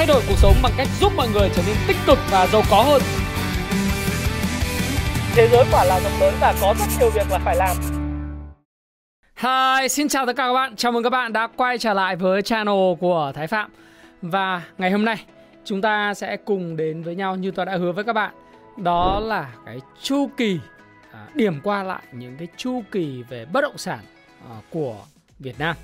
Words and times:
thay 0.00 0.06
đổi 0.06 0.22
cuộc 0.28 0.38
sống 0.38 0.54
bằng 0.62 0.72
cách 0.76 0.88
giúp 1.00 1.12
mọi 1.16 1.28
người 1.28 1.50
trở 1.56 1.62
nên 1.66 1.76
tích 1.88 1.96
cực 2.06 2.18
và 2.30 2.46
giàu 2.46 2.62
có 2.70 2.82
hơn. 2.82 3.02
Thế 5.34 5.48
giới 5.52 5.64
quả 5.72 5.84
là 5.84 6.00
rộng 6.00 6.20
lớn 6.20 6.34
và 6.40 6.54
có 6.60 6.74
rất 6.78 6.86
nhiều 7.00 7.10
việc 7.10 7.30
là 7.30 7.38
phải 7.38 7.56
làm. 7.56 7.76
Hi, 9.36 9.88
xin 9.88 10.08
chào 10.08 10.26
tất 10.26 10.32
cả 10.36 10.46
các 10.46 10.52
bạn. 10.52 10.76
Chào 10.76 10.92
mừng 10.92 11.02
các 11.02 11.10
bạn 11.10 11.32
đã 11.32 11.48
quay 11.56 11.78
trở 11.78 11.94
lại 11.94 12.16
với 12.16 12.42
channel 12.42 12.94
của 13.00 13.32
Thái 13.34 13.46
Phạm. 13.46 13.70
Và 14.22 14.62
ngày 14.78 14.90
hôm 14.90 15.04
nay 15.04 15.24
chúng 15.64 15.82
ta 15.82 16.14
sẽ 16.14 16.36
cùng 16.36 16.76
đến 16.76 17.02
với 17.02 17.14
nhau 17.14 17.36
như 17.36 17.50
tôi 17.50 17.66
đã 17.66 17.76
hứa 17.76 17.92
với 17.92 18.04
các 18.04 18.12
bạn. 18.12 18.34
Đó 18.76 19.20
là 19.20 19.52
cái 19.66 19.78
chu 20.02 20.30
kỳ 20.36 20.58
à, 21.12 21.26
điểm 21.34 21.60
qua 21.64 21.82
lại 21.82 22.02
những 22.12 22.36
cái 22.36 22.48
chu 22.56 22.82
kỳ 22.92 23.22
về 23.22 23.44
bất 23.52 23.60
động 23.60 23.78
sản 23.78 24.00
à, 24.50 24.56
của 24.70 24.96
Việt 25.38 25.58
Nam. 25.58 25.76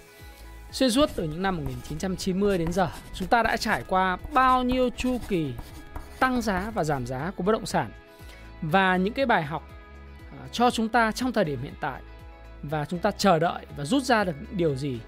Xuyên 0.77 0.91
suốt 0.91 1.11
từ 1.17 1.25
những 1.25 1.43
năm 1.43 1.57
1990 1.57 2.59
đến 2.59 2.73
giờ, 2.73 2.89
chúng 3.15 3.29
ta 3.29 3.43
đã 3.43 3.57
trải 3.57 3.85
qua 3.89 4.19
bao 4.33 4.63
nhiêu 4.63 4.91
chu 4.97 5.19
kỳ 5.29 5.53
tăng 6.19 6.43
giá 6.43 6.71
và 6.75 6.85
giảm 6.85 7.07
giá 7.07 7.33
của 7.37 7.43
bất 7.43 7.53
động 7.53 7.67
sản 7.67 7.91
và 8.63 8.97
những 8.97 9.15
cái 9.15 9.27
bài 9.27 9.43
học 9.43 9.63
à, 10.31 10.49
cho 10.53 10.71
chúng 10.71 10.89
ta 10.89 11.13
trong 11.13 11.33
thời 11.33 11.45
điểm 11.45 11.63
hiện 11.63 11.73
tại 11.81 12.03
và 12.63 12.85
chúng 12.85 12.99
ta 12.99 13.11
chờ 13.11 13.39
đợi 13.39 13.67
và 13.77 13.85
rút 13.85 14.03
ra 14.03 14.25
được 14.25 14.33
những 14.41 14.57
điều 14.57 14.77
gì 14.77 15.01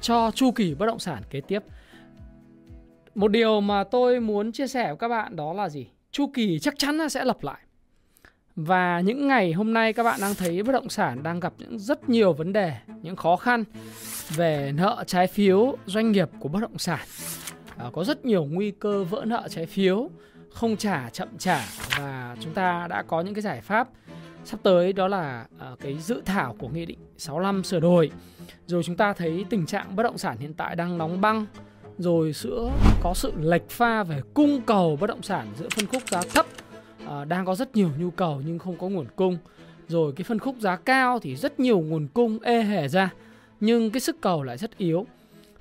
cho 0.00 0.30
chu 0.30 0.50
kỳ 0.50 0.74
bất 0.74 0.86
động 0.86 0.98
sản 0.98 1.22
kế 1.30 1.40
tiếp. 1.40 1.62
Một 3.14 3.28
điều 3.28 3.60
mà 3.60 3.84
tôi 3.84 4.20
muốn 4.20 4.52
chia 4.52 4.66
sẻ 4.66 4.86
với 4.86 4.96
các 4.96 5.08
bạn 5.08 5.36
đó 5.36 5.52
là 5.52 5.68
gì? 5.68 5.86
Chu 6.10 6.30
kỳ 6.34 6.58
chắc 6.58 6.74
chắn 6.78 6.98
là 6.98 7.08
sẽ 7.08 7.24
lặp 7.24 7.42
lại. 7.42 7.60
Và 8.56 9.00
những 9.00 9.28
ngày 9.28 9.52
hôm 9.52 9.72
nay 9.72 9.92
các 9.92 10.02
bạn 10.02 10.20
đang 10.20 10.34
thấy 10.34 10.62
bất 10.62 10.72
động 10.72 10.88
sản 10.88 11.22
đang 11.22 11.40
gặp 11.40 11.52
những 11.58 11.78
rất 11.78 12.08
nhiều 12.08 12.32
vấn 12.32 12.52
đề, 12.52 12.72
những 13.02 13.16
khó 13.16 13.36
khăn 13.36 13.64
về 14.36 14.72
nợ 14.74 15.04
trái 15.06 15.26
phiếu 15.26 15.76
doanh 15.86 16.12
nghiệp 16.12 16.28
của 16.40 16.48
bất 16.48 16.60
động 16.60 16.78
sản. 16.78 17.06
À, 17.76 17.86
có 17.92 18.04
rất 18.04 18.24
nhiều 18.24 18.44
nguy 18.44 18.70
cơ 18.70 19.04
vỡ 19.04 19.24
nợ 19.26 19.48
trái 19.50 19.66
phiếu, 19.66 20.10
không 20.50 20.76
trả 20.76 21.10
chậm 21.10 21.28
trả 21.38 21.64
và 21.98 22.36
chúng 22.40 22.54
ta 22.54 22.86
đã 22.90 23.02
có 23.02 23.20
những 23.20 23.34
cái 23.34 23.42
giải 23.42 23.60
pháp 23.60 23.88
sắp 24.44 24.60
tới 24.62 24.92
đó 24.92 25.08
là 25.08 25.46
uh, 25.72 25.80
cái 25.80 25.98
dự 25.98 26.22
thảo 26.24 26.56
của 26.58 26.68
nghị 26.68 26.86
định 26.86 26.98
65 27.16 27.64
sửa 27.64 27.80
đổi. 27.80 28.10
Rồi 28.66 28.82
chúng 28.82 28.96
ta 28.96 29.12
thấy 29.12 29.44
tình 29.50 29.66
trạng 29.66 29.96
bất 29.96 30.02
động 30.02 30.18
sản 30.18 30.38
hiện 30.38 30.54
tại 30.54 30.76
đang 30.76 30.98
nóng 30.98 31.20
băng, 31.20 31.46
rồi 31.98 32.32
sữa 32.32 32.70
có 33.02 33.14
sự 33.14 33.32
lệch 33.40 33.70
pha 33.70 34.02
về 34.02 34.20
cung 34.34 34.60
cầu 34.66 34.96
bất 35.00 35.06
động 35.06 35.22
sản 35.22 35.46
giữa 35.58 35.68
phân 35.76 35.86
khúc 35.86 36.02
giá 36.08 36.22
thấp 36.34 36.46
Ờ, 37.06 37.24
đang 37.24 37.46
có 37.46 37.54
rất 37.54 37.76
nhiều 37.76 37.90
nhu 37.98 38.10
cầu 38.10 38.42
nhưng 38.46 38.58
không 38.58 38.76
có 38.78 38.88
nguồn 38.88 39.06
cung. 39.16 39.38
Rồi 39.88 40.12
cái 40.16 40.24
phân 40.24 40.38
khúc 40.38 40.56
giá 40.58 40.76
cao 40.76 41.18
thì 41.18 41.36
rất 41.36 41.60
nhiều 41.60 41.80
nguồn 41.80 42.08
cung 42.14 42.38
ê 42.42 42.62
hề 42.62 42.88
ra 42.88 43.12
nhưng 43.60 43.90
cái 43.90 44.00
sức 44.00 44.20
cầu 44.20 44.42
lại 44.42 44.58
rất 44.58 44.78
yếu. 44.78 45.06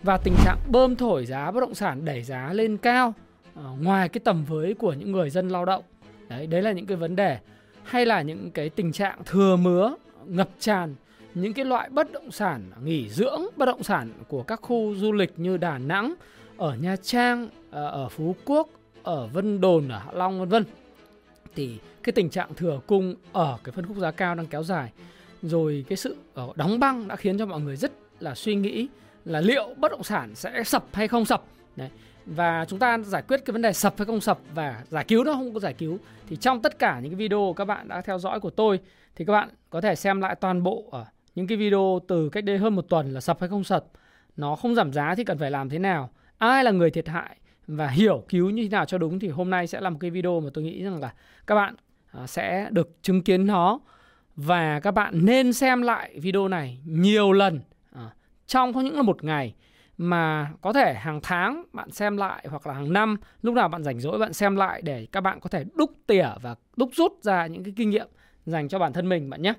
Và 0.04 0.18
tình 0.18 0.34
trạng 0.46 0.58
bơm 0.68 0.96
thổi 0.96 1.26
giá 1.26 1.52
bất 1.52 1.60
động 1.60 1.76
sản 1.76 2.06
đẩy 2.06 2.24
giá 2.24 2.54
lên 2.54 2.78
cao 2.78 3.14
ờ, 3.56 3.70
ngoài 3.82 4.10
cái 4.10 4.22
tầm 4.24 4.46
với 4.46 4.74
của 4.74 4.94
những 4.94 5.12
người 5.12 5.30
dân 5.30 5.50
lao 5.50 5.66
động. 5.66 5.84
Đấy, 6.30 6.48
đấy 6.48 6.62
là 6.62 6.72
những 6.72 6.86
cái 6.86 6.98
vấn 6.98 7.16
đề 7.16 7.40
hay 7.84 8.06
là 8.06 8.22
những 8.22 8.52
cái 8.52 8.70
tình 8.70 8.92
trạng 8.92 9.20
thừa 9.26 9.56
mứa 9.56 9.96
ngập 10.26 10.50
tràn 10.60 10.96
những 11.34 11.54
cái 11.54 11.66
loại 11.66 11.90
bất 11.90 12.12
động 12.12 12.32
sản 12.32 12.72
nghỉ 12.84 13.10
dưỡng 13.10 13.42
bất 13.58 13.66
động 13.66 13.84
sản 13.84 14.14
của 14.28 14.44
các 14.44 14.60
khu 14.62 14.96
du 14.96 15.12
lịch 15.12 15.40
như 15.40 15.58
Đà 15.58 15.78
Nẵng, 15.78 16.14
ở 16.58 16.76
Nha 16.76 16.96
Trang, 16.96 17.50
ờ, 17.72 17.90
ở 17.90 18.10
Phú 18.10 18.36
Quốc, 18.46 18.70
ở 19.04 19.28
Vân 19.28 19.62
Đồn, 19.62 19.90
ở 19.90 19.98
Hạ 19.98 20.12
Long 20.14 20.40
vân 20.40 20.50
vân. 20.50 20.64
Thì 21.56 21.78
cái 22.04 22.14
tình 22.14 22.30
trạng 22.30 22.54
thừa 22.56 22.80
cung 22.88 23.16
ở 23.32 23.58
cái 23.64 23.72
phân 23.72 23.86
khúc 23.86 23.98
giá 23.98 24.12
cao 24.12 24.36
đang 24.36 24.46
kéo 24.46 24.64
dài. 24.64 24.92
Rồi 25.42 25.86
cái 25.90 25.98
sự 25.98 26.16
ờ, 26.34 26.48
đóng 26.56 26.80
băng 26.80 27.08
đã 27.08 27.16
khiến 27.16 27.38
cho 27.38 27.46
mọi 27.46 27.60
người 27.60 27.76
rất 27.76 27.92
là 28.20 28.36
suy 28.36 28.56
nghĩ 28.56 28.88
là 29.26 29.42
liệu 29.42 29.74
bất 29.78 29.92
động 29.92 30.04
sản 30.04 30.36
sẽ 30.36 30.64
sập 30.64 30.86
hay 30.94 31.08
không 31.08 31.26
sập. 31.26 31.44
Đấy 31.76 31.90
và 32.26 32.66
chúng 32.70 32.80
ta 32.80 32.98
giải 32.98 33.22
quyết 33.28 33.46
cái 33.46 33.52
vấn 33.52 33.62
đề 33.62 33.74
sập 33.74 33.98
hay 33.98 34.06
không 34.06 34.22
sập 34.22 34.40
và 34.54 34.84
giải 34.90 35.06
cứu 35.08 35.24
nó 35.24 35.34
không 35.34 35.54
có 35.54 35.60
giải 35.60 35.74
cứu 35.74 35.98
thì 36.28 36.36
trong 36.36 36.62
tất 36.62 36.80
cả 36.80 37.00
những 37.00 37.12
cái 37.12 37.18
video 37.18 37.54
các 37.58 37.66
bạn 37.66 37.88
đã 37.88 38.02
theo 38.02 38.20
dõi 38.20 38.40
của 38.40 38.50
tôi 38.50 38.80
thì 39.16 39.26
các 39.26 39.34
bạn 39.34 39.50
có 39.70 39.82
thể 39.82 39.96
xem 39.96 40.22
lại 40.22 40.36
toàn 40.36 40.64
bộ 40.64 40.86
ở 40.92 41.06
những 41.36 41.48
cái 41.48 41.58
video 41.58 42.00
từ 42.08 42.30
cách 42.30 42.44
đây 42.44 42.58
hơn 42.58 42.76
một 42.76 42.86
tuần 42.90 43.14
là 43.14 43.22
sập 43.22 43.40
hay 43.40 43.50
không 43.50 43.64
sập 43.64 43.86
nó 44.38 44.56
không 44.56 44.76
giảm 44.76 44.94
giá 44.94 45.16
thì 45.16 45.24
cần 45.24 45.38
phải 45.38 45.52
làm 45.52 45.70
thế 45.70 45.80
nào 45.80 46.10
ai 46.38 46.64
là 46.64 46.72
người 46.72 46.92
thiệt 46.92 47.08
hại 47.08 47.38
và 47.68 47.88
hiểu, 47.88 48.24
cứu 48.30 48.50
như 48.50 48.64
thế 48.64 48.70
nào 48.70 48.86
cho 48.86 48.98
đúng 48.98 49.20
thì 49.20 49.30
hôm 49.30 49.50
nay 49.50 49.68
sẽ 49.68 49.82
là 49.82 49.90
một 49.90 49.98
cái 50.02 50.12
video 50.12 50.40
mà 50.40 50.50
tôi 50.54 50.64
nghĩ 50.64 50.84
rằng 50.84 51.02
là 51.02 51.14
các 51.48 51.56
bạn 51.56 51.76
à, 52.12 52.28
sẽ 52.28 52.68
được 52.72 52.90
chứng 53.02 53.22
kiến 53.22 53.48
nó 53.48 53.80
và 54.36 54.80
các 54.80 54.92
bạn 54.92 55.26
nên 55.26 55.54
xem 55.54 55.82
lại 55.82 56.20
video 56.20 56.48
này 56.48 56.80
nhiều 56.86 57.32
lần 57.32 57.62
à, 57.92 58.10
trong 58.48 58.74
không 58.74 58.84
những 58.84 58.96
là 58.96 59.02
một 59.02 59.24
ngày 59.24 59.56
mà 59.98 60.52
có 60.62 60.74
thể 60.74 60.94
hàng 60.94 61.20
tháng 61.24 61.64
bạn 61.74 61.92
xem 61.92 62.18
lại 62.18 62.46
hoặc 62.50 62.68
là 62.68 62.74
hàng 62.74 62.94
năm, 62.94 63.18
lúc 63.42 63.56
nào 63.56 63.70
bạn 63.70 63.84
rảnh 63.84 64.00
rỗi 64.00 64.20
bạn 64.20 64.34
xem 64.34 64.56
lại 64.56 64.82
để 64.82 65.08
các 65.12 65.22
bạn 65.22 65.40
có 65.40 65.50
thể 65.50 65.66
đúc 65.76 65.92
tỉa 66.08 66.28
và 66.42 66.56
đúc 66.76 66.90
rút 66.94 67.12
ra 67.22 67.48
những 67.48 67.64
cái 67.64 67.74
kinh 67.78 67.90
nghiệm 67.90 68.08
dành 68.46 68.70
cho 68.70 68.80
bản 68.80 68.94
thân 68.94 69.10
mình 69.10 69.30
bạn 69.30 69.42
nhé. 69.42 69.54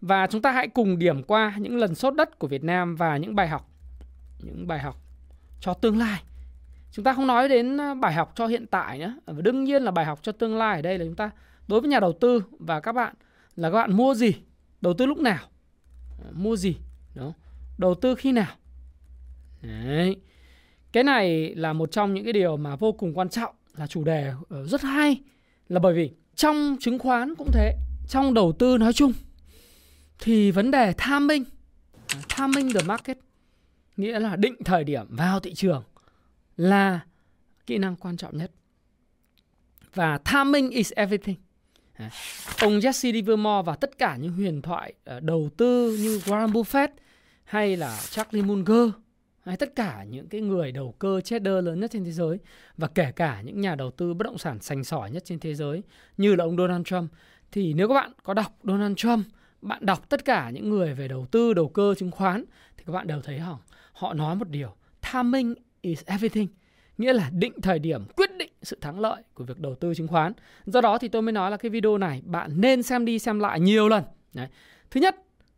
Và 0.00 0.26
chúng 0.26 0.42
ta 0.42 0.52
hãy 0.52 0.68
cùng 0.68 0.98
điểm 0.98 1.22
qua 1.22 1.54
những 1.58 1.76
lần 1.76 1.94
sốt 1.94 2.14
đất 2.14 2.38
của 2.38 2.46
Việt 2.46 2.64
Nam 2.64 2.96
và 2.96 3.16
những 3.16 3.34
bài 3.34 3.48
học, 3.48 3.70
những 4.40 4.66
bài 4.66 4.78
học 4.78 4.96
cho 5.60 5.74
tương 5.74 5.98
lai. 5.98 6.22
Chúng 6.92 7.04
ta 7.04 7.12
không 7.12 7.26
nói 7.26 7.48
đến 7.48 7.76
ờ, 7.76 7.94
bài 7.94 8.12
học 8.12 8.32
cho 8.34 8.46
hiện 8.46 8.66
tại 8.66 8.98
nhé, 8.98 9.12
ờ, 9.24 9.34
và 9.34 9.42
đương 9.42 9.64
nhiên 9.64 9.82
là 9.82 9.90
bài 9.90 10.04
học 10.04 10.20
cho 10.22 10.32
tương 10.32 10.56
lai 10.56 10.76
ở 10.76 10.82
đây 10.82 10.98
là 10.98 11.04
chúng 11.04 11.16
ta 11.16 11.30
đối 11.68 11.80
với 11.80 11.90
nhà 11.90 12.00
đầu 12.00 12.12
tư 12.12 12.42
và 12.58 12.80
các 12.80 12.92
bạn 12.92 13.14
là 13.56 13.70
các 13.70 13.74
bạn 13.74 13.96
mua 13.96 14.14
gì, 14.14 14.32
đầu 14.80 14.94
tư 14.94 15.06
lúc 15.06 15.18
nào, 15.18 15.48
ờ, 16.24 16.30
mua 16.32 16.56
gì, 16.56 16.76
đó, 17.14 17.32
đầu 17.78 17.94
tư 17.94 18.14
khi 18.14 18.32
nào? 18.32 18.54
Đấy. 19.62 20.16
Cái 20.92 21.04
này 21.04 21.54
là 21.54 21.72
một 21.72 21.92
trong 21.92 22.14
những 22.14 22.24
cái 22.24 22.32
điều 22.32 22.56
mà 22.56 22.76
vô 22.76 22.92
cùng 22.92 23.18
quan 23.18 23.28
trọng 23.28 23.54
là 23.76 23.86
chủ 23.86 24.04
đề 24.04 24.32
rất 24.64 24.82
hay. 24.82 25.20
Là 25.68 25.80
bởi 25.80 25.94
vì 25.94 26.10
trong 26.34 26.76
chứng 26.80 26.98
khoán 26.98 27.34
cũng 27.34 27.48
thế, 27.52 27.74
trong 28.08 28.34
đầu 28.34 28.52
tư 28.52 28.78
nói 28.78 28.92
chung 28.92 29.12
thì 30.18 30.50
vấn 30.50 30.70
đề 30.70 30.92
timing, 30.92 31.44
timing 32.36 32.72
the 32.72 32.80
market 32.86 33.18
nghĩa 33.96 34.20
là 34.20 34.36
định 34.36 34.54
thời 34.64 34.84
điểm 34.84 35.06
vào 35.10 35.40
thị 35.40 35.54
trường 35.54 35.82
là 36.58 37.00
kỹ 37.66 37.78
năng 37.78 37.96
quan 37.96 38.16
trọng 38.16 38.36
nhất. 38.36 38.50
Và 39.94 40.18
timing 40.18 40.70
is 40.70 40.92
everything. 40.92 41.36
Ông 42.60 42.78
Jesse 42.78 43.12
Livermore 43.12 43.62
và 43.66 43.76
tất 43.76 43.98
cả 43.98 44.16
những 44.16 44.32
huyền 44.32 44.62
thoại 44.62 44.94
ờ, 45.04 45.20
đầu 45.20 45.50
tư 45.56 45.96
như 46.00 46.18
Warren 46.18 46.52
Buffett 46.52 46.88
hay 47.44 47.76
là 47.76 48.00
Charlie 48.10 48.42
Munger 48.42 48.90
hay 49.44 49.56
tất 49.56 49.76
cả 49.76 50.04
những 50.10 50.28
cái 50.28 50.40
người 50.40 50.72
đầu 50.72 50.94
cơ 50.98 51.20
trader 51.20 51.64
lớn 51.64 51.80
nhất 51.80 51.90
trên 51.90 52.04
thế 52.04 52.12
giới 52.12 52.38
và 52.76 52.88
kể 52.88 53.12
cả 53.16 53.40
những 53.42 53.60
nhà 53.60 53.74
đầu 53.74 53.90
tư 53.90 54.14
bất 54.14 54.24
động 54.24 54.38
sản 54.38 54.60
sành 54.60 54.84
sỏi 54.84 55.10
nhất 55.10 55.24
trên 55.24 55.38
thế 55.38 55.54
giới 55.54 55.82
như 56.16 56.34
là 56.34 56.44
ông 56.44 56.56
Donald 56.56 56.86
Trump, 56.86 57.12
thì 57.52 57.74
nếu 57.74 57.88
các 57.88 57.94
bạn 57.94 58.12
có 58.22 58.34
đọc 58.34 58.58
Donald 58.62 58.96
Trump, 58.96 59.26
bạn 59.62 59.86
đọc 59.86 60.08
tất 60.08 60.24
cả 60.24 60.50
những 60.50 60.70
người 60.70 60.94
về 60.94 61.08
đầu 61.08 61.26
tư, 61.30 61.54
đầu 61.54 61.68
cơ, 61.68 61.94
chứng 61.94 62.10
khoán, 62.10 62.44
thì 62.76 62.84
các 62.86 62.92
bạn 62.92 63.06
đều 63.06 63.22
thấy 63.22 63.38
hỏng 63.38 63.58
họ 63.92 64.14
nói 64.14 64.36
một 64.36 64.48
điều, 64.48 64.74
timing 65.12 65.54
is 65.80 66.04
everything. 66.06 66.48
Nghĩa 66.98 67.12
là 67.12 67.30
định 67.32 67.60
thời 67.60 67.78
điểm 67.78 68.04
quyết 68.16 68.30
định 68.38 68.52
sự 68.62 68.78
thắng 68.80 69.00
lợi 69.00 69.22
của 69.34 69.44
việc 69.44 69.58
đầu 69.58 69.74
tư 69.74 69.94
chứng 69.94 70.08
khoán. 70.08 70.32
Do 70.66 70.80
đó 70.80 70.98
thì 70.98 71.08
tôi 71.08 71.22
mới 71.22 71.32
nói 71.32 71.50
là 71.50 71.56
cái 71.56 71.70
video 71.70 71.98
này 71.98 72.22
bạn 72.24 72.60
nên 72.60 72.82
xem 72.82 73.04
đi 73.04 73.18
xem 73.18 73.38
lại 73.38 73.60
nhiều 73.60 73.88
lần. 73.88 74.04
Đấy. 74.34 74.48
thứ 74.90 75.00
nhất 75.00 75.16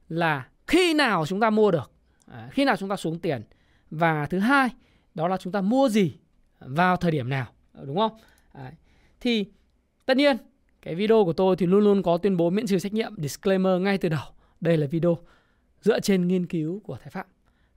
là 0.08 0.48
khi 0.66 0.94
nào 0.94 1.26
chúng 1.26 1.40
ta 1.40 1.50
mua 1.50 1.70
được? 1.70 1.90
À, 2.26 2.48
khi 2.52 2.64
nào 2.64 2.76
chúng 2.76 2.88
ta 2.88 2.96
xuống 2.96 3.18
tiền? 3.18 3.42
Và 3.90 4.26
thứ 4.26 4.38
hai 4.38 4.68
đó 5.14 5.28
là 5.28 5.36
chúng 5.36 5.52
ta 5.52 5.60
mua 5.60 5.88
gì 5.88 6.14
vào 6.60 6.96
thời 6.96 7.10
điểm 7.10 7.28
nào? 7.28 7.46
Ờ, 7.72 7.84
đúng 7.84 7.96
không? 7.96 8.12
Đấy. 8.54 8.72
thì 9.20 9.44
tất 10.06 10.16
nhiên 10.16 10.36
cái 10.82 10.94
video 10.94 11.24
của 11.24 11.32
tôi 11.32 11.56
thì 11.56 11.66
luôn 11.66 11.84
luôn 11.84 12.02
có 12.02 12.18
tuyên 12.18 12.36
bố 12.36 12.50
miễn 12.50 12.66
trừ 12.66 12.78
trách 12.78 12.92
nhiệm 12.92 13.14
disclaimer 13.16 13.80
ngay 13.80 13.98
từ 13.98 14.08
đầu. 14.08 14.24
Đây 14.60 14.76
là 14.76 14.86
video 14.86 15.18
dựa 15.80 16.00
trên 16.00 16.28
nghiên 16.28 16.46
cứu 16.46 16.80
của 16.84 16.96
thái 16.96 17.10
phạm 17.10 17.26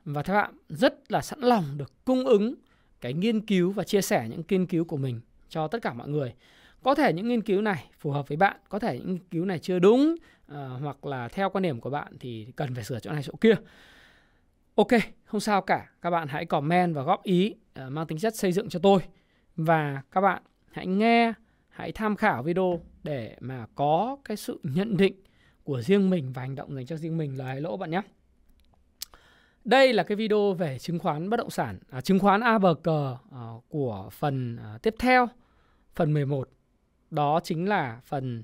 và 0.06 0.24
các 0.24 0.34
bạn 0.34 0.54
rất 0.70 1.12
là 1.12 1.22
sẵn 1.22 1.40
lòng 1.40 1.64
được 1.78 2.06
cung 2.06 2.26
ứng 2.26 2.56
cái 3.02 3.14
nghiên 3.14 3.42
cứu 3.42 3.72
và 3.72 3.84
chia 3.84 4.02
sẻ 4.02 4.28
những 4.30 4.44
nghiên 4.50 4.66
cứu 4.66 4.86
của 4.86 4.98
mình 4.98 5.22
cho 5.50 5.68
tất 5.68 5.82
cả 5.82 5.94
mọi 5.94 6.10
người 6.10 6.34
có 6.84 6.96
thể 6.96 7.14
những 7.14 7.28
nghiên 7.28 7.42
cứu 7.42 7.62
này 7.62 7.86
phù 8.00 8.12
hợp 8.12 8.28
với 8.28 8.38
bạn 8.38 8.58
có 8.70 8.80
thể 8.80 9.00
những 9.00 9.08
nghiên 9.08 9.24
cứu 9.32 9.46
này 9.46 9.60
chưa 9.60 9.80
đúng 9.80 10.16
uh, 10.52 10.58
hoặc 10.82 11.06
là 11.06 11.28
theo 11.28 11.50
quan 11.50 11.62
điểm 11.62 11.82
của 11.82 11.90
bạn 11.90 12.14
thì 12.20 12.48
cần 12.56 12.76
phải 12.76 12.84
sửa 12.84 13.00
chỗ 13.00 13.12
này 13.12 13.24
chỗ 13.24 13.34
kia 13.42 13.56
Ok, 14.76 14.88
không 15.26 15.40
sao 15.40 15.62
cả. 15.62 15.90
Các 16.02 16.10
bạn 16.10 16.28
hãy 16.28 16.46
comment 16.46 16.96
và 16.96 17.04
góp 17.04 17.24
ý 17.24 17.56
uh, 17.86 17.92
mang 17.92 18.08
tính 18.08 18.18
chất 18.18 18.36
xây 18.36 18.52
dựng 18.52 18.70
cho 18.70 18.80
tôi. 18.80 19.02
Và 19.56 20.02
các 20.12 20.22
bạn 20.22 20.44
hãy 20.72 20.88
nghe, 20.88 21.34
hãy 21.70 21.92
tham 21.92 22.16
khảo 22.16 22.44
video 22.44 22.82
để 23.04 23.38
mà 23.40 23.66
có 23.76 24.18
cái 24.26 24.38
sự 24.38 24.60
nhận 24.64 24.98
định 24.98 25.16
của 25.64 25.82
riêng 25.82 26.10
mình 26.10 26.32
và 26.34 26.42
hành 26.42 26.56
động 26.56 26.76
dành 26.76 26.86
cho 26.86 26.98
riêng 26.98 27.18
mình 27.18 27.38
lời 27.38 27.62
lỗ 27.62 27.78
bạn 27.78 27.92
nhé. 27.92 28.02
Đây 29.66 29.94
là 29.94 30.04
cái 30.04 30.16
video 30.16 30.54
về 30.54 30.80
chứng 30.80 31.00
khoán 31.00 31.30
bất 31.30 31.38
động 31.38 31.50
sản, 31.50 31.80
à, 31.90 32.02
chứng 32.02 32.20
khoán 32.20 32.42
ABG 32.42 32.90
uh, 32.90 33.18
à, 33.32 33.48
của 33.70 34.10
phần 34.12 34.58
à, 34.58 34.78
tiếp 34.82 34.96
theo, 35.00 35.30
phần 35.96 36.14
11. 36.14 36.50
Đó 37.12 37.40
chính 37.44 37.70
là 37.70 38.00
phần 38.06 38.44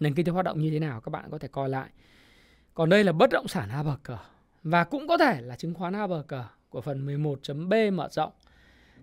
nền 0.00 0.14
kinh 0.14 0.26
tế 0.26 0.32
hoạt 0.32 0.44
động 0.44 0.60
như 0.60 0.70
thế 0.70 0.78
nào 0.78 1.00
các 1.00 1.10
bạn 1.10 1.30
có 1.30 1.38
thể 1.38 1.48
coi 1.48 1.68
lại. 1.68 1.88
Còn 2.74 2.88
đây 2.88 3.04
là 3.04 3.12
bất 3.12 3.30
động 3.30 3.48
sản 3.48 3.68
ABG 3.68 4.12
và 4.62 4.84
cũng 4.84 5.08
có 5.08 5.18
thể 5.18 5.40
là 5.40 5.56
chứng 5.56 5.74
khoán 5.74 5.94
HBG 5.94 6.34
của 6.68 6.80
phần 6.80 7.06
11.B 7.06 7.94
mở 7.94 8.08
rộng. 8.10 8.32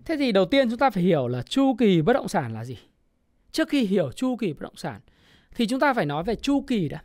Thế 0.04 0.16
thì 0.16 0.32
đầu 0.32 0.44
tiên 0.44 0.70
chúng 0.70 0.78
ta 0.78 0.90
phải 0.90 1.02
hiểu 1.02 1.28
là 1.28 1.42
chu 1.42 1.74
kỳ 1.78 2.02
bất 2.02 2.12
động 2.12 2.28
sản 2.28 2.54
là 2.54 2.64
gì. 2.64 2.78
Trước 3.52 3.68
khi 3.68 3.84
hiểu 3.84 4.12
chu 4.12 4.36
kỳ 4.36 4.52
bất 4.52 4.62
động 4.62 4.76
sản 4.76 5.00
thì 5.54 5.66
chúng 5.66 5.80
ta 5.80 5.94
phải 5.94 6.06
nói 6.06 6.24
về 6.24 6.34
chu 6.34 6.64
kỳ 6.66 6.88
đã. 6.88 7.02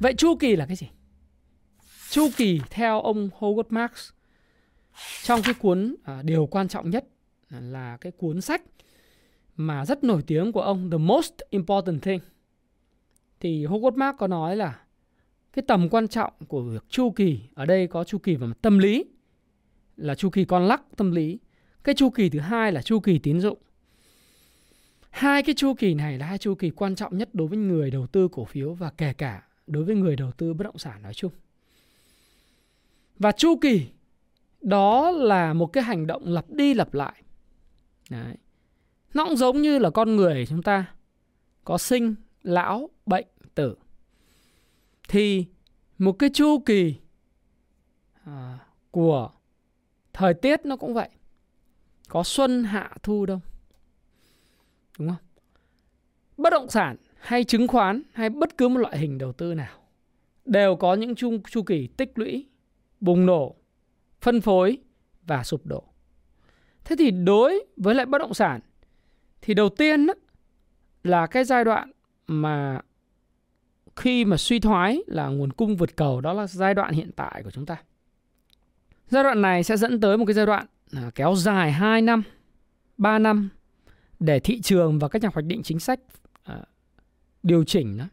Vậy 0.00 0.14
chu 0.14 0.36
kỳ 0.36 0.56
là 0.56 0.66
cái 0.66 0.76
gì? 0.76 0.88
Chu 2.14 2.30
kỳ 2.36 2.60
theo 2.70 3.00
ông 3.00 3.30
Howard 3.38 3.64
Marks. 3.68 4.10
Trong 5.22 5.40
cái 5.44 5.54
cuốn 5.54 5.94
à, 6.04 6.22
điều 6.22 6.46
quan 6.46 6.68
trọng 6.68 6.90
nhất 6.90 7.04
là 7.50 7.96
cái 7.96 8.12
cuốn 8.12 8.40
sách 8.40 8.62
mà 9.56 9.86
rất 9.86 10.04
nổi 10.04 10.22
tiếng 10.26 10.52
của 10.52 10.60
ông 10.60 10.90
The 10.90 10.98
Most 10.98 11.32
Important 11.50 12.02
Thing 12.02 12.20
thì 13.40 13.66
Howard 13.66 13.96
Marks 13.96 14.18
có 14.18 14.26
nói 14.26 14.56
là 14.56 14.80
cái 15.52 15.62
tầm 15.68 15.88
quan 15.88 16.08
trọng 16.08 16.32
của 16.48 16.62
việc 16.62 16.84
chu 16.88 17.10
kỳ 17.10 17.40
ở 17.54 17.66
đây 17.66 17.86
có 17.86 18.04
chu 18.04 18.18
kỳ 18.18 18.36
về 18.36 18.46
mặt 18.46 18.58
tâm 18.62 18.78
lý 18.78 19.04
là 19.96 20.14
chu 20.14 20.30
kỳ 20.30 20.44
con 20.44 20.66
lắc 20.66 20.82
tâm 20.96 21.10
lý. 21.10 21.38
Cái 21.84 21.94
chu 21.94 22.10
kỳ 22.10 22.28
thứ 22.28 22.38
hai 22.38 22.72
là 22.72 22.82
chu 22.82 23.00
kỳ 23.00 23.18
tín 23.18 23.40
dụng. 23.40 23.58
Hai 25.10 25.42
cái 25.42 25.54
chu 25.54 25.74
kỳ 25.74 25.94
này 25.94 26.18
là 26.18 26.26
hai 26.26 26.38
chu 26.38 26.54
kỳ 26.54 26.70
quan 26.70 26.94
trọng 26.94 27.18
nhất 27.18 27.28
đối 27.32 27.48
với 27.48 27.58
người 27.58 27.90
đầu 27.90 28.06
tư 28.06 28.28
cổ 28.32 28.44
phiếu 28.44 28.74
và 28.74 28.90
kể 28.90 29.12
cả 29.12 29.48
đối 29.66 29.84
với 29.84 29.96
người 29.96 30.16
đầu 30.16 30.32
tư 30.32 30.54
bất 30.54 30.64
động 30.64 30.78
sản 30.78 31.02
nói 31.02 31.14
chung 31.14 31.32
và 33.18 33.32
chu 33.32 33.58
kỳ 33.60 33.86
đó 34.60 35.10
là 35.10 35.52
một 35.52 35.66
cái 35.66 35.84
hành 35.84 36.06
động 36.06 36.22
lặp 36.26 36.50
đi 36.50 36.74
lặp 36.74 36.94
lại. 36.94 37.22
Đấy. 38.10 38.36
nó 39.14 39.24
cũng 39.24 39.36
giống 39.36 39.62
như 39.62 39.78
là 39.78 39.90
con 39.90 40.16
người 40.16 40.46
chúng 40.46 40.62
ta 40.62 40.94
có 41.64 41.78
sinh 41.78 42.14
lão 42.42 42.90
bệnh 43.06 43.26
tử. 43.54 43.76
Thì 45.08 45.46
một 45.98 46.12
cái 46.12 46.30
chu 46.34 46.58
kỳ 46.66 46.94
à, 48.24 48.58
của 48.90 49.30
thời 50.12 50.34
tiết 50.34 50.66
nó 50.66 50.76
cũng 50.76 50.94
vậy. 50.94 51.08
Có 52.08 52.22
xuân 52.22 52.64
hạ 52.64 52.90
thu 53.02 53.26
đông. 53.26 53.40
Đúng 54.98 55.08
không? 55.08 55.16
Bất 56.36 56.50
động 56.50 56.70
sản 56.70 56.96
hay 57.16 57.44
chứng 57.44 57.68
khoán 57.68 58.02
hay 58.12 58.30
bất 58.30 58.58
cứ 58.58 58.68
một 58.68 58.78
loại 58.78 58.98
hình 58.98 59.18
đầu 59.18 59.32
tư 59.32 59.54
nào 59.54 59.78
đều 60.44 60.76
có 60.76 60.94
những 60.94 61.14
chu, 61.14 61.38
chu 61.50 61.62
kỳ 61.62 61.86
tích 61.86 62.18
lũy 62.18 62.46
bùng 63.04 63.26
nổ 63.26 63.54
phân 64.20 64.40
phối 64.40 64.78
và 65.22 65.44
sụp 65.44 65.66
đổ 65.66 65.84
thế 66.84 66.96
thì 66.98 67.10
đối 67.10 67.66
với 67.76 67.94
lại 67.94 68.06
bất 68.06 68.18
động 68.18 68.34
sản 68.34 68.60
thì 69.42 69.54
đầu 69.54 69.68
tiên 69.68 70.06
là 71.04 71.26
cái 71.26 71.44
giai 71.44 71.64
đoạn 71.64 71.90
mà 72.26 72.80
khi 73.96 74.24
mà 74.24 74.36
suy 74.36 74.60
thoái 74.60 75.02
là 75.06 75.28
nguồn 75.28 75.52
cung 75.52 75.76
vượt 75.76 75.96
cầu 75.96 76.20
đó 76.20 76.32
là 76.32 76.46
giai 76.46 76.74
đoạn 76.74 76.94
hiện 76.94 77.10
tại 77.16 77.42
của 77.44 77.50
chúng 77.50 77.66
ta. 77.66 77.76
Giai 79.08 79.24
đoạn 79.24 79.42
này 79.42 79.62
sẽ 79.62 79.76
dẫn 79.76 80.00
tới 80.00 80.18
một 80.18 80.24
cái 80.26 80.34
giai 80.34 80.46
đoạn 80.46 80.66
à, 80.92 81.10
kéo 81.14 81.34
dài 81.34 81.72
2 81.72 82.02
năm, 82.02 82.22
3 82.98 83.18
năm 83.18 83.48
để 84.20 84.40
thị 84.40 84.60
trường 84.60 84.98
và 84.98 85.08
các 85.08 85.22
nhà 85.22 85.28
hoạch 85.32 85.44
định 85.44 85.62
chính 85.62 85.80
sách 85.80 86.00
à, 86.42 86.60
điều 87.42 87.64
chỉnh 87.64 87.98
đó. 87.98 88.04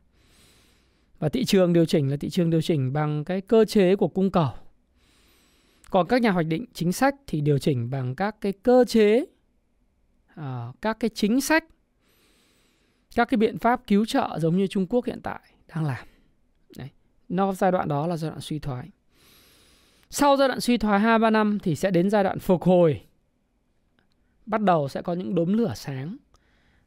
Và 1.20 1.30
thị 1.30 1.46
trường 1.46 1.74
điều 1.74 1.86
chỉnh 1.86 2.10
là 2.10 2.18
thị 2.18 2.30
trường 2.30 2.50
điều 2.50 2.62
chỉnh 2.62 2.94
bằng 2.94 3.24
cái 3.24 3.42
cơ 3.42 3.66
chế 3.66 3.96
của 3.96 4.08
cung 4.08 4.32
cầu. 4.32 4.50
Còn 5.92 6.08
các 6.08 6.22
nhà 6.22 6.32
hoạch 6.32 6.46
định 6.46 6.66
chính 6.74 6.92
sách 6.92 7.16
thì 7.28 7.42
điều 7.42 7.58
chỉnh 7.58 7.90
bằng 7.90 8.16
các 8.16 8.42
cái 8.42 8.52
cơ 8.52 8.86
chế, 8.88 9.26
à, 10.36 10.68
các 10.82 10.98
cái 11.00 11.10
chính 11.14 11.42
sách, 11.42 11.66
các 13.16 13.26
cái 13.26 13.38
biện 13.38 13.58
pháp 13.58 13.88
cứu 13.88 14.06
trợ 14.06 14.40
giống 14.40 14.58
như 14.58 14.68
Trung 14.68 14.88
Quốc 14.88 15.06
hiện 15.06 15.20
tại 15.24 15.42
đang 15.68 15.86
làm. 15.86 16.08
Đấy. 16.78 16.90
Nó 17.30 17.54
giai 17.54 17.72
đoạn 17.72 17.88
đó 17.88 18.08
là 18.08 18.18
giai 18.18 18.32
đoạn 18.32 18.42
suy 18.42 18.60
thoái. 18.60 18.90
Sau 20.10 20.38
giai 20.38 20.48
đoạn 20.48 20.60
suy 20.60 20.78
thoái 20.78 21.00
2-3 21.00 21.32
năm 21.32 21.60
thì 21.60 21.76
sẽ 21.76 21.92
đến 21.92 22.10
giai 22.10 22.24
đoạn 22.24 22.40
phục 22.40 22.64
hồi. 22.64 23.02
Bắt 24.46 24.62
đầu 24.62 24.88
sẽ 24.88 25.02
có 25.02 25.14
những 25.14 25.36
đốm 25.36 25.54
lửa 25.54 25.74
sáng. 25.76 26.18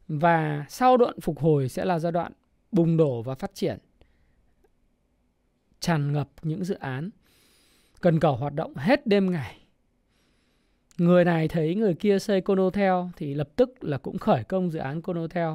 Và 0.07 0.65
sau 0.69 0.97
đoạn 0.97 1.19
phục 1.21 1.39
hồi 1.39 1.69
sẽ 1.69 1.85
là 1.85 1.99
giai 1.99 2.11
đoạn 2.11 2.31
bùng 2.71 2.97
nổ 2.97 3.21
và 3.21 3.35
phát 3.35 3.51
triển. 3.53 3.79
Tràn 5.79 6.11
ngập 6.11 6.29
những 6.41 6.63
dự 6.63 6.75
án. 6.75 7.09
Cần 8.05 8.19
cầu 8.19 8.35
hoạt 8.35 8.53
động 8.53 8.75
hết 8.75 9.07
đêm 9.07 9.31
ngày. 9.31 9.57
Người 10.97 11.25
này 11.25 11.47
thấy 11.47 11.75
người 11.75 11.93
kia 11.93 12.19
xây 12.19 12.41
Conotel 12.41 12.93
thì 13.17 13.33
lập 13.33 13.49
tức 13.55 13.83
là 13.83 13.97
cũng 13.97 14.17
khởi 14.17 14.43
công 14.43 14.71
dự 14.71 14.79
án 14.79 15.01
Conotel 15.01 15.49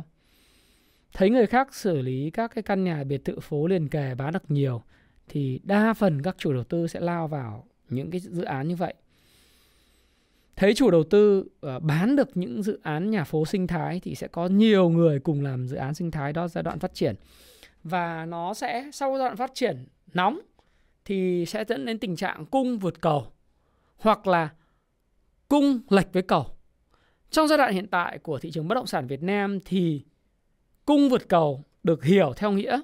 thấy 1.13 1.31
người 1.31 1.47
khác 1.47 1.75
xử 1.75 2.01
lý 2.01 2.31
các 2.31 2.51
cái 2.55 2.63
căn 2.63 2.85
nhà 2.85 3.05
biệt 3.05 3.25
thự 3.25 3.41
phố 3.41 3.67
liền 3.67 3.89
kề 3.89 4.15
bán 4.15 4.33
được 4.33 4.43
nhiều, 4.49 4.83
thì 5.29 5.61
đa 5.63 5.95
phần 5.95 6.23
các 6.23 6.37
chủ 6.39 6.53
đầu 6.53 6.65
tư 6.65 6.87
sẽ 6.87 7.01
lao 7.01 7.29
vào 7.29 7.67
những 7.89 8.11
cái 8.11 8.21
dự 8.21 8.43
án 8.43 8.69
như 8.69 8.77
vậy. 8.77 8.95
Thấy 10.57 10.75
chủ 10.75 10.91
đầu 10.91 11.05
tư 11.05 11.45
ờ, 11.61 11.81
bán 11.81 12.17
được 12.17 12.37
những 12.37 12.63
dự 12.63 12.81
án 12.83 13.11
nhà 13.11 13.25
phố 13.25 13.45
sinh 13.45 13.67
thái 13.67 14.01
thì 14.01 14.15
sẽ 14.15 14.29
có 14.29 14.47
nhiều 14.47 14.89
người 14.89 15.21
cùng 15.21 15.43
làm 15.43 15.67
dự 15.69 15.77
án 15.77 15.95
sinh 15.95 16.11
thái 16.11 16.33
đó 16.33 16.49
giai 16.49 16.65
đoạn 16.65 16.79
phát 16.79 16.95
triển. 16.95 17.15
Và 17.85 18.27
nó 18.27 18.55
sẽ, 18.55 18.91
sau 18.93 19.19
giai 19.19 19.29
đoạn 19.29 19.37
phát 19.37 19.51
triển, 19.55 19.87
nóng 20.15 20.41
thì 21.05 21.47
sẽ 21.47 21.65
dẫn 21.69 21.87
đến 21.87 21.99
tình 21.99 22.17
trạng 22.17 22.47
cung 22.47 22.79
vượt 22.79 23.01
cầu 23.01 23.27
hoặc 23.97 24.27
là 24.27 24.49
cung 25.49 25.81
lệch 25.89 26.13
với 26.13 26.23
cầu. 26.23 26.47
Trong 27.31 27.49
giai 27.49 27.59
đoạn 27.59 27.73
hiện 27.73 27.87
tại 27.87 28.19
của 28.19 28.39
thị 28.39 28.51
trường 28.51 28.69
bất 28.69 28.75
động 28.75 28.87
sản 28.87 29.07
Việt 29.07 29.23
Nam 29.23 29.59
thì 29.65 30.05
cung 30.85 31.09
vượt 31.09 31.29
cầu 31.29 31.65
được 31.83 32.05
hiểu 32.05 32.33
theo 32.37 32.53
nghĩa 32.53 32.81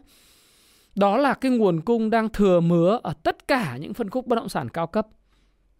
đó 0.96 1.16
là 1.16 1.34
cái 1.34 1.50
nguồn 1.50 1.80
cung 1.80 2.10
đang 2.10 2.28
thừa 2.28 2.60
mứa 2.60 3.00
ở 3.02 3.12
tất 3.22 3.48
cả 3.48 3.76
những 3.76 3.94
phân 3.94 4.10
khúc 4.10 4.26
bất 4.26 4.36
động 4.36 4.48
sản 4.48 4.68
cao 4.68 4.86
cấp 4.86 5.06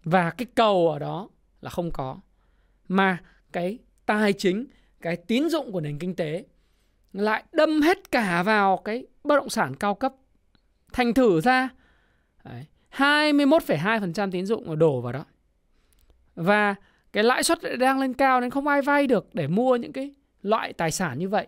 và 0.04 0.30
cái 0.30 0.46
cầu 0.54 0.88
ở 0.88 0.98
đó 0.98 1.28
là 1.60 1.70
không 1.70 1.90
có. 1.90 2.16
Mà 2.88 3.18
cái 3.52 3.78
tài 4.06 4.32
chính, 4.32 4.66
cái 5.00 5.16
tín 5.16 5.48
dụng 5.48 5.72
của 5.72 5.80
nền 5.80 5.98
kinh 5.98 6.16
tế 6.16 6.44
lại 7.12 7.44
đâm 7.52 7.82
hết 7.82 8.10
cả 8.10 8.42
vào 8.42 8.76
cái 8.76 9.06
bất 9.24 9.36
động 9.36 9.48
sản 9.48 9.76
cao 9.76 9.94
cấp. 9.94 10.14
Thành 10.92 11.14
thử 11.14 11.40
ra 11.40 11.68
đấy, 12.48 12.66
21,2% 12.93 14.31
tín 14.31 14.46
dụng 14.46 14.78
đổ 14.78 15.00
vào 15.00 15.12
đó. 15.12 15.25
Và 16.34 16.75
cái 17.12 17.25
lãi 17.25 17.43
suất 17.43 17.58
đang 17.78 18.00
lên 18.00 18.14
cao 18.14 18.40
nên 18.40 18.50
không 18.50 18.66
ai 18.66 18.82
vay 18.82 19.06
được 19.06 19.34
để 19.34 19.46
mua 19.46 19.76
những 19.76 19.93
cái 19.93 20.14
loại 20.43 20.72
tài 20.72 20.90
sản 20.90 21.19
như 21.19 21.28
vậy. 21.28 21.46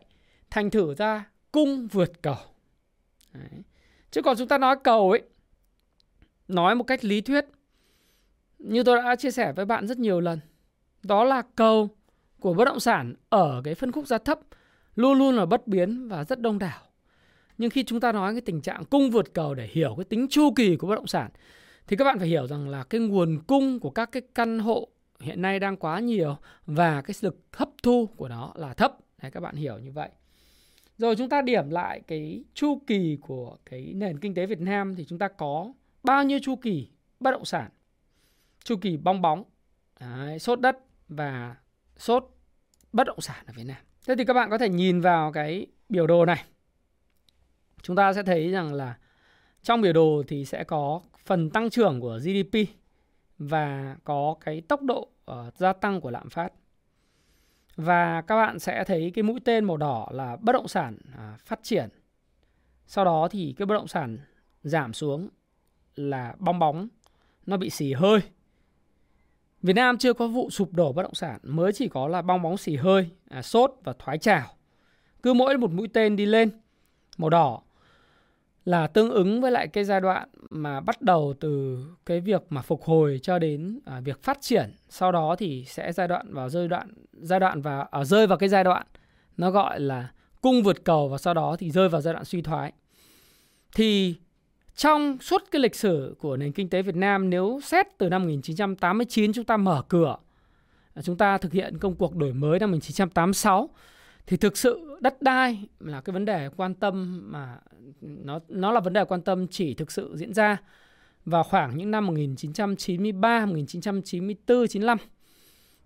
Thành 0.51 0.71
thử 0.71 0.95
ra 0.95 1.25
cung 1.53 1.87
vượt 1.87 2.23
cầu. 2.23 2.37
Đấy. 3.35 3.63
chứ 4.11 4.23
còn 4.23 4.37
chúng 4.37 4.49
ta 4.49 4.59
nói 4.59 4.77
cầu 4.85 5.11
ấy 5.11 5.23
nói 6.49 6.75
một 6.75 6.85
cách 6.85 7.05
lý 7.05 7.21
thuyết 7.21 7.45
như 8.59 8.83
tôi 8.83 9.03
đã 9.03 9.17
chia 9.17 9.31
sẻ 9.31 9.53
với 9.53 9.65
bạn 9.65 9.87
rất 9.87 9.99
nhiều 9.99 10.21
lần 10.21 10.41
đó 11.03 11.25
là 11.25 11.43
cầu 11.57 11.89
của 12.41 12.55
bất 12.55 12.65
động 12.65 12.81
sản 12.81 13.15
ở 13.29 13.61
cái 13.65 13.75
phân 13.75 13.93
khúc 13.93 14.07
giá 14.07 14.19
thấp 14.19 14.39
luôn 14.95 15.19
luôn 15.19 15.37
là 15.37 15.47
bất 15.47 15.67
biến 15.67 16.09
và 16.09 16.25
rất 16.25 16.41
đông 16.41 16.59
đảo 16.59 16.81
nhưng 17.59 17.71
khi 17.71 17.85
chúng 17.85 18.01
ta 18.01 18.13
nói 18.13 18.33
cái 18.33 18.41
tình 18.41 18.61
trạng 18.61 18.85
cung 18.85 19.11
vượt 19.11 19.35
cầu 19.35 19.55
để 19.55 19.69
hiểu 19.73 19.95
cái 19.97 20.05
tính 20.05 20.27
chu 20.31 20.53
kỳ 20.57 20.77
của 20.77 20.87
bất 20.87 20.95
động 20.95 21.07
sản 21.07 21.31
thì 21.87 21.97
các 21.97 22.05
bạn 22.05 22.19
phải 22.19 22.29
hiểu 22.29 22.47
rằng 22.47 22.69
là 22.69 22.85
cái 22.85 23.01
nguồn 23.01 23.39
cung 23.47 23.81
của 23.81 23.91
các 23.91 24.13
cái 24.13 24.23
căn 24.35 24.59
hộ 24.59 24.89
hiện 25.21 25.43
nay 25.43 25.61
đang 25.61 25.77
quá 25.77 26.01
nhiều 26.01 26.37
và 26.67 27.03
cái 27.03 27.15
lực 27.21 27.37
hấp 27.53 27.69
thu 27.83 28.07
của 28.17 28.29
nó 28.29 28.53
là 28.57 28.75
thấp 28.75 28.93
Đấy, 29.23 29.31
các 29.31 29.41
bạn 29.41 29.57
hiểu 29.57 29.79
như 29.79 29.93
vậy 29.93 30.09
rồi 30.99 31.17
chúng 31.17 31.29
ta 31.29 31.43
điểm 31.43 31.71
lại 31.71 32.01
cái 32.07 32.45
chu 32.55 32.83
kỳ 32.87 33.19
của 33.21 33.57
cái 33.67 33.93
nền 33.97 34.19
kinh 34.19 34.35
tế 34.35 34.47
Việt 34.47 34.61
Nam 34.61 34.95
thì 34.97 35.05
chúng 35.05 35.19
ta 35.19 35.29
có 35.29 35.73
bao 36.03 36.25
nhiêu 36.25 36.39
chu 36.43 36.57
kỳ 36.57 36.89
bất 37.21 37.31
động 37.31 37.45
sản. 37.45 37.71
Chu 38.65 38.77
kỳ 38.81 38.97
bong 38.97 39.23
bóng, 39.23 39.45
đấy, 40.01 40.39
sốt 40.39 40.61
đất 40.61 40.79
và 41.09 41.57
sốt 41.97 42.37
bất 42.93 43.07
động 43.07 43.21
sản 43.21 43.45
ở 43.47 43.53
Việt 43.57 43.65
Nam. 43.65 43.77
Thế 44.07 44.15
thì 44.19 44.25
các 44.25 44.35
bạn 44.35 44.51
có 44.51 44.59
thể 44.59 44.69
nhìn 44.69 45.01
vào 45.01 45.33
cái 45.33 45.67
biểu 45.89 46.07
đồ 46.07 46.25
này. 46.25 46.45
Chúng 47.89 47.97
ta 47.97 48.13
sẽ 48.13 48.23
thấy 48.23 48.51
rằng 48.51 48.75
là 48.75 48.99
trong 49.63 49.81
biểu 49.81 49.93
đồ 49.93 50.23
thì 50.29 50.45
sẽ 50.45 50.65
có 50.65 51.01
phần 51.25 51.51
tăng 51.51 51.71
trưởng 51.71 52.01
của 52.01 52.19
GDP 52.19 52.59
và 53.39 53.97
có 54.05 54.37
cái 54.41 54.61
tốc 54.61 54.83
độ 54.83 55.09
uh, 55.31 55.37
gia 55.57 55.73
tăng 55.73 56.01
của 56.01 56.11
lạm 56.11 56.31
phát. 56.31 56.53
Và 57.77 58.21
các 58.21 58.37
bạn 58.37 58.59
sẽ 58.59 58.85
thấy 58.85 59.13
cái 59.15 59.23
mũi 59.23 59.41
tên 59.45 59.65
màu 59.65 59.77
đỏ 59.77 60.09
là 60.11 60.37
bất 60.37 60.53
động 60.53 60.69
sản 60.69 60.99
uh, 61.15 61.41
phát 61.41 61.61
triển. 61.63 61.89
Sau 62.87 63.05
đó 63.05 63.29
thì 63.31 63.55
cái 63.59 63.67
bất 63.67 63.75
động 63.75 63.89
sản 63.89 64.19
giảm 64.63 64.93
xuống 64.93 65.29
là 65.97 66.35
bong 66.39 66.59
bóng, 66.59 66.89
nó 67.47 67.57
bị 67.57 67.71
xì 67.71 67.93
hơi. 67.93 68.21
Việt 69.63 69.73
Nam 69.73 69.99
chưa 69.99 70.13
có 70.13 70.27
vụ 70.27 70.51
sụp 70.51 70.73
đổ 70.73 70.93
bất 70.93 71.03
động 71.03 71.15
sản, 71.15 71.41
mới 71.43 71.73
chỉ 71.73 71.89
có 71.89 72.09
là 72.09 72.23
bong 72.23 72.43
bóng 72.43 72.57
xì 72.57 72.77
hơi, 72.77 73.11
à, 73.29 73.43
sốt 73.43 73.75
và 73.85 73.93
thoái 73.99 74.19
trào. 74.19 74.47
Cứ 75.23 75.35
mỗi 75.35 75.59
một 75.59 75.71
mũi 75.71 75.89
tên 75.89 76.17
đi 76.17 76.27
lên 76.27 76.51
màu 77.19 77.31
đỏ 77.31 77.63
là 78.69 78.87
tương 78.87 79.11
ứng 79.11 79.41
với 79.41 79.51
lại 79.51 79.69
cái 79.69 79.85
giai 79.85 80.01
đoạn 80.01 80.29
mà 80.51 80.81
bắt 80.81 81.03
đầu 81.03 81.35
từ 81.41 81.79
cái 82.07 82.21
việc 82.21 82.43
mà 82.51 82.63
phục 82.63 82.83
hồi 82.83 83.21
cho 83.23 83.39
đến 83.39 83.81
à, 83.85 84.01
việc 84.01 84.23
phát 84.23 84.39
triển. 84.41 84.75
Sau 84.89 85.13
đó 85.13 85.37
thì 85.39 85.65
sẽ 85.67 85.93
giai 85.93 86.09
đoạn 86.09 86.35
vào 86.35 86.49
giai 86.49 86.69
đoạn 86.69 86.89
giai 87.13 87.41
đoạn 87.41 87.63
và 87.63 87.87
à, 87.91 88.05
rơi 88.05 88.27
vào 88.27 88.39
cái 88.39 88.49
giai 88.49 88.65
đoạn 88.65 88.87
nó 89.37 89.51
gọi 89.51 89.81
là 89.81 90.11
cung 90.41 90.63
vượt 90.63 90.85
cầu 90.85 91.09
và 91.09 91.19
sau 91.19 91.35
đó 91.35 91.57
thì 91.59 91.71
rơi 91.71 91.89
vào 91.89 92.01
giai 92.01 92.15
đoạn 92.15 92.25
suy 92.25 92.43
thoái. 92.43 92.73
Thì 93.75 94.15
trong 94.75 95.19
suốt 95.21 95.43
cái 95.51 95.61
lịch 95.61 95.75
sử 95.75 96.17
của 96.19 96.37
nền 96.37 96.53
kinh 96.53 96.69
tế 96.69 96.83
Việt 96.83 96.97
Nam 96.97 97.31
nếu 97.31 97.61
xét 97.65 97.87
từ 97.99 98.09
năm 98.09 98.23
1989 98.23 99.33
chúng 99.33 99.45
ta 99.45 99.57
mở 99.57 99.83
cửa 99.89 100.17
à, 100.95 101.03
chúng 101.03 101.17
ta 101.17 101.39
thực 101.39 101.53
hiện 101.53 101.79
công 101.79 101.95
cuộc 101.95 102.17
đổi 102.17 102.33
mới 102.33 102.59
năm 102.59 102.71
1986 102.71 103.71
thì 104.29 104.37
thực 104.37 104.57
sự 104.57 104.99
đất 105.01 105.23
đai 105.23 105.69
là 105.81 106.01
cái 106.01 106.13
vấn 106.13 106.25
đề 106.25 106.49
quan 106.57 106.75
tâm 106.75 107.23
mà 107.33 107.59
nó 108.01 108.41
nó 108.49 108.73
là 108.73 108.81
vấn 108.81 108.93
đề 108.93 109.05
quan 109.05 109.23
tâm 109.23 109.47
chỉ 109.49 109.75
thực 109.75 109.93
sự 109.93 110.15
diễn 110.17 110.35
ra 110.35 110.57
vào 111.25 111.45
khoảng 111.45 111.77
những 111.77 111.91
năm 111.91 112.07
1993, 112.07 113.47
1994, 113.47 114.69
95. 114.69 114.99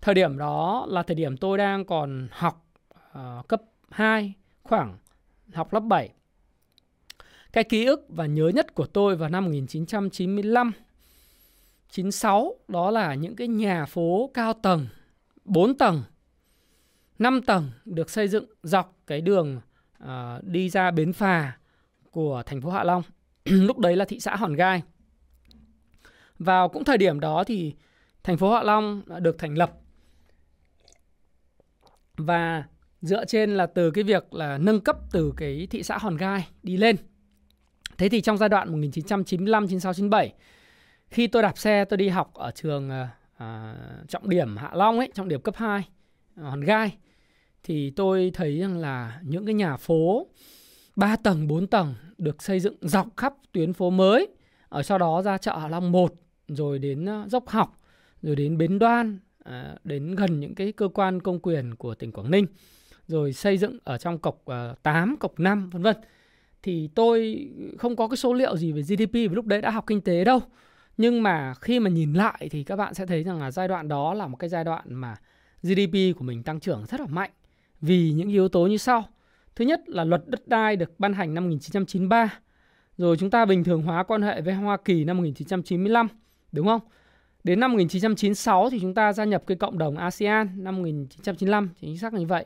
Thời 0.01 0.15
điểm 0.15 0.37
đó 0.37 0.85
là 0.89 1.03
thời 1.03 1.15
điểm 1.15 1.37
tôi 1.37 1.57
đang 1.57 1.85
còn 1.85 2.27
học 2.31 2.67
uh, 2.95 3.47
cấp 3.47 3.61
2, 3.89 4.33
khoảng 4.63 4.97
học 5.53 5.73
lớp 5.73 5.79
7. 5.79 6.09
Cái 7.53 7.63
ký 7.63 7.85
ức 7.85 8.05
và 8.09 8.25
nhớ 8.25 8.51
nhất 8.55 8.75
của 8.75 8.85
tôi 8.85 9.15
vào 9.15 9.29
năm 9.29 9.45
1995 9.45 10.71
96 11.89 12.55
đó 12.67 12.91
là 12.91 13.15
những 13.15 13.35
cái 13.35 13.47
nhà 13.47 13.85
phố 13.85 14.31
cao 14.33 14.53
tầng 14.53 14.87
4 15.45 15.77
tầng 15.77 16.03
5 17.19 17.41
tầng 17.41 17.71
được 17.85 18.09
xây 18.09 18.27
dựng 18.27 18.45
dọc 18.63 18.97
cái 19.07 19.21
đường 19.21 19.61
uh, 20.03 20.09
đi 20.43 20.69
ra 20.69 20.91
bến 20.91 21.13
phà 21.13 21.57
của 22.11 22.43
thành 22.45 22.61
phố 22.61 22.69
Hạ 22.69 22.83
Long. 22.83 23.03
Lúc 23.45 23.79
đấy 23.79 23.95
là 23.95 24.05
thị 24.05 24.19
xã 24.19 24.35
Hòn 24.35 24.53
Gai. 24.53 24.83
Vào 26.39 26.69
cũng 26.69 26.83
thời 26.83 26.97
điểm 26.97 27.19
đó 27.19 27.43
thì 27.43 27.73
thành 28.23 28.37
phố 28.37 28.53
Hạ 28.53 28.63
Long 28.63 29.01
được 29.19 29.37
thành 29.39 29.57
lập 29.57 29.71
và 32.17 32.63
dựa 33.01 33.25
trên 33.25 33.57
là 33.57 33.65
từ 33.65 33.91
cái 33.91 34.03
việc 34.03 34.33
là 34.33 34.57
nâng 34.57 34.81
cấp 34.81 34.97
từ 35.11 35.33
cái 35.37 35.67
thị 35.69 35.83
xã 35.83 35.97
Hòn 35.97 36.17
Gai 36.17 36.47
đi 36.63 36.77
lên. 36.77 36.95
Thế 37.97 38.09
thì 38.09 38.21
trong 38.21 38.37
giai 38.37 38.49
đoạn 38.49 38.71
1995, 38.71 39.67
96, 39.67 39.93
97 39.93 40.33
khi 41.07 41.27
tôi 41.27 41.43
đạp 41.43 41.57
xe 41.57 41.85
tôi 41.85 41.97
đi 41.97 42.09
học 42.09 42.33
ở 42.33 42.51
trường 42.51 42.89
à, 43.37 43.75
trọng 44.07 44.29
điểm 44.29 44.57
Hạ 44.57 44.71
Long 44.73 44.99
ấy, 44.99 45.09
trọng 45.13 45.27
điểm 45.27 45.41
cấp 45.41 45.55
2 45.57 45.83
Hòn 46.37 46.61
Gai 46.61 46.97
thì 47.63 47.89
tôi 47.89 48.31
thấy 48.33 48.59
rằng 48.59 48.77
là 48.77 49.21
những 49.23 49.45
cái 49.45 49.53
nhà 49.53 49.77
phố 49.77 50.27
3 50.95 51.15
tầng, 51.15 51.47
4 51.47 51.67
tầng 51.67 51.95
được 52.17 52.43
xây 52.43 52.59
dựng 52.59 52.75
dọc 52.81 53.07
khắp 53.17 53.33
tuyến 53.51 53.73
phố 53.73 53.89
mới. 53.89 54.27
Ở 54.69 54.83
sau 54.83 54.97
đó 54.97 55.21
ra 55.21 55.37
chợ 55.37 55.57
Hạ 55.57 55.67
Long 55.67 55.91
1 55.91 56.13
rồi 56.47 56.79
đến 56.79 57.05
ờ, 57.05 57.25
dốc 57.27 57.49
học 57.49 57.79
rồi 58.21 58.35
đến 58.35 58.57
bến 58.57 58.79
đoan 58.79 59.19
à, 59.43 59.75
đến 59.83 60.15
gần 60.15 60.39
những 60.39 60.55
cái 60.55 60.71
cơ 60.71 60.87
quan 60.87 61.21
công 61.21 61.39
quyền 61.39 61.75
của 61.75 61.95
tỉnh 61.95 62.11
Quảng 62.11 62.31
Ninh 62.31 62.45
rồi 63.07 63.33
xây 63.33 63.57
dựng 63.57 63.77
ở 63.83 63.97
trong 63.97 64.19
cọc 64.19 64.45
ờ, 64.45 64.71
uh, 64.71 64.83
8, 64.83 65.17
cọc 65.19 65.39
5 65.39 65.69
vân 65.69 65.81
vân. 65.81 65.95
Thì 66.63 66.89
tôi 66.95 67.49
không 67.79 67.95
có 67.95 68.07
cái 68.07 68.17
số 68.17 68.33
liệu 68.33 68.57
gì 68.57 68.71
về 68.71 68.81
GDP 68.81 69.13
vì 69.13 69.27
lúc 69.27 69.45
đấy 69.45 69.61
đã 69.61 69.69
học 69.69 69.83
kinh 69.87 70.01
tế 70.01 70.23
đâu. 70.23 70.39
Nhưng 70.97 71.23
mà 71.23 71.53
khi 71.61 71.79
mà 71.79 71.89
nhìn 71.89 72.13
lại 72.13 72.47
thì 72.51 72.63
các 72.63 72.75
bạn 72.75 72.93
sẽ 72.93 73.05
thấy 73.05 73.23
rằng 73.23 73.39
là 73.39 73.51
giai 73.51 73.67
đoạn 73.67 73.87
đó 73.87 74.13
là 74.13 74.27
một 74.27 74.37
cái 74.37 74.49
giai 74.49 74.63
đoạn 74.63 74.83
mà 74.87 75.15
GDP 75.63 76.17
của 76.17 76.23
mình 76.23 76.43
tăng 76.43 76.59
trưởng 76.59 76.85
rất 76.85 76.99
là 76.99 77.07
mạnh 77.07 77.31
vì 77.81 78.11
những 78.11 78.29
yếu 78.29 78.49
tố 78.49 78.67
như 78.67 78.77
sau. 78.77 79.03
Thứ 79.55 79.65
nhất 79.65 79.89
là 79.89 80.03
luật 80.03 80.23
đất 80.27 80.47
đai 80.47 80.75
được 80.75 80.99
ban 80.99 81.13
hành 81.13 81.33
năm 81.33 81.43
1993. 81.43 82.39
Rồi 82.97 83.17
chúng 83.17 83.29
ta 83.29 83.45
bình 83.45 83.63
thường 83.63 83.81
hóa 83.81 84.03
quan 84.03 84.21
hệ 84.21 84.41
với 84.41 84.53
Hoa 84.53 84.77
Kỳ 84.77 85.03
năm 85.03 85.17
1995, 85.17 86.07
đúng 86.51 86.67
không? 86.67 86.81
Đến 87.43 87.59
năm 87.59 87.71
1996 87.71 88.69
thì 88.69 88.79
chúng 88.79 88.93
ta 88.93 89.13
gia 89.13 89.23
nhập 89.23 89.43
cái 89.47 89.57
cộng 89.57 89.77
đồng 89.77 89.97
ASEAN 89.97 90.63
năm 90.63 90.75
1995, 90.75 91.69
chính 91.81 91.97
xác 91.97 92.13
như 92.13 92.25
vậy. 92.25 92.45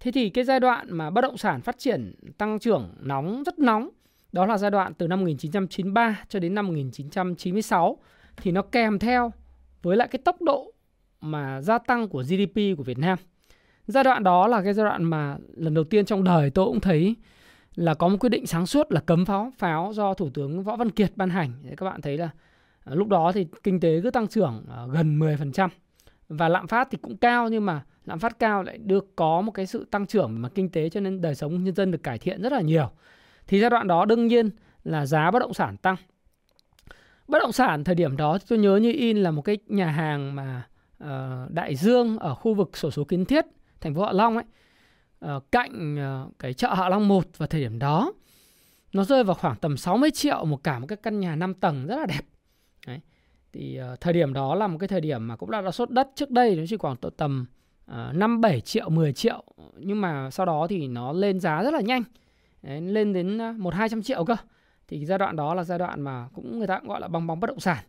Thế 0.00 0.12
thì 0.12 0.30
cái 0.30 0.44
giai 0.44 0.60
đoạn 0.60 0.86
mà 0.90 1.10
bất 1.10 1.20
động 1.20 1.38
sản 1.38 1.60
phát 1.60 1.78
triển 1.78 2.14
tăng 2.38 2.58
trưởng 2.58 2.94
nóng 3.00 3.42
rất 3.46 3.58
nóng 3.58 3.88
đó 4.32 4.46
là 4.46 4.58
giai 4.58 4.70
đoạn 4.70 4.94
từ 4.94 5.06
năm 5.06 5.20
1993 5.20 6.24
cho 6.28 6.38
đến 6.38 6.54
năm 6.54 6.66
1996 6.66 7.98
thì 8.36 8.50
nó 8.50 8.62
kèm 8.62 8.98
theo 8.98 9.32
với 9.82 9.96
lại 9.96 10.08
cái 10.08 10.20
tốc 10.24 10.42
độ 10.42 10.72
mà 11.20 11.60
gia 11.60 11.78
tăng 11.78 12.08
của 12.08 12.22
GDP 12.22 12.76
của 12.76 12.82
Việt 12.82 12.98
Nam. 12.98 13.18
Giai 13.86 14.04
đoạn 14.04 14.24
đó 14.24 14.46
là 14.46 14.62
cái 14.62 14.74
giai 14.74 14.84
đoạn 14.84 15.04
mà 15.04 15.36
lần 15.56 15.74
đầu 15.74 15.84
tiên 15.84 16.04
trong 16.04 16.24
đời 16.24 16.50
tôi 16.50 16.66
cũng 16.66 16.80
thấy 16.80 17.16
là 17.74 17.94
có 17.94 18.08
một 18.08 18.16
quyết 18.20 18.28
định 18.28 18.46
sáng 18.46 18.66
suốt 18.66 18.92
là 18.92 19.00
cấm 19.00 19.24
pháo 19.24 19.52
pháo 19.58 19.92
do 19.94 20.14
Thủ 20.14 20.30
tướng 20.30 20.62
Võ 20.62 20.76
Văn 20.76 20.90
Kiệt 20.90 21.12
ban 21.16 21.30
hành. 21.30 21.52
Các 21.76 21.86
bạn 21.86 22.00
thấy 22.00 22.18
là 22.18 22.30
à, 22.84 22.94
lúc 22.94 23.08
đó 23.08 23.32
thì 23.32 23.46
kinh 23.62 23.80
tế 23.80 24.00
cứ 24.02 24.10
tăng 24.10 24.28
trưởng 24.28 24.64
à, 24.70 24.86
gần 24.92 25.18
10% 25.18 25.68
và 26.28 26.48
lạm 26.48 26.66
phát 26.66 26.88
thì 26.90 26.98
cũng 27.02 27.16
cao 27.16 27.48
nhưng 27.48 27.66
mà 27.66 27.84
lạm 28.04 28.18
phát 28.18 28.38
cao 28.38 28.62
lại 28.62 28.78
được 28.78 29.16
có 29.16 29.40
một 29.40 29.52
cái 29.52 29.66
sự 29.66 29.86
tăng 29.90 30.06
trưởng 30.06 30.42
mà 30.42 30.48
kinh 30.48 30.68
tế 30.68 30.88
cho 30.88 31.00
nên 31.00 31.20
đời 31.20 31.34
sống 31.34 31.64
nhân 31.64 31.74
dân 31.74 31.90
được 31.90 32.02
cải 32.02 32.18
thiện 32.18 32.42
rất 32.42 32.52
là 32.52 32.60
nhiều. 32.60 32.90
Thì 33.46 33.60
giai 33.60 33.70
đoạn 33.70 33.88
đó 33.88 34.04
đương 34.04 34.26
nhiên 34.26 34.50
là 34.84 35.06
giá 35.06 35.30
bất 35.30 35.38
động 35.38 35.54
sản 35.54 35.76
tăng. 35.76 35.96
Bất 37.28 37.38
động 37.38 37.52
sản 37.52 37.84
thời 37.84 37.94
điểm 37.94 38.16
đó, 38.16 38.38
tôi 38.48 38.58
nhớ 38.58 38.76
như 38.76 38.92
in 38.92 39.16
là 39.16 39.30
một 39.30 39.42
cái 39.42 39.58
nhà 39.66 39.86
hàng 39.86 40.34
mà 40.34 40.62
uh, 41.04 41.50
Đại 41.50 41.76
Dương 41.76 42.18
ở 42.18 42.34
khu 42.34 42.54
vực 42.54 42.76
sổ 42.76 42.90
số 42.90 43.04
kiến 43.04 43.24
thiết 43.24 43.44
thành 43.80 43.94
phố 43.94 44.04
Hạ 44.04 44.12
Long 44.12 44.36
ấy 44.36 44.44
uh, 45.36 45.52
cạnh 45.52 45.96
uh, 46.26 46.38
cái 46.38 46.54
chợ 46.54 46.74
Hạ 46.74 46.88
Long 46.88 47.08
1 47.08 47.24
vào 47.38 47.46
thời 47.46 47.60
điểm 47.60 47.78
đó 47.78 48.12
nó 48.92 49.04
rơi 49.04 49.24
vào 49.24 49.34
khoảng 49.34 49.56
tầm 49.56 49.76
60 49.76 50.10
triệu 50.10 50.44
một 50.44 50.64
cả 50.64 50.78
một 50.78 50.86
cái 50.86 50.96
căn 51.02 51.20
nhà 51.20 51.36
5 51.36 51.54
tầng 51.54 51.86
rất 51.86 51.96
là 51.96 52.06
đẹp. 52.06 52.22
Đấy. 52.86 53.00
Thì 53.52 53.80
uh, 53.92 54.00
thời 54.00 54.12
điểm 54.12 54.32
đó 54.32 54.54
là 54.54 54.66
một 54.66 54.78
cái 54.78 54.88
thời 54.88 55.00
điểm 55.00 55.28
mà 55.28 55.36
cũng 55.36 55.50
đã 55.50 55.60
đã 55.60 55.70
sốt 55.70 55.90
đất 55.90 56.08
trước 56.14 56.30
đây 56.30 56.56
nó 56.56 56.62
chỉ 56.68 56.76
khoảng 56.76 56.96
tầm 57.16 57.46
uh, 57.90 58.14
5 58.14 58.40
7 58.40 58.60
triệu 58.60 58.88
10 58.88 59.12
triệu 59.12 59.44
nhưng 59.76 60.00
mà 60.00 60.30
sau 60.30 60.46
đó 60.46 60.66
thì 60.70 60.88
nó 60.88 61.12
lên 61.12 61.40
giá 61.40 61.62
rất 61.62 61.74
là 61.74 61.80
nhanh. 61.80 62.02
Đấy, 62.62 62.80
lên 62.80 63.12
đến 63.12 63.38
một 63.56 63.74
hai 63.74 63.88
trăm 63.88 64.02
triệu 64.02 64.24
cơ 64.24 64.36
thì 64.88 65.06
giai 65.06 65.18
đoạn 65.18 65.36
đó 65.36 65.54
là 65.54 65.64
giai 65.64 65.78
đoạn 65.78 66.00
mà 66.00 66.28
cũng 66.34 66.58
người 66.58 66.66
ta 66.66 66.78
cũng 66.78 66.88
gọi 66.88 67.00
là 67.00 67.08
bong 67.08 67.26
bóng 67.26 67.40
bất 67.40 67.46
động 67.46 67.60
sản 67.60 67.84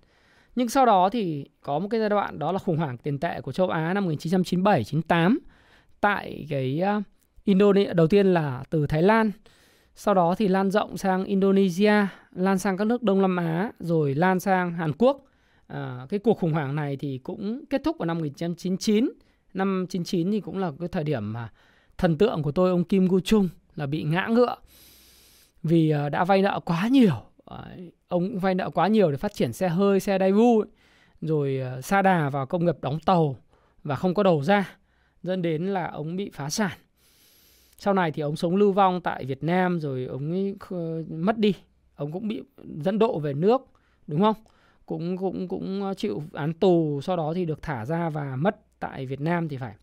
nhưng 0.59 0.69
sau 0.69 0.85
đó 0.85 1.09
thì 1.09 1.45
có 1.61 1.79
một 1.79 1.87
cái 1.91 1.99
giai 1.99 2.09
đoạn 2.09 2.39
đó 2.39 2.51
là 2.51 2.59
khủng 2.59 2.77
hoảng 2.77 2.97
tiền 2.97 3.19
tệ 3.19 3.41
của 3.41 3.51
châu 3.51 3.69
Á 3.69 3.93
năm 3.93 4.03
1997 4.03 4.83
98 4.83 5.39
tại 6.01 6.45
cái 6.49 6.79
ờ, 6.79 7.01
Indonesia 7.43 7.93
đầu 7.93 8.07
tiên 8.07 8.33
là 8.33 8.63
từ 8.69 8.87
Thái 8.87 9.01
Lan 9.01 9.31
sau 9.95 10.13
đó 10.13 10.35
thì 10.37 10.47
lan 10.47 10.71
rộng 10.71 10.97
sang 10.97 11.25
Indonesia 11.25 11.93
lan 12.31 12.59
sang 12.59 12.77
các 12.77 12.87
nước 12.87 13.03
Đông 13.03 13.21
Nam 13.21 13.35
Á 13.37 13.71
rồi 13.79 14.13
lan 14.13 14.39
sang 14.39 14.73
Hàn 14.73 14.93
Quốc. 14.93 15.25
À, 15.67 16.05
cái 16.09 16.19
cuộc 16.19 16.39
khủng 16.39 16.53
hoảng 16.53 16.75
này 16.75 16.97
thì 16.97 17.17
cũng 17.17 17.65
kết 17.69 17.81
thúc 17.83 17.97
vào 17.99 18.05
năm 18.05 18.17
1999 18.17 19.09
năm 19.53 19.85
99 19.89 20.31
thì 20.31 20.41
cũng 20.41 20.57
là 20.57 20.71
cái 20.79 20.87
thời 20.87 21.03
điểm 21.03 21.33
mà 21.33 21.49
thần 21.97 22.17
tượng 22.17 22.43
của 22.43 22.51
tôi 22.51 22.69
ông 22.69 22.83
Kim 22.83 23.07
Gu 23.07 23.19
Chung 23.19 23.49
là 23.75 23.85
bị 23.85 24.03
ngã 24.03 24.27
ngựa 24.27 24.55
vì 25.63 25.89
ờ, 25.89 26.09
đã 26.09 26.23
vay 26.23 26.41
nợ 26.41 26.59
quá 26.65 26.87
nhiều 26.87 27.15
ông 28.09 28.39
vay 28.39 28.55
nợ 28.55 28.69
quá 28.69 28.87
nhiều 28.87 29.11
để 29.11 29.17
phát 29.17 29.33
triển 29.33 29.53
xe 29.53 29.69
hơi 29.69 29.99
xe 29.99 30.17
Daewoo 30.17 30.63
rồi 31.21 31.59
ờ, 31.59 31.81
sa 31.81 32.01
đà 32.01 32.29
vào 32.29 32.45
công 32.45 32.65
nghiệp 32.65 32.77
đóng 32.81 32.99
tàu 32.99 33.35
và 33.83 33.95
không 33.95 34.13
có 34.13 34.23
đầu 34.23 34.43
ra 34.43 34.77
dẫn 35.23 35.41
đến 35.41 35.65
là 35.67 35.87
ông 35.87 36.15
bị 36.15 36.29
phá 36.33 36.49
sản. 36.49 36.71
Sau 37.77 37.93
này 37.93 38.11
thì 38.11 38.21
ông 38.21 38.35
sống 38.35 38.55
lưu 38.55 38.71
vong 38.71 39.01
tại 39.01 39.25
Việt 39.25 39.43
Nam 39.43 39.79
rồi 39.79 40.05
ông 40.05 40.31
ấy 40.31 40.55
mất 41.09 41.37
đi. 41.37 41.53
Ông 41.95 42.11
cũng 42.11 42.27
bị 42.27 42.41
dẫn 42.83 42.99
độ 42.99 43.19
về 43.19 43.33
nước 43.33 43.61
đúng 44.07 44.21
không? 44.21 44.35
Cũng 44.85 45.17
cũng 45.17 45.47
cũng 45.47 45.83
ờ, 45.83 45.93
chịu 45.93 46.23
án 46.33 46.53
tù 46.53 47.01
sau 47.01 47.17
đó 47.17 47.33
thì 47.35 47.45
được 47.45 47.61
thả 47.61 47.85
ra 47.85 48.09
và 48.09 48.35
mất 48.35 48.79
tại 48.79 49.05
Việt 49.05 49.21
Nam 49.21 49.49
thì 49.49 49.57
phải. 49.57 49.75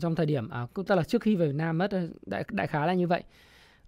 Trong 0.00 0.14
thời 0.14 0.26
điểm 0.26 0.48
à, 0.48 0.66
tức 0.74 0.90
là 0.90 1.02
trước 1.02 1.22
khi 1.22 1.36
về 1.36 1.46
Việt 1.46 1.54
Nam 1.54 1.78
mất 1.78 1.90
ờ, 1.90 2.08
đại 2.26 2.44
đại 2.50 2.66
khá 2.66 2.86
là 2.86 2.94
như 2.94 3.06
vậy 3.06 3.22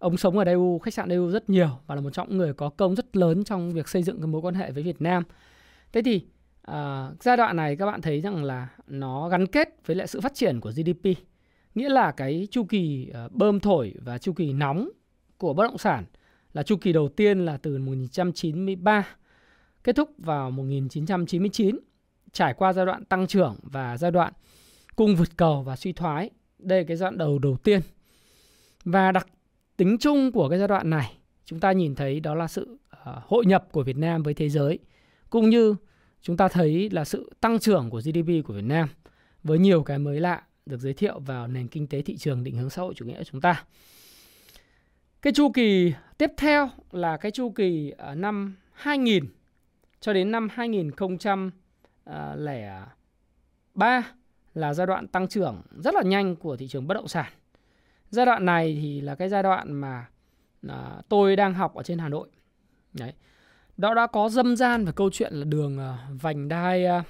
ông 0.04 0.16
sống 0.16 0.38
ở 0.38 0.44
DU 0.44 0.78
khách 0.78 0.94
sạn 0.94 1.10
DU 1.10 1.30
rất 1.30 1.50
nhiều 1.50 1.68
và 1.86 1.94
là 1.94 2.00
một 2.00 2.10
trong 2.10 2.28
những 2.28 2.38
người 2.38 2.54
có 2.54 2.68
công 2.68 2.94
rất 2.94 3.16
lớn 3.16 3.44
trong 3.44 3.72
việc 3.72 3.88
xây 3.88 4.02
dựng 4.02 4.20
cái 4.20 4.26
mối 4.26 4.40
quan 4.40 4.54
hệ 4.54 4.70
với 4.70 4.82
Việt 4.82 5.02
Nam 5.02 5.22
thế 5.92 6.02
thì 6.02 6.24
à, 6.62 7.10
giai 7.20 7.36
đoạn 7.36 7.56
này 7.56 7.76
các 7.76 7.86
bạn 7.86 8.00
thấy 8.00 8.20
rằng 8.20 8.44
là 8.44 8.68
nó 8.86 9.28
gắn 9.28 9.46
kết 9.46 9.68
với 9.86 9.96
lại 9.96 10.06
sự 10.06 10.20
phát 10.20 10.34
triển 10.34 10.60
của 10.60 10.70
GDP 10.70 11.18
nghĩa 11.74 11.88
là 11.88 12.10
cái 12.10 12.48
chu 12.50 12.64
kỳ 12.64 13.10
uh, 13.24 13.32
bơm 13.32 13.60
thổi 13.60 13.94
và 14.00 14.18
chu 14.18 14.32
kỳ 14.32 14.52
nóng 14.52 14.90
của 15.38 15.54
bất 15.54 15.64
động 15.64 15.78
sản 15.78 16.04
là 16.52 16.62
chu 16.62 16.76
kỳ 16.76 16.92
đầu 16.92 17.08
tiên 17.08 17.44
là 17.44 17.56
từ 17.56 17.78
1993 17.78 19.06
kết 19.84 19.96
thúc 19.96 20.10
vào 20.18 20.50
1999 20.50 21.78
trải 22.32 22.54
qua 22.54 22.72
giai 22.72 22.86
đoạn 22.86 23.04
tăng 23.04 23.26
trưởng 23.26 23.56
và 23.62 23.96
giai 23.96 24.10
đoạn 24.10 24.32
cung 24.96 25.16
vượt 25.16 25.36
cầu 25.36 25.62
và 25.62 25.76
suy 25.76 25.92
thoái. 25.92 26.30
Đây 26.58 26.78
là 26.78 26.84
cái 26.88 26.96
giai 26.96 27.06
đoạn 27.06 27.18
đầu 27.18 27.38
đầu 27.38 27.56
tiên. 27.56 27.80
Và 28.84 29.12
đặc 29.12 29.26
tính 29.76 29.98
chung 29.98 30.32
của 30.32 30.48
cái 30.48 30.58
giai 30.58 30.68
đoạn 30.68 30.90
này, 30.90 31.16
chúng 31.44 31.60
ta 31.60 31.72
nhìn 31.72 31.94
thấy 31.94 32.20
đó 32.20 32.34
là 32.34 32.48
sự 32.48 32.78
à, 32.90 33.12
hội 33.26 33.46
nhập 33.46 33.68
của 33.72 33.82
Việt 33.82 33.96
Nam 33.96 34.22
với 34.22 34.34
thế 34.34 34.48
giới, 34.48 34.78
cũng 35.30 35.50
như 35.50 35.74
chúng 36.22 36.36
ta 36.36 36.48
thấy 36.48 36.90
là 36.90 37.04
sự 37.04 37.32
tăng 37.40 37.58
trưởng 37.58 37.90
của 37.90 38.00
GDP 38.00 38.46
của 38.46 38.54
Việt 38.54 38.64
Nam 38.64 38.88
với 39.42 39.58
nhiều 39.58 39.82
cái 39.82 39.98
mới 39.98 40.20
lạ 40.20 40.42
được 40.66 40.80
giới 40.80 40.94
thiệu 40.94 41.18
vào 41.18 41.48
nền 41.48 41.68
kinh 41.68 41.86
tế 41.86 42.02
thị 42.02 42.16
trường 42.16 42.44
định 42.44 42.56
hướng 42.56 42.70
xã 42.70 42.82
hội 42.82 42.94
chủ 42.94 43.04
nghĩa 43.04 43.18
của 43.18 43.24
chúng 43.24 43.40
ta. 43.40 43.64
Cái 45.22 45.32
chu 45.32 45.50
kỳ 45.52 45.92
tiếp 46.18 46.30
theo 46.36 46.70
là 46.92 47.16
cái 47.16 47.30
chu 47.30 47.50
kỳ 47.50 47.90
ở 47.90 48.14
năm 48.14 48.56
2000 48.72 49.24
cho 50.00 50.12
đến 50.12 50.30
năm 50.30 50.48
2003 50.52 51.50
à, 53.86 54.02
là 54.54 54.74
giai 54.74 54.86
đoạn 54.86 55.08
tăng 55.08 55.28
trưởng 55.28 55.62
rất 55.84 55.94
là 55.94 56.02
nhanh 56.02 56.36
của 56.36 56.56
thị 56.56 56.68
trường 56.68 56.86
bất 56.86 56.94
động 56.94 57.08
sản. 57.08 57.32
Giai 58.10 58.26
đoạn 58.26 58.46
này 58.46 58.78
thì 58.82 59.00
là 59.00 59.14
cái 59.14 59.28
giai 59.28 59.42
đoạn 59.42 59.72
mà 59.72 60.06
à, 60.68 61.02
tôi 61.08 61.36
đang 61.36 61.54
học 61.54 61.74
ở 61.74 61.82
trên 61.82 61.98
Hà 61.98 62.08
Nội. 62.08 62.28
Đấy. 62.92 63.12
Đó 63.76 63.94
đã 63.94 64.06
có 64.06 64.28
dâm 64.28 64.56
gian 64.56 64.84
về 64.84 64.92
câu 64.96 65.10
chuyện 65.10 65.34
là 65.34 65.44
đường 65.44 65.78
à, 65.78 66.08
vành 66.20 66.48
đai 66.48 66.86
à, 66.86 67.02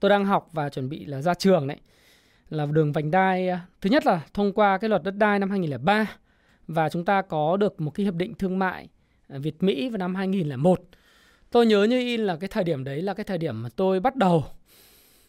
tôi 0.00 0.08
đang 0.08 0.24
học 0.24 0.48
và 0.52 0.68
chuẩn 0.68 0.88
bị 0.88 1.04
là 1.04 1.22
ra 1.22 1.34
trường 1.34 1.66
đấy 1.66 1.78
là 2.48 2.66
đường 2.66 2.92
vành 2.92 3.10
đai 3.10 3.48
à, 3.48 3.60
thứ 3.80 3.90
nhất 3.90 4.06
là 4.06 4.20
thông 4.34 4.52
qua 4.52 4.78
cái 4.78 4.90
luật 4.90 5.02
đất 5.02 5.16
đai 5.16 5.38
năm 5.38 5.50
2003 5.50 6.06
và 6.66 6.88
chúng 6.88 7.04
ta 7.04 7.22
có 7.22 7.56
được 7.56 7.80
một 7.80 7.90
cái 7.90 8.04
hiệp 8.04 8.14
định 8.14 8.34
thương 8.34 8.58
mại 8.58 8.88
à, 9.28 9.38
Việt 9.38 9.62
Mỹ 9.62 9.88
vào 9.88 9.98
năm 9.98 10.14
2001. 10.14 10.80
Tôi 11.50 11.66
nhớ 11.66 11.84
như 11.84 11.98
in 11.98 12.20
là 12.20 12.36
cái 12.36 12.48
thời 12.48 12.64
điểm 12.64 12.84
đấy 12.84 13.02
là 13.02 13.14
cái 13.14 13.24
thời 13.24 13.38
điểm 13.38 13.62
mà 13.62 13.68
tôi 13.76 14.00
bắt 14.00 14.16
đầu 14.16 14.44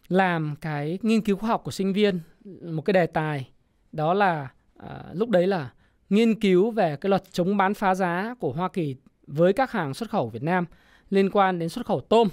làm 0.07 0.55
cái 0.62 1.00
nghiên 1.01 1.21
cứu 1.21 1.38
khoa 1.38 1.50
học 1.50 1.62
của 1.63 1.71
sinh 1.71 1.93
viên 1.93 2.19
một 2.62 2.81
cái 2.81 2.93
đề 2.93 3.07
tài 3.07 3.47
đó 3.95 4.13
là 4.13 4.51
à, 4.77 5.03
lúc 5.13 5.29
đấy 5.29 5.47
là 5.47 5.69
nghiên 6.09 6.39
cứu 6.39 6.71
về 6.71 6.95
cái 6.95 7.09
luật 7.09 7.23
chống 7.31 7.57
bán 7.57 7.73
phá 7.73 7.95
giá 7.95 8.35
của 8.39 8.51
Hoa 8.51 8.69
Kỳ 8.69 8.95
với 9.27 9.53
các 9.53 9.71
hàng 9.71 9.93
xuất 9.93 10.09
khẩu 10.09 10.29
Việt 10.29 10.43
Nam 10.43 10.65
liên 11.09 11.29
quan 11.29 11.59
đến 11.59 11.69
xuất 11.69 11.85
khẩu 11.85 12.01
tôm. 12.01 12.27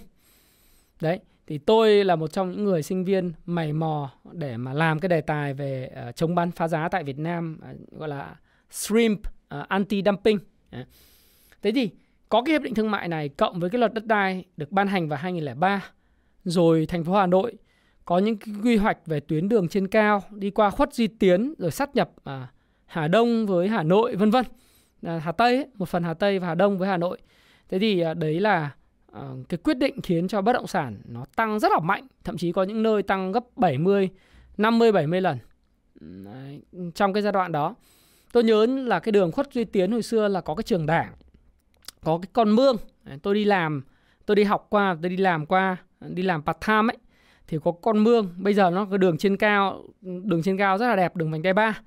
Đấy, 1.00 1.20
thì 1.46 1.58
tôi 1.58 2.04
là 2.04 2.16
một 2.16 2.32
trong 2.32 2.50
những 2.50 2.64
người 2.64 2.82
sinh 2.82 3.04
viên 3.04 3.32
mày 3.46 3.72
mò 3.72 4.10
để 4.32 4.56
mà 4.56 4.72
làm 4.72 4.98
cái 4.98 5.08
đề 5.08 5.20
tài 5.20 5.54
về 5.54 5.90
uh, 6.08 6.16
chống 6.16 6.34
bán 6.34 6.50
phá 6.50 6.68
giá 6.68 6.88
tại 6.88 7.04
Việt 7.04 7.18
Nam 7.18 7.60
uh, 7.72 7.98
gọi 7.98 8.08
là 8.08 8.36
shrimp 8.70 9.20
à, 9.48 9.60
uh, 9.60 9.68
anti 9.68 10.02
dumping. 10.06 10.38
Thế 11.62 11.72
thì 11.72 11.90
có 12.28 12.42
cái 12.42 12.52
hiệp 12.52 12.62
định 12.62 12.74
thương 12.74 12.90
mại 12.90 13.08
này 13.08 13.28
cộng 13.28 13.60
với 13.60 13.70
cái 13.70 13.78
luật 13.78 13.94
đất 13.94 14.06
đai 14.06 14.44
được 14.56 14.72
ban 14.72 14.88
hành 14.88 15.08
vào 15.08 15.18
2003 15.18 15.84
rồi 16.44 16.86
thành 16.86 17.04
phố 17.04 17.12
Hà 17.12 17.26
Nội 17.26 17.52
có 18.04 18.18
những 18.18 18.36
cái 18.36 18.54
quy 18.64 18.76
hoạch 18.76 19.06
về 19.06 19.20
tuyến 19.20 19.48
đường 19.48 19.68
trên 19.68 19.88
cao 19.88 20.22
đi 20.30 20.50
qua 20.50 20.70
khuất 20.70 20.94
Duy 20.94 21.06
Tiến 21.06 21.54
rồi 21.58 21.70
sát 21.70 21.96
nhập 21.96 22.10
à, 22.24 22.48
Hà 22.86 23.08
Đông 23.08 23.46
với 23.46 23.68
Hà 23.68 23.82
Nội 23.82 24.16
vân 24.16 24.30
vân. 24.30 24.44
À, 25.02 25.18
Hà 25.18 25.32
Tây 25.32 25.56
ấy, 25.56 25.66
một 25.74 25.88
phần 25.88 26.02
Hà 26.02 26.14
Tây 26.14 26.38
và 26.38 26.46
Hà 26.46 26.54
Đông 26.54 26.78
với 26.78 26.88
Hà 26.88 26.96
Nội. 26.96 27.18
Thế 27.68 27.78
thì 27.78 28.00
à, 28.00 28.14
đấy 28.14 28.40
là 28.40 28.70
à, 29.12 29.22
cái 29.48 29.58
quyết 29.58 29.78
định 29.78 30.00
khiến 30.02 30.28
cho 30.28 30.42
bất 30.42 30.52
động 30.52 30.66
sản 30.66 31.00
nó 31.04 31.24
tăng 31.36 31.58
rất 31.58 31.72
là 31.72 31.80
mạnh, 31.80 32.06
thậm 32.24 32.36
chí 32.36 32.52
có 32.52 32.62
những 32.62 32.82
nơi 32.82 33.02
tăng 33.02 33.32
gấp 33.32 33.44
70, 33.56 34.10
50 34.56 34.92
70 34.92 35.20
lần. 35.20 35.38
Đấy, 36.00 36.62
trong 36.94 37.12
cái 37.12 37.22
giai 37.22 37.32
đoạn 37.32 37.52
đó. 37.52 37.74
Tôi 38.32 38.44
nhớ 38.44 38.66
là 38.66 39.00
cái 39.00 39.12
đường 39.12 39.32
khuất 39.32 39.52
Duy 39.52 39.64
Tiến 39.64 39.92
hồi 39.92 40.02
xưa 40.02 40.28
là 40.28 40.40
có 40.40 40.54
cái 40.54 40.62
trường 40.62 40.86
đảng, 40.86 41.12
có 42.04 42.18
cái 42.22 42.28
con 42.32 42.50
mương. 42.50 42.76
Đấy, 43.04 43.18
tôi 43.22 43.34
đi 43.34 43.44
làm, 43.44 43.82
tôi 44.26 44.36
đi 44.36 44.44
học 44.44 44.66
qua, 44.70 44.96
tôi 45.02 45.10
đi 45.10 45.16
làm 45.16 45.46
qua, 45.46 45.76
đi 46.00 46.22
làm 46.22 46.42
part 46.42 46.58
time 46.66 46.94
ấy 46.94 46.98
thì 47.52 47.58
có 47.64 47.72
con 47.72 48.04
mương. 48.04 48.28
Bây 48.36 48.54
giờ 48.54 48.70
nó 48.70 48.84
có 48.84 48.96
đường 48.96 49.18
trên 49.18 49.36
cao 49.36 49.84
đường 50.02 50.42
trên 50.42 50.58
cao 50.58 50.78
rất 50.78 50.88
là 50.88 50.96
đẹp 50.96 51.16
đường 51.16 51.30
vành 51.30 51.42
đai 51.42 51.52
ba. 51.52 51.80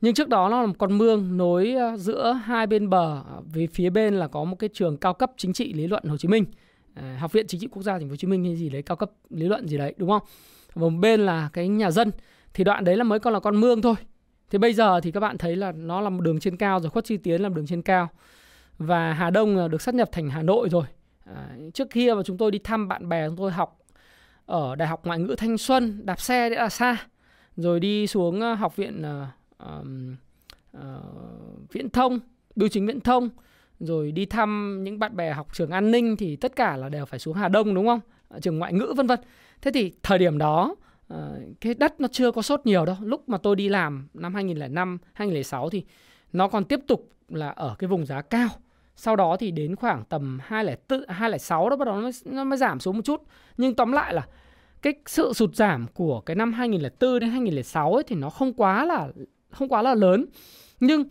Nhưng 0.00 0.14
trước 0.14 0.28
đó 0.28 0.48
nó 0.48 0.60
là 0.60 0.66
một 0.66 0.74
con 0.78 0.98
mương 0.98 1.36
nối 1.36 1.72
ờ, 1.72 1.96
giữa 1.96 2.32
hai 2.32 2.66
bên 2.66 2.90
bờ 2.90 3.22
về 3.52 3.66
phía 3.66 3.90
bên 3.90 4.14
là 4.14 4.28
có 4.28 4.44
một 4.44 4.56
cái 4.58 4.70
trường 4.72 4.96
cao 4.96 5.14
cấp 5.14 5.32
chính 5.36 5.52
trị 5.52 5.72
lý 5.72 5.86
luận 5.86 6.04
Hồ 6.04 6.16
Chí 6.16 6.28
Minh. 6.28 6.44
À, 6.94 7.16
học 7.20 7.32
viện 7.32 7.46
chính 7.46 7.60
trị 7.60 7.66
quốc 7.70 7.82
gia 7.82 7.98
thành 7.98 8.08
phố 8.08 8.12
Hồ 8.12 8.16
Chí 8.16 8.26
Minh 8.26 8.44
hay 8.44 8.56
gì 8.56 8.68
đấy 8.68 8.82
cao 8.82 8.96
cấp 8.96 9.10
lý 9.30 9.46
luận 9.46 9.68
gì 9.68 9.78
đấy 9.78 9.94
đúng 9.96 10.10
không? 10.10 10.22
Và 10.74 10.80
một 10.80 10.98
bên 11.00 11.20
là 11.20 11.48
cái 11.52 11.68
nhà 11.68 11.90
dân. 11.90 12.10
Thì 12.54 12.64
đoạn 12.64 12.84
đấy 12.84 12.96
là 12.96 13.04
mới 13.04 13.18
còn 13.18 13.32
là 13.32 13.40
con 13.40 13.60
mương 13.60 13.82
thôi. 13.82 13.94
Thì 14.50 14.58
bây 14.58 14.72
giờ 14.72 15.00
thì 15.00 15.12
các 15.12 15.20
bạn 15.20 15.38
thấy 15.38 15.56
là 15.56 15.72
nó 15.72 16.00
là 16.00 16.10
một 16.10 16.20
đường 16.20 16.40
trên 16.40 16.56
cao 16.56 16.80
rồi 16.80 16.90
khuất 16.90 17.04
chi 17.04 17.16
tiến 17.16 17.42
là 17.42 17.48
một 17.48 17.54
đường 17.54 17.66
trên 17.66 17.82
cao. 17.82 18.08
Và 18.78 19.12
Hà 19.12 19.30
Đông 19.30 19.56
ờ, 19.56 19.68
được 19.68 19.82
sát 19.82 19.94
nhập 19.94 20.08
thành 20.12 20.30
Hà 20.30 20.42
Nội 20.42 20.68
rồi. 20.68 20.84
À, 21.24 21.56
trước 21.74 21.90
kia 21.90 22.14
mà 22.14 22.22
chúng 22.22 22.38
tôi 22.38 22.50
đi 22.50 22.58
thăm 22.58 22.88
bạn 22.88 23.08
bè 23.08 23.28
chúng 23.28 23.36
tôi 23.36 23.50
học 23.50 23.83
ở 24.46 24.74
Đại 24.74 24.88
học 24.88 25.06
Ngoại 25.06 25.18
ngữ 25.18 25.34
Thanh 25.38 25.58
Xuân 25.58 26.06
đạp 26.06 26.20
xe 26.20 26.50
đã 26.50 26.62
là 26.62 26.68
xa. 26.68 26.96
Rồi 27.56 27.80
đi 27.80 28.06
xuống 28.06 28.40
ờ, 28.40 28.54
học 28.54 28.76
viện 28.76 29.02
uh, 29.62 29.72
uh, 30.76 30.82
viễn 31.72 31.90
thông 31.90 32.20
bưu 32.56 32.68
chính 32.68 32.86
viễn 32.86 33.00
thông. 33.00 33.30
Rồi 33.80 34.12
đi 34.12 34.26
thăm 34.26 34.80
những 34.84 34.98
bạn 34.98 35.16
bè 35.16 35.32
học 35.32 35.54
trường 35.54 35.70
an 35.70 35.90
ninh 35.90 36.16
thì 36.16 36.36
tất 36.36 36.56
cả 36.56 36.76
là 36.76 36.88
đều 36.88 37.06
phải 37.06 37.18
xuống 37.18 37.34
Hà 37.34 37.48
Đông 37.48 37.74
đúng 37.74 37.86
không? 37.86 38.00
Ở 38.28 38.40
trường 38.40 38.58
ngoại 38.58 38.72
ngữ 38.72 38.94
vân 38.96 39.06
vân. 39.06 39.20
Thế 39.62 39.70
thì 39.74 39.92
thời 40.02 40.18
điểm 40.18 40.38
đó 40.38 40.74
uh, 41.14 41.18
cái 41.60 41.74
đất 41.74 42.00
nó 42.00 42.08
chưa 42.12 42.30
có 42.30 42.42
sốt 42.42 42.60
nhiều 42.64 42.84
đâu. 42.84 42.96
Lúc 43.00 43.28
mà 43.28 43.38
tôi 43.38 43.56
đi 43.56 43.68
làm 43.68 44.08
năm 44.14 44.34
2005 44.34 44.98
2006 45.12 45.70
thì 45.70 45.84
nó 46.32 46.48
còn 46.48 46.64
tiếp 46.64 46.80
tục 46.86 47.10
là 47.28 47.48
ở 47.48 47.76
cái 47.78 47.88
vùng 47.88 48.06
giá 48.06 48.22
cao 48.22 48.48
sau 48.96 49.16
đó 49.16 49.36
thì 49.36 49.50
đến 49.50 49.76
khoảng 49.76 50.04
tầm 50.04 50.38
204, 50.42 51.00
206 51.08 51.70
đó 51.70 51.76
bắt 51.76 51.84
đầu 51.84 51.94
nó 51.94 52.00
mới, 52.00 52.12
nó 52.24 52.44
mới 52.44 52.58
giảm 52.58 52.80
xuống 52.80 52.96
một 52.96 53.02
chút. 53.04 53.22
Nhưng 53.56 53.74
tóm 53.74 53.92
lại 53.92 54.14
là 54.14 54.26
cái 54.82 54.94
sự 55.06 55.32
sụt 55.32 55.54
giảm 55.54 55.86
của 55.94 56.20
cái 56.20 56.36
năm 56.36 56.52
2004 56.52 57.18
đến 57.18 57.30
2006 57.30 57.94
ấy 57.94 58.02
thì 58.06 58.16
nó 58.16 58.30
không 58.30 58.52
quá 58.52 58.84
là 58.84 59.08
không 59.50 59.68
quá 59.68 59.82
là 59.82 59.94
lớn. 59.94 60.26
Nhưng 60.80 61.04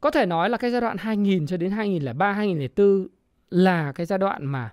có 0.00 0.10
thể 0.10 0.26
nói 0.26 0.50
là 0.50 0.56
cái 0.56 0.70
giai 0.70 0.80
đoạn 0.80 0.96
2000 0.96 1.46
cho 1.46 1.56
đến 1.56 1.70
2003 1.70 2.32
2004 2.32 3.06
là 3.50 3.92
cái 3.92 4.06
giai 4.06 4.18
đoạn 4.18 4.44
mà 4.44 4.72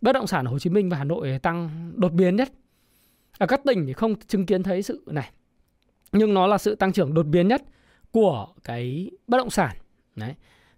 bất 0.00 0.12
động 0.12 0.26
sản 0.26 0.44
ở 0.44 0.50
Hồ 0.50 0.58
Chí 0.58 0.70
Minh 0.70 0.90
và 0.90 0.96
Hà 0.96 1.04
Nội 1.04 1.38
tăng 1.42 1.92
đột 1.96 2.12
biến 2.12 2.36
nhất. 2.36 2.48
Ở 3.38 3.46
các 3.46 3.60
tỉnh 3.64 3.86
thì 3.86 3.92
không 3.92 4.14
chứng 4.16 4.46
kiến 4.46 4.62
thấy 4.62 4.82
sự 4.82 5.02
này. 5.06 5.30
Nhưng 6.12 6.34
nó 6.34 6.46
là 6.46 6.58
sự 6.58 6.74
tăng 6.74 6.92
trưởng 6.92 7.14
đột 7.14 7.26
biến 7.26 7.48
nhất 7.48 7.62
của 8.10 8.48
cái 8.64 9.10
bất 9.26 9.38
động 9.38 9.50
sản. 9.50 9.76
Đấy 10.16 10.34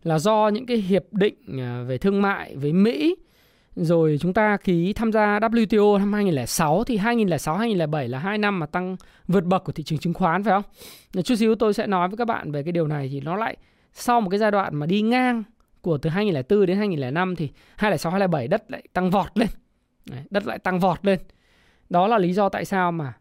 là 0.07 0.19
do 0.19 0.49
những 0.49 0.67
cái 0.67 0.77
hiệp 0.77 1.05
định 1.13 1.61
à, 1.61 1.83
về 1.87 1.99
thương 1.99 2.23
mại 2.23 2.57
với 2.57 2.73
Mỹ 2.73 3.17
rồi 3.77 4.19
chúng 4.21 4.33
ta 4.33 4.57
ký 4.65 4.93
tham 4.93 5.13
gia 5.13 5.39
WTO 5.39 5.99
năm 5.99 6.13
2006 6.13 6.85
thì 6.85 6.97
2006 6.97 7.57
2007 7.57 8.09
là 8.09 8.19
hai 8.19 8.39
năm 8.39 8.59
mà 8.59 8.67
tăng 8.67 8.97
vượt 9.29 9.45
bậc 9.45 9.65
của 9.65 9.73
thị 9.73 9.83
trường 9.83 9.99
chứng 9.99 10.15
khoán 10.15 10.45
phải 10.45 10.53
không? 10.53 11.23
Chút 11.23 11.35
xíu 11.37 11.55
tôi 11.55 11.75
sẽ 11.75 11.87
nói 11.87 12.09
với 12.09 12.17
các 12.17 12.25
bạn 12.25 12.53
về 12.53 12.63
cái 12.63 12.73
điều 12.73 12.87
này 12.87 13.09
thì 13.13 13.21
nó 13.21 13.37
lại 13.37 13.57
sau 13.93 14.21
một 14.21 14.31
cái 14.31 14.39
giai 14.39 14.51
đoạn 14.51 14.77
mà 14.77 14.87
đi 14.87 15.03
ngang 15.03 15.43
của 15.81 15.99
từ 15.99 16.11
2004 16.11 16.67
đến 16.67 16.79
2005 16.79 17.37
thì 17.37 17.51
2006 17.77 18.13
2007 18.13 18.49
đất 18.49 18.71
lại 18.71 18.83
tăng 18.93 19.11
vọt 19.11 19.27
lên. 19.35 19.49
Đấy, 20.11 20.21
đất 20.31 20.47
lại 20.47 20.59
tăng 20.59 20.81
vọt 20.81 21.07
lên. 21.07 21.19
Đó 21.91 22.07
là 22.07 22.19
lý 22.19 22.33
do 22.33 22.49
tại 22.49 22.65
sao 22.65 22.93
mà 22.93 23.13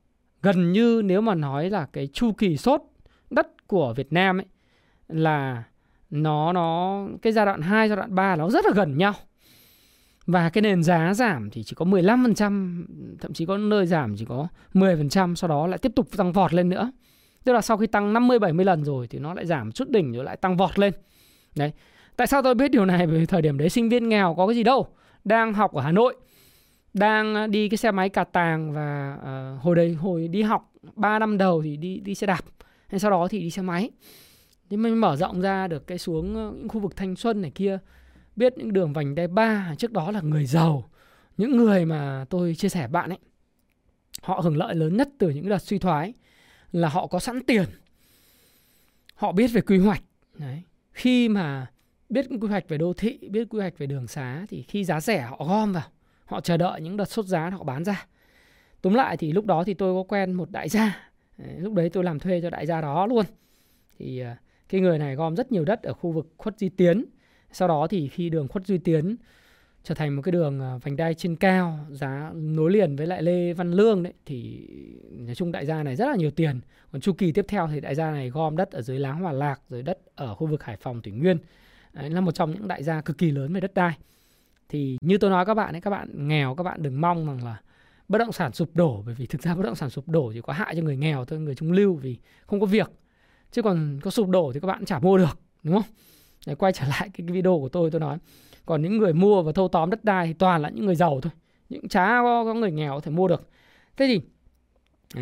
gần 0.42 0.72
như 0.72 1.02
nếu 1.06 1.22
mà 1.22 1.36
nói 1.36 1.70
là 1.70 1.88
cái 1.94 2.08
chu 2.08 2.32
kỳ 2.32 2.58
sốt 2.58 2.82
đất 3.30 3.68
của 3.68 3.94
Việt 3.94 4.14
Nam 4.14 4.38
ấy 4.38 4.46
là 5.08 5.64
nó 6.10 6.54
nó 6.54 7.02
cái 7.22 7.34
giai 7.34 7.46
đoạn 7.46 7.62
2, 7.62 7.90
giai 7.90 7.96
đoạn 7.96 8.16
3 8.16 8.36
nó 8.36 8.50
rất 8.50 8.66
là 8.66 8.72
gần 8.76 8.98
nhau. 8.98 9.14
Và 10.26 10.50
cái 10.50 10.62
nền 10.62 10.84
giá 10.84 11.14
giảm 11.14 11.50
thì 11.50 11.64
chỉ 11.64 11.76
có 11.76 11.86
15%, 11.86 12.86
thậm 13.20 13.34
chí 13.34 13.46
có 13.46 13.58
nơi 13.58 13.86
giảm 13.86 14.16
chỉ 14.18 14.26
có 14.26 14.48
10%, 14.74 15.36
sau 15.36 15.48
đó 15.48 15.68
lại 15.68 15.78
tiếp 15.78 15.92
tục 15.96 16.08
tăng 16.18 16.34
vọt 16.34 16.54
lên 16.54 16.70
nữa. 16.70 16.92
Tức 17.44 17.54
là 17.54 17.62
sau 17.62 17.78
khi 17.78 17.88
tăng 17.88 18.14
50 18.14 18.40
70 18.40 18.66
lần 18.66 18.84
rồi 18.84 19.08
thì 19.08 19.20
nó 19.20 19.34
lại 19.34 19.46
giảm 19.46 19.72
chút 19.72 19.90
đỉnh 19.90 20.12
rồi 20.12 20.24
lại 20.24 20.38
tăng 20.38 20.58
vọt 20.58 20.80
lên. 20.80 20.94
Đấy. 21.56 21.72
Tại 22.16 22.28
sao 22.28 22.42
tôi 22.42 22.56
biết 22.56 22.72
điều 22.72 22.86
này? 22.86 23.08
Bởi 23.08 23.20
vì 23.20 23.26
thời 23.26 23.42
điểm 23.42 23.58
đấy 23.58 23.70
sinh 23.70 23.90
viên 23.90 24.10
nghèo 24.10 24.36
có 24.38 24.48
cái 24.48 24.56
gì 24.56 24.64
đâu. 24.64 24.88
Đang 25.24 25.54
học 25.54 25.74
ở 25.74 25.82
Hà 25.82 25.92
Nội, 25.92 26.16
đang 26.94 27.36
à, 27.36 27.48
đi 27.48 27.70
cái 27.70 27.78
xe 27.78 27.92
máy 27.92 28.10
cà 28.10 28.24
tàng 28.24 28.74
và 28.74 29.18
uh, 29.20 29.64
hồi 29.64 29.76
đấy 29.76 29.94
hồi 29.94 30.28
đi 30.28 30.42
học 30.42 30.72
3 30.96 31.20
năm 31.20 31.38
đầu 31.38 31.62
thì 31.64 31.78
đi 31.78 32.00
đi 32.00 32.16
xe 32.16 32.28
đạp. 32.28 32.42
Hay 32.88 33.00
sau 33.00 33.12
đó 33.12 33.28
thì 33.28 33.40
đi 33.40 33.50
xe 33.50 33.62
máy 33.62 33.90
thế 34.70 34.78
mình 34.78 35.02
mở 35.02 35.16
rộng 35.16 35.42
ra 35.42 35.68
được 35.68 35.88
cái 35.88 35.98
xuống 35.98 36.36
ờ, 36.36 36.52
những 36.52 36.70
khu 36.70 36.80
vực 36.80 36.96
thanh 36.96 37.16
xuân 37.16 37.42
này 37.42 37.52
kia. 37.56 37.80
Biết 38.36 38.58
những 38.58 38.74
đường 38.74 38.94
vành 38.94 39.16
đai 39.16 39.28
ba, 39.28 39.76
trước 39.78 39.92
đó 39.92 40.12
là 40.12 40.22
người 40.22 40.46
giàu, 40.46 40.90
những 41.38 41.58
người 41.58 41.86
mà 41.86 42.26
tôi 42.30 42.56
chia 42.56 42.70
sẻ 42.70 42.88
bạn 42.88 43.10
ấy, 43.10 43.20
họ 44.22 44.40
hưởng 44.44 44.58
lợi 44.58 44.76
lớn 44.76 44.98
nhất 44.98 45.10
từ 45.18 45.30
những 45.30 45.50
đợt 45.50 45.62
suy 45.62 45.80
thoái 45.80 46.14
là 46.72 46.90
họ 46.90 47.08
có 47.08 47.20
sẵn 47.20 47.44
tiền. 47.46 47.66
Họ 49.16 49.32
biết 49.32 49.48
về 49.48 49.62
quy 49.62 49.78
hoạch, 49.78 50.04
đấy. 50.34 50.62
Khi 50.92 51.30
mà 51.30 51.68
biết 52.10 52.26
quy 52.42 52.48
hoạch 52.48 52.70
về 52.70 52.78
đô 52.78 52.94
thị, 52.94 53.20
biết 53.32 53.48
quy 53.50 53.60
hoạch 53.60 53.78
về 53.78 53.88
đường 53.88 54.08
xá 54.08 54.46
thì 54.50 54.62
khi 54.62 54.84
giá 54.84 55.02
rẻ 55.02 55.22
họ 55.22 55.46
gom 55.48 55.74
vào, 55.74 55.84
họ 56.26 56.42
chờ 56.42 56.58
đợi 56.58 56.82
những 56.82 56.98
đợt 56.98 57.06
sốt 57.06 57.26
giá 57.26 57.50
họ 57.50 57.64
bán 57.64 57.84
ra. 57.84 58.06
Túm 58.82 58.94
lại 58.94 59.18
thì 59.18 59.32
lúc 59.32 59.46
đó 59.46 59.64
thì 59.64 59.74
tôi 59.74 59.94
có 59.94 60.04
quen 60.08 60.34
một 60.34 60.52
đại 60.52 60.70
gia. 60.70 61.12
Lúc 61.58 61.74
đấy 61.74 61.90
tôi 61.90 62.04
làm 62.04 62.20
thuê 62.20 62.42
cho 62.42 62.50
đại 62.50 62.66
gia 62.66 62.82
đó 62.82 63.06
luôn. 63.06 63.26
Thì 64.00 64.20
ờ, 64.20 64.36
cái 64.70 64.82
người 64.82 65.00
này 65.00 65.16
gom 65.16 65.36
rất 65.36 65.52
nhiều 65.52 65.66
đất 65.66 65.84
ở 65.84 65.94
khu 65.94 66.12
vực 66.12 66.28
khuất 66.38 66.60
duy 66.60 66.70
tiến. 66.70 67.06
Sau 67.52 67.68
đó 67.68 67.88
thì 67.88 68.08
khi 68.08 68.30
đường 68.30 68.48
khuất 68.48 68.68
duy 68.68 68.78
tiến 68.78 69.16
trở 69.84 69.96
thành 69.96 70.16
một 70.16 70.22
cái 70.22 70.32
đường 70.32 70.62
à, 70.62 70.78
vành 70.78 70.96
đai 70.96 71.14
trên 71.14 71.36
cao, 71.36 71.80
giá 71.90 72.32
nối 72.34 72.72
liền 72.72 72.96
với 72.96 73.08
lại 73.08 73.24
lê 73.24 73.54
văn 73.54 73.72
lương 73.72 74.04
đấy, 74.04 74.14
thì 74.26 74.68
nói 75.12 75.36
chung 75.36 75.52
đại 75.52 75.66
gia 75.66 75.84
này 75.84 75.96
rất 75.96 76.08
là 76.08 76.16
nhiều 76.16 76.32
tiền. 76.32 76.60
Còn 76.92 77.02
chu 77.02 77.14
kỳ 77.14 77.32
tiếp 77.32 77.46
theo 77.48 77.68
thì 77.68 77.80
đại 77.82 77.96
gia 77.96 78.12
này 78.12 78.30
gom 78.30 78.58
đất 78.58 78.72
ở 78.72 78.82
dưới 78.82 79.00
láng 79.00 79.20
hòa 79.20 79.32
lạc, 79.32 79.62
rồi 79.70 79.84
đất 79.84 80.00
ở 80.16 80.36
khu 80.36 80.48
vực 80.48 80.64
hải 80.64 80.78
phòng, 80.78 81.02
thủy 81.02 81.14
nguyên. 81.14 81.38
Đấy, 81.94 82.10
là 82.10 82.22
một 82.22 82.32
trong 82.32 82.52
những 82.52 82.68
đại 82.68 82.84
gia 82.84 83.02
cực 83.02 83.18
kỳ 83.18 83.32
lớn 83.32 83.54
về 83.54 83.60
đất 83.60 83.74
đai. 83.74 83.98
Thì 84.70 84.98
như 85.02 85.18
tôi 85.18 85.30
nói 85.30 85.46
các 85.46 85.54
bạn 85.54 85.76
ấy, 85.76 85.82
các 85.82 85.90
bạn 85.90 86.28
nghèo, 86.28 86.56
các 86.56 86.64
bạn 86.64 86.84
đừng 86.84 87.02
mong 87.02 87.26
rằng 87.26 87.44
là 87.44 87.62
bất 88.08 88.18
động 88.18 88.32
sản 88.32 88.54
sụp 88.54 88.70
đổ, 88.76 89.04
bởi 89.06 89.16
vì 89.16 89.26
thực 89.26 89.42
ra 89.42 89.56
bất 89.56 89.64
động 89.64 89.76
sản 89.76 89.90
sụp 89.90 90.08
đổ 90.08 90.32
chỉ 90.34 90.42
có 90.42 90.54
hại 90.54 90.76
cho 90.76 90.82
người 90.82 90.98
nghèo 90.98 91.26
thôi, 91.26 91.40
người 91.40 91.56
trung 91.56 91.72
lưu 91.72 91.94
vì 91.94 92.18
không 92.46 92.60
có 92.60 92.66
việc 92.66 92.92
chứ 93.56 93.62
còn 93.62 94.00
có 94.04 94.12
sụp 94.12 94.30
đổ 94.30 94.52
thì 94.54 94.60
các 94.60 94.68
bạn 94.68 94.86
chả 94.86 95.00
mua 95.00 95.18
được 95.18 95.40
đúng 95.64 95.76
không? 95.76 95.92
Để 96.48 96.56
quay 96.56 96.74
trở 96.74 96.86
lại 97.00 97.10
cái 97.14 97.28
video 97.28 97.60
của 97.60 97.70
tôi 97.70 97.92
tôi 97.92 98.02
nói. 98.02 98.18
Còn 98.66 98.82
những 98.82 98.98
người 98.98 99.14
mua 99.14 99.42
và 99.42 99.52
thâu 99.52 99.68
tóm 99.68 99.90
đất 99.90 100.04
đai 100.04 100.28
thì 100.28 100.34
toàn 100.34 100.62
là 100.62 100.70
những 100.70 100.86
người 100.86 100.96
giàu 100.96 101.22
thôi. 101.22 101.32
Những 101.70 101.88
chả 101.88 102.06
có, 102.06 102.46
có 102.46 102.54
người 102.54 102.72
nghèo 102.72 102.94
có 102.94 103.00
thể 103.00 103.12
mua 103.12 103.28
được. 103.28 103.50
Thế 103.98 104.08
thì 104.08 104.22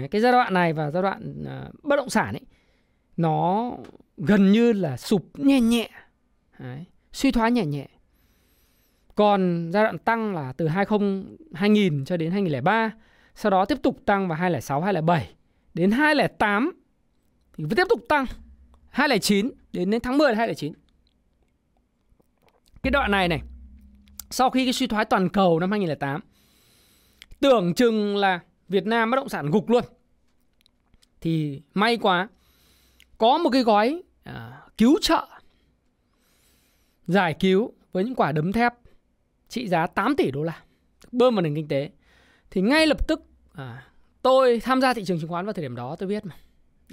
cái 0.08 0.22
giai 0.22 0.32
đoạn 0.32 0.54
này 0.54 0.74
và 0.74 0.92
giai 0.92 1.04
đoạn 1.04 1.44
uh, 1.44 1.84
bất 1.84 1.96
động 1.96 2.10
sản 2.10 2.36
ấy 2.36 2.42
nó 3.18 3.72
gần 4.18 4.52
như 4.52 4.74
là 4.74 4.98
sụp 4.98 5.26
nhẹ 5.34 5.60
nhẹ. 5.60 5.90
Đấy, 6.60 6.86
suy 7.12 7.32
thoái 7.32 7.52
nhẹ 7.52 7.66
nhẹ. 7.66 7.88
Còn 9.16 9.70
giai 9.74 9.84
đoạn 9.84 9.98
tăng 9.98 10.36
là 10.36 10.54
từ 10.58 10.68
20 10.68 11.24
2000 11.54 12.06
cho 12.06 12.18
đến 12.18 12.32
2003 12.32 12.92
sau 13.36 13.50
đó 13.50 13.66
tiếp 13.66 13.78
tục 13.84 13.98
tăng 14.06 14.28
vào 14.28 14.38
206, 14.38 14.82
207 14.82 15.34
đến 15.74 15.92
208 15.92 16.83
thì 17.58 17.64
vẫn 17.64 17.76
tiếp 17.76 17.88
tục 17.90 18.06
tăng. 18.10 18.26
209 18.90 19.52
đến 19.74 19.90
đến 19.90 20.02
tháng 20.02 20.18
10 20.18 20.36
209. 20.36 20.74
Cái 22.84 22.92
đoạn 22.92 23.12
này 23.12 23.28
này 23.28 23.42
sau 24.30 24.50
khi 24.50 24.66
cái 24.66 24.74
suy 24.74 24.88
thoái 24.88 25.06
toàn 25.06 25.30
cầu 25.30 25.60
năm 25.60 25.72
2008 25.72 26.22
tưởng 27.40 27.74
chừng 27.74 28.16
là 28.18 28.40
Việt 28.70 28.86
Nam 28.86 29.12
bất 29.12 29.16
động 29.16 29.30
sản 29.30 29.52
gục 29.52 29.70
luôn. 29.70 29.84
Thì 31.22 31.62
may 31.74 31.98
quá 31.98 32.28
có 33.18 33.38
một 33.38 33.50
cái 33.50 33.64
gói 33.64 34.04
à, 34.24 34.62
cứu 34.78 34.98
trợ 35.02 35.28
giải 37.08 37.36
cứu 37.40 37.74
với 37.92 38.04
những 38.04 38.16
quả 38.16 38.32
đấm 38.32 38.52
thép 38.52 38.74
trị 39.50 39.68
giá 39.68 39.88
8 39.88 40.16
tỷ 40.16 40.32
đô 40.32 40.44
la 40.44 40.64
bơm 41.12 41.36
vào 41.36 41.42
nền 41.42 41.56
kinh 41.56 41.68
tế. 41.68 41.90
Thì 42.52 42.62
ngay 42.62 42.88
lập 42.88 43.08
tức 43.08 43.22
à, 43.54 43.88
tôi 44.22 44.60
tham 44.60 44.82
gia 44.82 44.94
thị 44.94 45.06
trường 45.06 45.20
chứng 45.20 45.30
khoán 45.30 45.46
vào 45.46 45.54
thời 45.54 45.64
điểm 45.64 45.76
đó 45.76 45.96
tôi 46.00 46.10
biết 46.10 46.26
mà. 46.26 46.36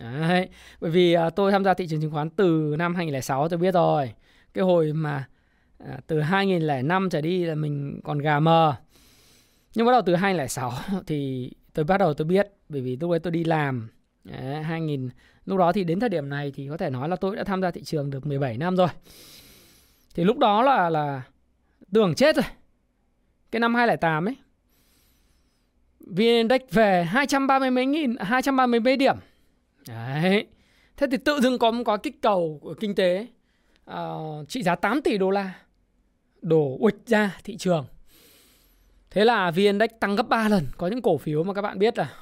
Đấy, 0.01 0.49
bởi 0.81 0.91
vì 0.91 1.13
à, 1.13 1.31
tôi 1.31 1.53
tham 1.53 1.65
gia 1.65 1.75
thị 1.75 1.87
trường 1.87 2.01
chứng 2.01 2.11
khoán 2.11 2.31
từ 2.31 2.75
năm 2.79 2.95
2006 2.95 3.49
tôi 3.49 3.59
biết 3.59 3.75
rồi. 3.75 4.13
Cái 4.55 4.65
hồi 4.65 4.93
mà 4.93 5.29
à, 5.79 5.99
từ 6.07 6.21
2005 6.21 7.11
trở 7.11 7.21
đi 7.21 7.45
là 7.45 7.55
mình 7.55 8.01
còn 8.05 8.19
gà 8.19 8.41
mờ. 8.41 8.75
Nhưng 9.75 9.87
bắt 9.87 9.93
đầu 9.93 10.03
từ 10.07 10.15
2006 10.15 10.73
thì 11.07 11.51
tôi 11.75 11.85
bắt 11.85 11.99
đầu 11.99 12.15
tôi 12.15 12.25
biết 12.25 12.49
bởi 12.69 12.81
vì 12.81 12.97
lúc 12.97 13.11
ấy 13.11 13.19
tôi 13.19 13.31
đi 13.31 13.45
làm. 13.45 13.89
Đấy, 14.25 14.63
2000 14.63 15.09
lúc 15.45 15.59
đó 15.59 15.73
thì 15.73 15.85
đến 15.85 16.01
thời 16.01 16.09
điểm 16.09 16.29
này 16.29 16.53
thì 16.55 16.69
có 16.69 16.77
thể 16.77 16.91
nói 16.91 17.09
là 17.09 17.17
tôi 17.17 17.37
đã 17.37 17.45
tham 17.45 17.63
gia 17.63 17.71
thị 17.71 17.83
trường 17.85 18.11
được 18.11 18.27
17 18.27 18.59
năm 18.59 18.77
rồi. 18.77 18.89
Thì 20.15 20.25
lúc 20.25 20.39
đó 20.39 20.63
là 20.63 20.91
là 20.91 21.23
tưởng 21.93 22.15
chết 22.15 22.37
rồi. 22.37 22.45
Cái 23.51 23.61
năm 23.61 23.75
2008 23.75 24.29
ấy 24.29 24.37
VN 26.01 26.19
Index 26.19 26.61
về 26.71 27.05
230 27.05 27.71
mấy 27.71 27.87
nghìn 27.87 28.17
230 28.21 28.81
mấy 28.81 28.97
điểm 28.97 29.17
đấy 29.89 30.47
thế 30.97 31.07
thì 31.11 31.17
tự 31.17 31.41
dưng 31.41 31.59
có 31.59 31.71
một 31.71 31.85
có 31.87 31.97
kích 31.97 32.23
cầu 32.23 32.59
của 32.63 32.75
kinh 32.75 32.95
tế 32.95 33.27
uh, 33.91 34.49
trị 34.49 34.63
giá 34.63 34.75
8 34.75 35.03
tỷ 35.03 35.19
đô 35.19 35.31
la 35.31 35.55
đổ 36.43 36.77
uịch 36.81 37.07
ra 37.07 37.37
thị 37.45 37.57
trường 37.57 37.87
thế 39.11 39.25
là 39.25 39.51
VN 39.51 39.57
Index 39.57 39.91
tăng 40.01 40.17
gấp 40.17 40.29
3 40.29 40.49
lần 40.49 40.67
có 40.77 40.87
những 40.87 41.03
cổ 41.03 41.19
phiếu 41.19 41.45
mà 41.45 41.55
các 41.55 41.63
bạn 41.63 41.79
biết 41.79 41.99
là 41.99 42.15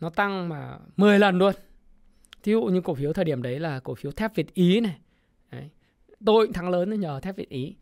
nó 0.00 0.10
tăng 0.10 0.48
mà 0.48 0.78
10 0.96 1.18
lần 1.18 1.38
luôn 1.38 1.54
Thí 2.42 2.52
dụ 2.52 2.62
như 2.62 2.80
cổ 2.80 2.94
phiếu 2.94 3.12
thời 3.12 3.24
điểm 3.24 3.42
đấy 3.42 3.60
là 3.60 3.80
cổ 3.80 3.94
phiếu 3.94 4.12
thép 4.12 4.34
Việt 4.34 4.54
Ý 4.54 4.80
này. 4.80 4.98
Đấy. 5.50 5.70
Tôi 6.24 6.46
cũng 6.46 6.52
thắng 6.52 6.70
lớn 6.70 7.00
nhờ 7.00 7.20
thép 7.20 7.36
Việt 7.36 7.48
Ý. 7.48 7.74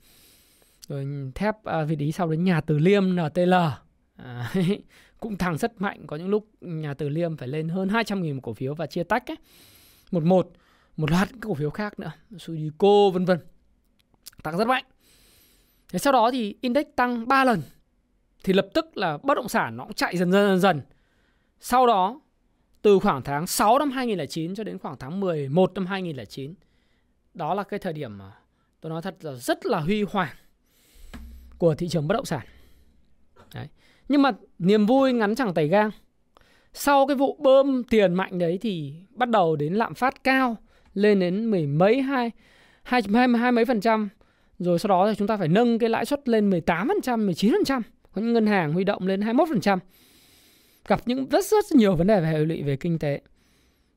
Rồi 0.89 1.07
thép 1.35 1.55
uh, 1.57 1.89
Việt 1.89 1.99
Ý 1.99 2.13
sau 2.13 2.31
đến 2.31 2.45
nhà 2.45 2.61
Từ 2.61 2.79
Liêm 2.79 3.05
NTL. 3.17 3.55
À, 4.17 4.53
cũng 5.21 5.37
thắng 5.37 5.59
rất 5.59 5.81
mạnh. 5.81 6.07
Có 6.07 6.17
những 6.17 6.29
lúc 6.29 6.49
nhà 6.61 6.95
Từ 6.95 7.09
Liêm 7.09 7.37
phải 7.37 7.49
lên 7.49 7.69
hơn 7.69 7.89
200 7.89 8.23
nghìn 8.23 8.35
một 8.35 8.41
cổ 8.43 8.55
phiếu 8.55 8.75
và 8.75 8.87
chia 8.87 9.03
tách 9.03 9.31
ấy. 9.31 9.37
Một 10.11 10.23
một. 10.25 10.53
Một 10.97 11.11
loạt 11.11 11.29
các 11.29 11.39
cổ 11.41 11.55
phiếu 11.55 11.71
khác 11.71 11.99
nữa. 11.99 12.13
Sudico, 12.39 13.11
vân 13.13 13.25
vân. 13.25 13.39
Tăng 14.43 14.59
rất 14.59 14.67
mạnh. 14.67 14.85
Thế 15.89 15.99
sau 15.99 16.13
đó 16.13 16.31
thì 16.31 16.57
index 16.61 16.87
tăng 16.97 17.29
3 17.29 17.45
lần. 17.45 17.63
Thì 18.45 18.53
lập 18.53 18.69
tức 18.75 18.97
là 18.97 19.19
bất 19.23 19.35
động 19.35 19.49
sản 19.49 19.77
nó 19.77 19.85
cũng 19.85 19.95
chạy 19.95 20.17
dần 20.17 20.33
dần 20.33 20.47
dần 20.49 20.61
dần. 20.61 20.81
Sau 21.61 21.87
đó, 21.87 22.21
từ 22.83 22.99
khoảng 22.99 23.23
tháng 23.23 23.47
6 23.47 23.79
năm 23.79 23.91
2009 23.91 24.55
cho 24.55 24.65
đến 24.65 24.79
khoảng 24.79 24.97
tháng 24.99 25.21
11 25.21 25.73
năm 25.75 25.87
2009. 25.87 26.55
Đó 27.35 27.55
là 27.55 27.63
cái 27.63 27.79
thời 27.79 27.93
điểm 27.93 28.19
mà 28.19 28.33
tôi 28.81 28.91
nói 28.91 29.03
thật 29.03 29.17
là 29.21 29.35
rất 29.35 29.67
là 29.67 29.81
huy 29.81 30.03
hoàng 30.03 30.37
của 31.59 31.75
thị 31.75 31.89
trường 31.89 32.09
bất 32.09 32.15
động 32.15 32.25
sản. 32.25 32.47
Đấy. 33.55 33.69
Nhưng 34.09 34.23
mà 34.23 34.33
niềm 34.59 34.87
vui 34.87 35.13
ngắn 35.13 35.35
chẳng 35.35 35.55
tẩy 35.55 35.69
gang. 35.69 35.91
Sau 36.73 37.07
cái 37.07 37.17
vụ 37.17 37.37
bơm 37.41 37.85
tiền 37.85 38.15
mạnh 38.15 38.39
đấy 38.39 38.59
thì 38.61 38.95
bắt 39.11 39.29
đầu 39.29 39.57
đến 39.57 39.75
lạm 39.75 39.95
phát 39.95 40.25
cao 40.25 40.57
lên 40.95 41.21
đến 41.21 41.51
mười 41.51 41.67
mấy 41.67 42.03
hai 42.03 42.31
hai 42.83 43.03
hai, 43.15 43.29
hai 43.29 43.53
mấy 43.53 43.65
phần 43.65 43.81
trăm 43.81 44.09
rồi 44.59 44.79
sau 44.79 44.89
đó 44.89 45.09
thì 45.09 45.15
chúng 45.19 45.29
ta 45.29 45.37
phải 45.37 45.49
nâng 45.49 45.79
cái 45.79 45.89
lãi 45.89 46.05
suất 46.05 46.29
lên 46.29 46.51
18%, 46.51 46.85
19%, 47.03 47.83
có 48.13 48.23
những 48.23 48.33
ngân 48.33 48.47
hàng 48.47 48.73
huy 48.73 48.85
động 48.85 49.07
lên 49.07 49.21
21% 49.21 49.79
gặp 50.89 51.01
những 51.07 51.27
rất 51.31 51.45
rất 51.45 51.65
nhiều 51.73 51.97
vấn 51.97 52.07
đề 52.07 52.21
về 52.21 52.27
hệ 52.27 52.39
lụy 52.39 52.63
về 52.63 52.77
kinh 52.77 52.99
tế. 52.99 53.21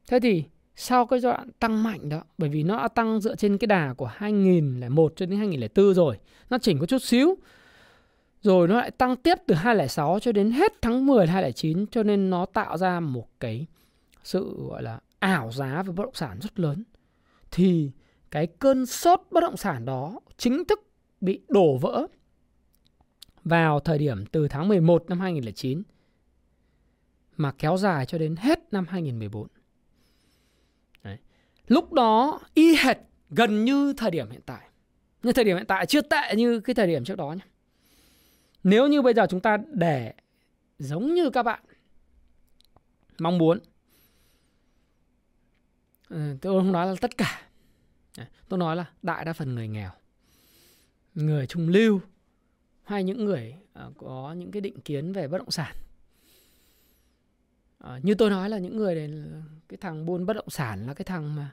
Thế 0.08 0.20
thì 0.20 0.44
sau 0.76 1.06
cái 1.06 1.20
giai 1.20 1.34
đoạn 1.34 1.50
tăng 1.60 1.84
mạnh 1.84 2.10
đó, 2.10 2.24
bởi 2.38 2.50
vì 2.50 2.64
nó 2.64 2.78
đã 2.78 2.88
tăng 2.88 3.20
dựa 3.20 3.36
trên 3.36 3.58
cái 3.58 3.68
đà 3.68 3.94
của 3.94 4.06
2001 4.06 5.14
cho 5.16 5.26
đến 5.26 5.40
2004 5.40 5.94
rồi, 5.94 6.18
nó 6.50 6.58
chỉnh 6.58 6.80
có 6.80 6.86
chút 6.86 7.02
xíu. 7.02 7.36
Rồi 8.42 8.68
nó 8.68 8.78
lại 8.78 8.92
tăng 8.92 9.16
tiếp 9.16 9.38
từ 9.48 9.56
2006 9.56 10.20
cho 10.20 10.32
đến 10.32 10.52
hết 10.52 10.74
tháng 10.82 11.06
10 11.06 11.28
2009 11.28 11.88
cho 11.88 12.04
nên 12.04 12.30
nó 12.30 12.46
tạo 12.46 12.78
ra 12.78 13.00
một 13.00 13.28
cái 13.40 13.66
sự, 14.24 14.68
gọi 14.70 14.84
là, 14.84 15.00
ảo 15.20 15.52
giá 15.52 15.84
về 15.84 15.94
bất 15.94 16.04
động 16.04 16.14
sản 16.14 16.40
rất 16.42 16.60
lớn. 16.60 16.84
Thì 17.52 17.92
cái 18.32 18.48
cơn 18.48 18.86
sốt 18.86 19.22
bất 19.32 19.42
động 19.42 19.58
sản 19.58 19.86
đó 19.86 20.20
chính 20.38 20.66
thức 20.66 20.88
bị 21.22 21.42
đổ 21.50 21.78
vỡ 21.78 22.08
vào 23.44 23.80
thời 23.80 23.98
điểm 23.98 24.26
từ 24.26 24.48
tháng 24.48 24.68
11 24.68 25.06
năm 25.08 25.20
2009 25.20 25.84
mà 27.38 27.52
kéo 27.58 27.78
dài 27.78 28.06
cho 28.06 28.18
đến 28.18 28.36
hết 28.36 28.60
năm 28.72 28.86
2014. 28.90 29.48
Đấy. 31.04 31.18
Lúc 31.68 31.94
đó 31.94 32.40
y 32.54 32.76
hệt 32.76 32.98
gần 33.30 33.66
như 33.66 33.94
thời 33.98 34.12
điểm 34.12 34.30
hiện 34.30 34.42
tại. 34.46 34.70
Nhưng 35.24 35.34
thời 35.34 35.46
điểm 35.46 35.58
hiện 35.58 35.66
tại 35.66 35.86
chưa 35.86 36.02
tệ 36.02 36.36
như 36.36 36.60
cái 36.60 36.74
thời 36.74 36.88
điểm 36.88 37.04
trước 37.04 37.18
đó 37.18 37.32
nhé. 37.32 37.51
Nếu 38.64 38.88
như 38.88 39.02
bây 39.02 39.14
giờ 39.14 39.26
chúng 39.30 39.40
ta 39.40 39.58
để 39.72 40.14
giống 40.80 41.14
như 41.14 41.30
các 41.30 41.44
bạn 41.44 41.64
mong 43.20 43.38
muốn 43.38 43.60
ừ, 46.10 46.38
tôi 46.42 46.62
không 46.62 46.72
nói 46.72 46.88
là 46.88 46.96
tất 47.02 47.18
cả. 47.18 47.42
À, 48.18 48.28
tôi 48.50 48.60
nói 48.60 48.76
là 48.76 48.86
đại 49.02 49.26
đa 49.26 49.34
phần 49.34 49.56
người 49.56 49.68
nghèo, 49.68 49.92
người 51.16 51.48
trung 51.48 51.70
lưu 51.70 52.02
hay 52.84 53.04
những 53.04 53.26
người 53.26 53.56
à, 53.74 53.86
có 53.98 54.36
những 54.38 54.52
cái 54.52 54.62
định 54.62 54.82
kiến 54.82 55.14
về 55.14 55.28
bất 55.28 55.38
động 55.38 55.52
sản. 55.52 55.76
À, 57.80 58.00
như 58.04 58.16
tôi 58.16 58.30
nói 58.30 58.50
là 58.50 58.58
những 58.58 58.78
người 58.78 58.96
này 58.96 59.10
cái 59.70 59.78
thằng 59.78 60.06
buôn 60.06 60.26
bất 60.26 60.34
động 60.34 60.50
sản 60.50 60.88
là 60.88 60.94
cái 60.94 61.06
thằng 61.06 61.36
mà 61.36 61.52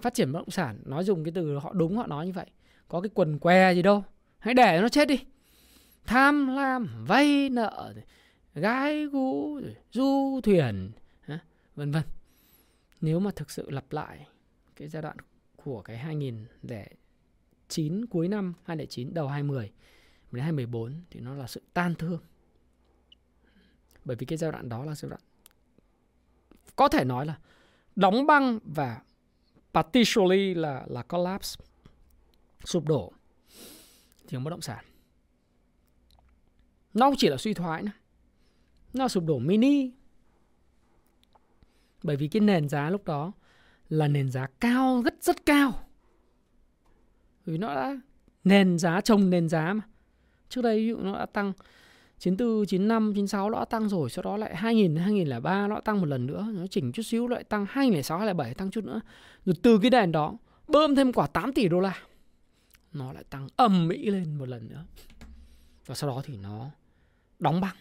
phát 0.00 0.14
triển 0.14 0.32
bất 0.32 0.38
động 0.38 0.50
sản, 0.50 0.78
nói 0.84 1.04
dùng 1.04 1.24
cái 1.24 1.32
từ 1.34 1.58
họ 1.58 1.72
đúng, 1.72 1.96
họ 1.96 2.06
nói 2.06 2.26
như 2.26 2.32
vậy. 2.32 2.46
Có 2.88 3.00
cái 3.00 3.10
quần 3.14 3.38
què 3.38 3.74
gì 3.74 3.82
đâu, 3.82 4.04
hãy 4.38 4.54
để 4.54 4.80
nó 4.80 4.88
chết 4.88 5.08
đi 5.08 5.18
tham 6.04 6.46
lam, 6.46 7.04
vay 7.06 7.48
nợ, 7.48 7.94
gái 8.54 9.04
gú, 9.04 9.60
du 9.92 10.40
thuyền 10.42 10.92
vân 11.74 11.90
vân. 11.90 12.02
Nếu 13.00 13.20
mà 13.20 13.30
thực 13.36 13.50
sự 13.50 13.70
lặp 13.70 13.92
lại 13.92 14.26
cái 14.76 14.88
giai 14.88 15.02
đoạn 15.02 15.16
của 15.56 15.82
cái 15.82 15.98
2009 15.98 18.06
cuối 18.06 18.28
năm 18.28 18.54
2009 18.64 19.14
đầu 19.14 19.28
20 19.28 19.72
đến 20.32 20.42
2014 20.42 21.00
thì 21.10 21.20
nó 21.20 21.34
là 21.34 21.46
sự 21.46 21.62
tan 21.72 21.94
thương. 21.94 22.20
Bởi 24.04 24.16
vì 24.16 24.26
cái 24.26 24.38
giai 24.38 24.52
đoạn 24.52 24.68
đó 24.68 24.84
là 24.84 24.94
giai 24.94 25.10
đoạn, 25.10 25.20
có 26.76 26.88
thể 26.88 27.04
nói 27.04 27.26
là 27.26 27.38
đóng 27.96 28.26
băng 28.26 28.58
và 28.64 29.02
partially 29.72 30.54
là 30.54 30.84
là 30.86 31.02
collapse, 31.02 31.64
sụp 32.64 32.88
đổ 32.88 33.12
thị 34.20 34.26
trường 34.28 34.44
bất 34.44 34.50
động 34.50 34.60
sản 34.60 34.84
nó 36.94 37.06
không 37.06 37.14
chỉ 37.18 37.28
là 37.28 37.36
suy 37.36 37.54
thoái 37.54 37.82
nữa 37.82 37.90
nó 38.92 39.08
sụp 39.08 39.24
đổ 39.24 39.38
mini 39.38 39.90
bởi 42.02 42.16
vì 42.16 42.28
cái 42.28 42.40
nền 42.40 42.68
giá 42.68 42.90
lúc 42.90 43.04
đó 43.04 43.32
là 43.88 44.08
nền 44.08 44.30
giá 44.30 44.46
cao 44.60 45.02
rất 45.04 45.14
rất 45.22 45.46
cao 45.46 45.72
vì 47.44 47.58
nó 47.58 47.74
đã 47.74 48.00
nền 48.44 48.78
giá 48.78 49.00
trồng 49.00 49.30
nền 49.30 49.48
giá 49.48 49.72
mà 49.72 49.82
trước 50.48 50.62
đây 50.62 50.78
ví 50.78 50.88
dụ 50.88 50.96
nó 50.96 51.18
đã 51.18 51.26
tăng 51.26 51.52
94, 52.18 52.66
95, 52.66 53.12
96 53.14 53.50
nó 53.50 53.58
đã 53.58 53.64
tăng 53.64 53.88
rồi, 53.88 54.10
sau 54.10 54.22
đó 54.22 54.36
lại 54.36 54.56
2000, 54.56 54.96
2003 54.96 55.66
nó 55.66 55.74
đã 55.74 55.80
tăng 55.80 56.00
một 56.00 56.06
lần 56.06 56.26
nữa, 56.26 56.46
nó 56.52 56.66
chỉnh 56.66 56.92
chút 56.92 57.02
xíu 57.02 57.28
lại 57.28 57.44
tăng 57.44 57.66
2006, 57.68 58.18
2007 58.18 58.54
tăng 58.54 58.70
chút 58.70 58.84
nữa. 58.84 59.00
Rồi 59.44 59.54
từ 59.62 59.78
cái 59.78 59.90
đèn 59.90 60.12
đó 60.12 60.34
bơm 60.68 60.94
thêm 60.94 61.12
quả 61.12 61.26
8 61.26 61.52
tỷ 61.52 61.68
đô 61.68 61.80
la. 61.80 61.98
Nó 62.92 63.12
lại 63.12 63.24
tăng 63.30 63.48
ầm 63.56 63.88
mỹ 63.88 64.10
lên 64.10 64.34
một 64.38 64.48
lần 64.48 64.68
nữa. 64.68 64.84
Và 65.86 65.94
sau 65.94 66.10
đó 66.10 66.22
thì 66.24 66.36
nó 66.36 66.70
đóng 67.44 67.60
băng. 67.60 67.76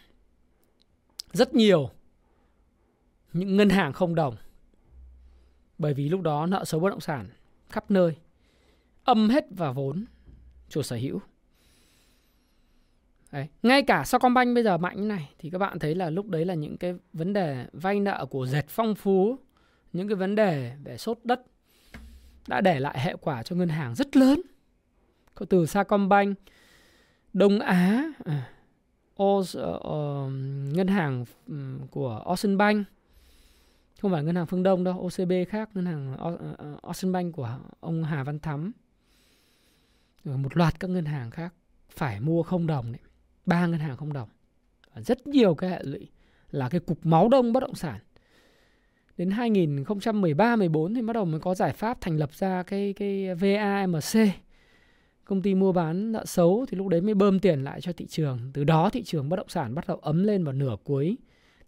Rất 1.34 1.54
nhiều 1.54 1.90
những 3.34 3.58
ngân 3.58 3.70
hàng 3.70 3.94
không 3.94 4.16
đồng. 4.16 4.36
Bởi 5.78 5.94
vì 5.94 6.10
lúc 6.10 6.22
đó 6.22 6.46
nợ 6.46 6.66
xấu 6.66 6.80
bất 6.82 6.90
động 6.90 7.00
sản 7.00 7.30
khắp 7.70 7.92
nơi 7.92 8.16
âm 9.04 9.30
hết 9.30 9.46
vào 9.50 9.74
vốn 9.74 10.06
chủ 10.70 10.82
sở 10.82 10.96
hữu 10.96 11.20
Đấy. 13.34 13.48
Ngay 13.64 13.84
cả 13.84 14.04
Sacombank 14.04 14.56
bây 14.56 14.64
giờ 14.64 14.78
mạnh 14.78 15.02
như 15.02 15.08
này 15.08 15.30
thì 15.40 15.50
các 15.50 15.58
bạn 15.58 15.80
thấy 15.80 15.96
là 15.96 16.10
lúc 16.10 16.30
đấy 16.30 16.46
là 16.46 16.54
những 16.54 16.78
cái 16.78 16.94
vấn 17.14 17.34
đề 17.34 17.66
vay 17.74 18.00
nợ 18.00 18.26
của 18.30 18.46
dệt 18.46 18.66
phong 18.68 18.96
phú, 18.96 19.38
những 19.94 20.08
cái 20.08 20.16
vấn 20.16 20.36
đề 20.36 20.76
về 20.84 20.98
sốt 20.98 21.20
đất 21.24 21.42
đã 22.48 22.62
để 22.62 22.80
lại 22.80 23.00
hệ 23.00 23.16
quả 23.22 23.44
cho 23.44 23.56
ngân 23.56 23.70
hàng 23.70 23.96
rất 23.96 24.16
lớn. 24.16 24.42
Từ 25.50 25.66
Sacombank, 25.66 26.38
Đông 27.34 27.60
Á, 27.60 28.12
à, 28.26 28.50
o, 29.16 29.38
uh, 29.38 29.46
uh, 29.46 30.32
ngân 30.74 30.88
hàng 30.88 31.26
ừ, 31.48 31.56
của 31.92 32.22
Ocean 32.26 32.58
Bank. 32.58 32.88
Không 34.02 34.12
phải 34.12 34.24
ngân 34.24 34.36
hàng 34.36 34.46
phương 34.46 34.64
Đông 34.64 34.84
đâu 34.84 35.00
OCB 35.00 35.32
khác 35.50 35.70
ngân 35.74 35.86
hàng 35.86 36.18
ờ, 36.18 36.38
ờ, 36.40 36.56
ờ, 36.58 36.78
Ocean 36.82 37.12
Bank 37.12 37.36
của 37.36 37.60
ông 37.80 38.04
Hà 38.04 38.24
Văn 38.24 38.40
Thắm. 38.40 38.72
Rồi 40.24 40.38
một 40.38 40.58
loạt 40.58 40.80
các 40.80 40.90
ngân 40.90 41.06
hàng 41.06 41.32
khác 41.32 41.54
phải 41.90 42.20
mua 42.20 42.44
không 42.44 42.68
đồng 42.68 42.92
đấy 42.92 43.02
ba 43.46 43.66
ngân 43.68 43.80
hàng 43.80 43.98
không 43.98 44.14
đồng. 44.14 44.30
Rất 44.96 45.28
nhiều 45.28 45.56
cái 45.56 45.70
hệ 45.70 45.84
lụy 45.84 46.08
là 46.52 46.70
cái 46.70 46.80
cục 46.80 47.06
máu 47.06 47.30
đông 47.30 47.54
bất 47.54 47.60
động 47.60 47.76
sản. 47.76 48.00
Đến 49.18 49.32
2013 49.32 50.56
14 50.56 50.94
thì 50.94 51.02
bắt 51.02 51.14
đầu 51.14 51.26
mới 51.26 51.40
có 51.40 51.56
giải 51.56 51.74
pháp 51.74 52.02
thành 52.02 52.18
lập 52.18 52.34
ra 52.34 52.64
cái 52.64 52.94
cái 52.94 53.36
VAMC 53.36 54.43
công 55.26 55.42
ty 55.42 55.56
mua 55.56 55.72
bán 55.72 56.12
nợ 56.12 56.26
xấu 56.26 56.66
thì 56.70 56.78
lúc 56.78 56.88
đấy 56.88 57.02
mới 57.02 57.14
bơm 57.14 57.40
tiền 57.40 57.64
lại 57.64 57.82
cho 57.82 57.94
thị 57.94 58.06
trường 58.06 58.40
từ 58.54 58.64
đó 58.64 58.90
thị 58.90 59.04
trường 59.04 59.30
bất 59.30 59.36
động 59.36 59.50
sản 59.50 59.76
bắt 59.76 59.88
đầu 59.88 59.98
ấm 59.98 60.24
lên 60.24 60.44
vào 60.44 60.54
nửa 60.54 60.76
cuối 60.84 61.18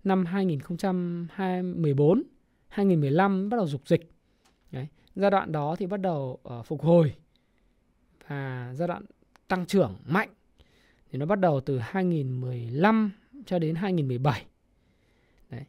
năm 0.04 0.26
2014 0.26 2.24
2015 2.68 3.50
bắt 3.50 3.58
đầu 3.58 3.68
dục 3.68 3.82
dịch 3.88 4.12
đấy. 4.72 4.88
giai 5.16 5.32
đoạn 5.32 5.52
đó 5.52 5.76
thì 5.76 5.86
bắt 5.86 6.00
đầu 6.00 6.40
uh, 6.60 6.66
phục 6.66 6.82
hồi 6.82 7.14
và 8.28 8.72
giai 8.76 8.88
đoạn 8.88 9.06
tăng 9.48 9.66
trưởng 9.66 9.96
mạnh 10.06 10.30
thì 11.12 11.20
nó 11.20 11.26
bắt 11.26 11.40
đầu 11.40 11.62
từ 11.62 11.80
2015 11.80 13.12
cho 13.46 13.60
đến 13.60 13.76
2017 13.76 14.46
đấy. 15.50 15.64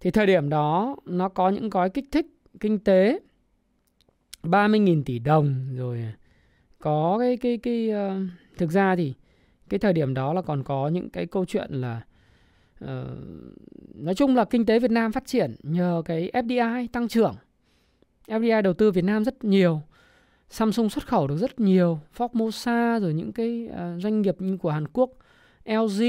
thì 0.00 0.10
thời 0.10 0.26
điểm 0.26 0.48
đó 0.48 0.96
nó 1.04 1.28
có 1.28 1.48
những 1.48 1.70
gói 1.70 1.90
kích 1.90 2.04
thích 2.10 2.26
kinh 2.60 2.78
tế 2.78 3.20
30.000 4.42 5.02
tỷ 5.04 5.18
đồng 5.18 5.76
rồi 5.76 6.12
có 6.80 7.16
cái 7.20 7.36
cái 7.36 7.58
cái 7.58 7.90
uh, 7.90 8.22
thực 8.58 8.70
ra 8.70 8.96
thì 8.96 9.14
cái 9.68 9.78
thời 9.78 9.92
điểm 9.92 10.14
đó 10.14 10.32
là 10.32 10.42
còn 10.42 10.62
có 10.62 10.88
những 10.88 11.10
cái 11.10 11.26
câu 11.26 11.44
chuyện 11.44 11.70
là 11.72 12.00
uh, 12.84 12.88
nói 13.94 14.14
chung 14.14 14.36
là 14.36 14.44
kinh 14.44 14.66
tế 14.66 14.78
Việt 14.78 14.90
Nam 14.90 15.12
phát 15.12 15.26
triển 15.26 15.54
nhờ 15.62 16.02
cái 16.04 16.30
FDI 16.32 16.86
tăng 16.92 17.08
trưởng. 17.08 17.34
FDI 18.26 18.62
đầu 18.62 18.74
tư 18.74 18.90
Việt 18.90 19.04
Nam 19.04 19.24
rất 19.24 19.44
nhiều. 19.44 19.82
Samsung 20.48 20.90
xuất 20.90 21.06
khẩu 21.06 21.26
được 21.26 21.36
rất 21.36 21.60
nhiều, 21.60 22.00
Formosa 22.16 23.00
rồi 23.00 23.14
những 23.14 23.32
cái 23.32 23.68
uh, 23.70 24.02
doanh 24.02 24.22
nghiệp 24.22 24.36
như 24.38 24.56
của 24.56 24.70
Hàn 24.70 24.88
Quốc, 24.92 25.10
LG. 25.64 26.02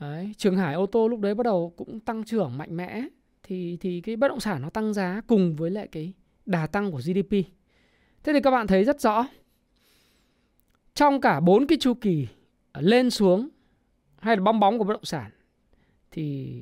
Đấy, 0.00 0.32
Trường 0.36 0.56
Hải 0.56 0.74
ô 0.74 0.86
tô 0.86 1.08
lúc 1.08 1.20
đấy 1.20 1.34
bắt 1.34 1.44
đầu 1.44 1.72
cũng 1.76 2.00
tăng 2.00 2.24
trưởng 2.24 2.58
mạnh 2.58 2.76
mẽ 2.76 3.04
thì 3.42 3.76
thì 3.80 4.00
cái 4.00 4.16
bất 4.16 4.28
động 4.28 4.40
sản 4.40 4.62
nó 4.62 4.70
tăng 4.70 4.94
giá 4.94 5.20
cùng 5.26 5.56
với 5.56 5.70
lại 5.70 5.88
cái 5.92 6.12
đà 6.46 6.66
tăng 6.66 6.92
của 6.92 6.98
GDP. 6.98 7.46
Thế 8.26 8.32
thì 8.32 8.40
các 8.40 8.50
bạn 8.50 8.66
thấy 8.66 8.84
rất 8.84 9.00
rõ 9.00 9.26
trong 10.94 11.20
cả 11.20 11.40
bốn 11.40 11.66
cái 11.66 11.78
chu 11.80 11.94
kỳ 11.94 12.28
lên 12.74 13.10
xuống 13.10 13.48
hay 14.20 14.36
là 14.36 14.42
bong 14.42 14.60
bóng 14.60 14.78
của 14.78 14.84
bất 14.84 14.92
động 14.92 15.04
sản 15.04 15.30
thì 16.10 16.52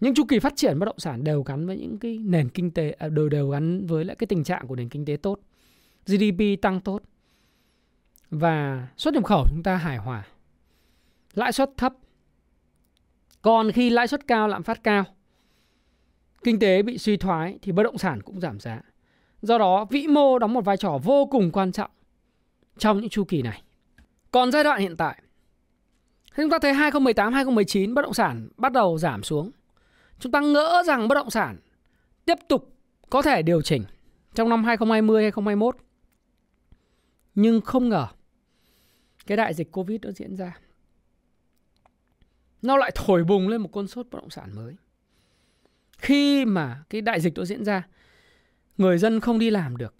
những 0.00 0.14
chu 0.14 0.24
kỳ 0.28 0.38
phát 0.38 0.52
triển 0.56 0.78
bất 0.78 0.86
động 0.86 0.98
sản 0.98 1.24
đều 1.24 1.42
gắn 1.42 1.66
với 1.66 1.76
những 1.76 1.98
cái 1.98 2.18
nền 2.18 2.48
kinh 2.48 2.70
tế 2.70 2.90
à, 2.90 3.08
đều 3.08 3.28
đều 3.28 3.50
gắn 3.50 3.86
với 3.86 4.04
lại 4.04 4.16
cái 4.16 4.26
tình 4.26 4.44
trạng 4.44 4.66
của 4.66 4.76
nền 4.76 4.88
kinh 4.88 5.04
tế 5.04 5.16
tốt. 5.16 5.40
GDP 6.06 6.62
tăng 6.62 6.80
tốt 6.80 7.02
và 8.30 8.88
xuất 8.96 9.14
nhập 9.14 9.24
khẩu 9.24 9.44
chúng 9.48 9.62
ta 9.62 9.76
hài 9.76 9.96
hòa. 9.96 10.26
Lãi 11.34 11.52
suất 11.52 11.70
thấp. 11.76 11.94
Còn 13.42 13.72
khi 13.72 13.90
lãi 13.90 14.06
suất 14.06 14.26
cao 14.26 14.48
lạm 14.48 14.62
phát 14.62 14.82
cao, 14.82 15.04
kinh 16.44 16.58
tế 16.58 16.82
bị 16.82 16.98
suy 16.98 17.16
thoái 17.16 17.58
thì 17.62 17.72
bất 17.72 17.82
động 17.82 17.98
sản 17.98 18.22
cũng 18.22 18.40
giảm 18.40 18.60
giá. 18.60 18.80
Do 19.42 19.58
đó, 19.58 19.84
vĩ 19.84 20.06
mô 20.06 20.38
đóng 20.38 20.52
một 20.52 20.64
vai 20.64 20.76
trò 20.76 20.98
vô 21.02 21.26
cùng 21.26 21.50
quan 21.52 21.72
trọng 21.72 21.90
trong 22.78 23.00
những 23.00 23.08
chu 23.08 23.24
kỳ 23.24 23.42
này. 23.42 23.62
Còn 24.30 24.52
giai 24.52 24.64
đoạn 24.64 24.80
hiện 24.80 24.96
tại, 24.96 25.22
chúng 26.36 26.50
ta 26.50 26.58
thấy 26.58 26.74
2018, 26.74 27.32
2019 27.32 27.94
bất 27.94 28.02
động 28.02 28.14
sản 28.14 28.48
bắt 28.56 28.72
đầu 28.72 28.98
giảm 28.98 29.22
xuống. 29.22 29.50
Chúng 30.18 30.32
ta 30.32 30.40
ngỡ 30.40 30.82
rằng 30.86 31.08
bất 31.08 31.14
động 31.14 31.30
sản 31.30 31.56
tiếp 32.24 32.38
tục 32.48 32.76
có 33.10 33.22
thể 33.22 33.42
điều 33.42 33.62
chỉnh 33.62 33.84
trong 34.34 34.48
năm 34.48 34.64
2020, 34.64 35.22
2021. 35.22 35.76
Nhưng 37.34 37.60
không 37.60 37.88
ngờ 37.88 38.06
cái 39.26 39.36
đại 39.36 39.54
dịch 39.54 39.72
Covid 39.72 40.00
nó 40.02 40.10
diễn 40.10 40.36
ra. 40.36 40.58
Nó 42.62 42.76
lại 42.76 42.90
thổi 42.94 43.24
bùng 43.24 43.48
lên 43.48 43.60
một 43.60 43.68
con 43.72 43.86
sốt 43.86 44.06
bất 44.10 44.18
động 44.20 44.30
sản 44.30 44.56
mới. 44.56 44.76
Khi 45.98 46.44
mà 46.44 46.82
cái 46.90 47.00
đại 47.00 47.20
dịch 47.20 47.34
đó 47.34 47.44
diễn 47.44 47.64
ra, 47.64 47.88
người 48.78 48.98
dân 48.98 49.20
không 49.20 49.38
đi 49.38 49.50
làm 49.50 49.76
được 49.76 49.94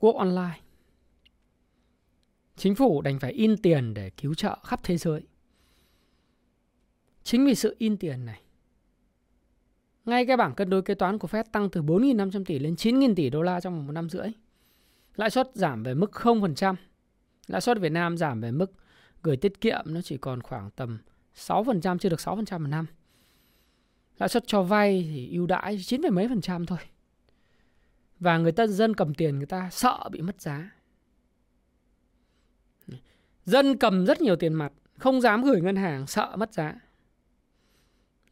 work 0.00 0.16
online 0.16 0.60
chính 2.56 2.74
phủ 2.74 3.02
đành 3.02 3.18
phải 3.18 3.32
in 3.32 3.56
tiền 3.56 3.94
để 3.94 4.10
cứu 4.10 4.34
trợ 4.34 4.58
khắp 4.64 4.80
thế 4.82 4.96
giới 4.96 5.26
chính 7.22 7.46
vì 7.46 7.54
sự 7.54 7.76
in 7.78 7.96
tiền 7.96 8.24
này 8.24 8.42
ngay 10.04 10.26
cái 10.26 10.36
bảng 10.36 10.54
cân 10.54 10.70
đối 10.70 10.82
kế 10.82 10.94
toán 10.94 11.18
của 11.18 11.28
Fed 11.28 11.44
tăng 11.52 11.70
từ 11.70 11.82
4.500 11.82 12.44
tỷ 12.44 12.58
lên 12.58 12.74
9.000 12.74 13.14
tỷ 13.14 13.30
đô 13.30 13.42
la 13.42 13.60
trong 13.60 13.86
một 13.86 13.92
năm 13.92 14.08
rưỡi. 14.08 14.28
Lãi 15.16 15.30
suất 15.30 15.50
giảm 15.54 15.82
về 15.82 15.94
mức 15.94 16.10
0%. 16.14 16.74
Lãi 17.46 17.60
suất 17.60 17.78
Việt 17.80 17.92
Nam 17.92 18.16
giảm 18.16 18.40
về 18.40 18.50
mức 18.50 18.72
gửi 19.22 19.36
tiết 19.36 19.60
kiệm 19.60 19.84
nó 19.86 20.02
chỉ 20.02 20.16
còn 20.16 20.42
khoảng 20.42 20.70
tầm 20.70 20.98
6%, 21.36 21.98
chưa 21.98 22.08
được 22.08 22.20
6% 22.20 22.36
một 22.36 22.68
năm. 22.68 22.86
Lãi 24.18 24.28
suất 24.28 24.46
cho 24.46 24.62
vay 24.62 25.08
thì 25.12 25.30
ưu 25.32 25.46
đãi 25.46 25.78
9, 25.82 26.00
mấy 26.12 26.28
phần 26.28 26.40
trăm 26.40 26.66
thôi 26.66 26.78
và 28.22 28.38
người 28.38 28.52
ta, 28.52 28.66
dân 28.66 28.94
cầm 28.94 29.14
tiền 29.14 29.36
người 29.36 29.46
ta 29.46 29.68
sợ 29.70 30.08
bị 30.12 30.20
mất 30.20 30.40
giá. 30.40 30.70
Dân 33.44 33.76
cầm 33.76 34.06
rất 34.06 34.20
nhiều 34.20 34.36
tiền 34.36 34.54
mặt, 34.54 34.72
không 34.98 35.20
dám 35.20 35.42
gửi 35.42 35.60
ngân 35.60 35.76
hàng, 35.76 36.06
sợ 36.06 36.36
mất 36.36 36.52
giá. 36.52 36.74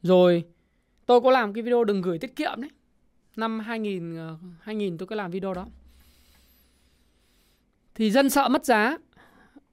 Rồi, 0.02 0.44
tôi 1.06 1.20
có 1.20 1.30
làm 1.30 1.52
cái 1.52 1.62
video 1.62 1.84
đừng 1.84 2.02
gửi 2.02 2.18
tiết 2.18 2.36
kiệm 2.36 2.60
đấy. 2.60 2.70
Năm 3.36 3.60
2000 3.60 4.16
2000 4.60 4.92
ờ, 4.92 4.96
tôi 4.98 5.06
có 5.06 5.16
làm 5.16 5.30
video 5.30 5.54
đó. 5.54 5.66
Thì 7.94 8.10
dân 8.10 8.30
sợ 8.30 8.48
mất 8.48 8.64
giá, 8.64 8.96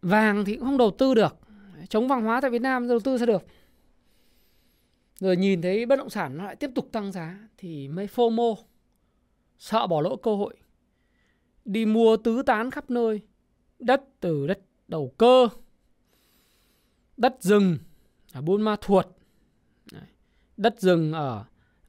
vàng 0.01 0.45
thì 0.45 0.55
cũng 0.55 0.65
không 0.65 0.77
đầu 0.77 0.91
tư 0.91 1.13
được. 1.13 1.37
Chống 1.89 2.07
vàng 2.07 2.23
hóa 2.23 2.41
tại 2.41 2.51
Việt 2.51 2.61
Nam 2.61 2.87
đầu 2.87 2.99
tư 2.99 3.17
sẽ 3.17 3.25
được. 3.25 3.45
Rồi 5.19 5.37
nhìn 5.37 5.61
thấy 5.61 5.85
bất 5.85 5.95
động 5.95 6.09
sản 6.09 6.37
nó 6.37 6.43
lại 6.43 6.55
tiếp 6.55 6.69
tục 6.75 6.89
tăng 6.91 7.11
giá 7.11 7.37
thì 7.57 7.87
mới 7.87 8.07
FOMO 8.07 8.55
sợ 9.57 9.87
bỏ 9.87 10.01
lỡ 10.01 10.15
cơ 10.23 10.35
hội. 10.35 10.55
Đi 11.65 11.85
mua 11.85 12.17
tứ 12.17 12.41
tán 12.41 12.71
khắp 12.71 12.89
nơi. 12.89 13.21
Đất 13.79 14.03
từ 14.19 14.47
đất 14.47 14.59
đầu 14.87 15.13
cơ. 15.17 15.47
Đất 17.17 17.35
rừng 17.39 17.77
ở 18.33 18.41
buôn 18.41 18.61
ma 18.61 18.75
thuột. 18.81 19.07
Đất 20.57 20.81
rừng 20.81 21.13
ở, 21.13 21.45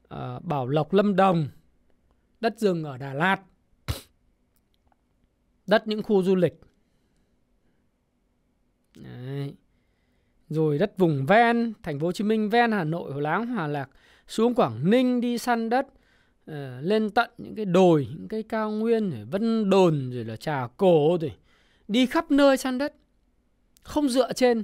ở 0.07 0.39
bảo 0.39 0.67
lộc 0.67 0.93
lâm 0.93 1.15
đồng. 1.15 1.47
Đất 2.39 2.59
rừng 2.59 2.83
ở 2.83 2.97
đà 2.97 3.13
lạt. 3.13 3.41
Đất 5.67 5.87
những 5.87 6.03
khu 6.03 6.23
du 6.23 6.35
lịch. 6.35 6.61
Đấy. 8.95 9.55
rồi 10.49 10.77
đất 10.77 10.97
vùng 10.97 11.25
ven 11.25 11.73
thành 11.83 11.99
phố 11.99 12.05
hồ 12.05 12.11
chí 12.11 12.23
minh 12.23 12.49
ven 12.49 12.71
hà 12.71 12.83
nội 12.83 13.13
hồ 13.13 13.19
láng 13.19 13.47
hòa 13.47 13.67
lạc 13.67 13.89
xuống 14.27 14.55
quảng 14.55 14.89
ninh 14.89 15.21
đi 15.21 15.37
săn 15.37 15.69
đất. 15.69 15.87
Ờ, 16.49 16.81
lên 16.81 17.09
tận 17.09 17.29
những 17.37 17.55
cái 17.55 17.65
đồi, 17.65 18.07
những 18.17 18.27
cái 18.27 18.43
cao 18.43 18.71
nguyên 18.71 19.09
rồi 19.09 19.25
vân 19.25 19.69
đồn 19.69 20.09
rồi 20.11 20.25
là 20.25 20.35
trà 20.35 20.67
cổ 20.77 21.17
rồi 21.21 21.33
đi 21.87 22.05
khắp 22.05 22.31
nơi 22.31 22.57
săn 22.57 22.77
đất. 22.77 22.93
Không 23.83 24.09
dựa 24.09 24.33
trên 24.33 24.63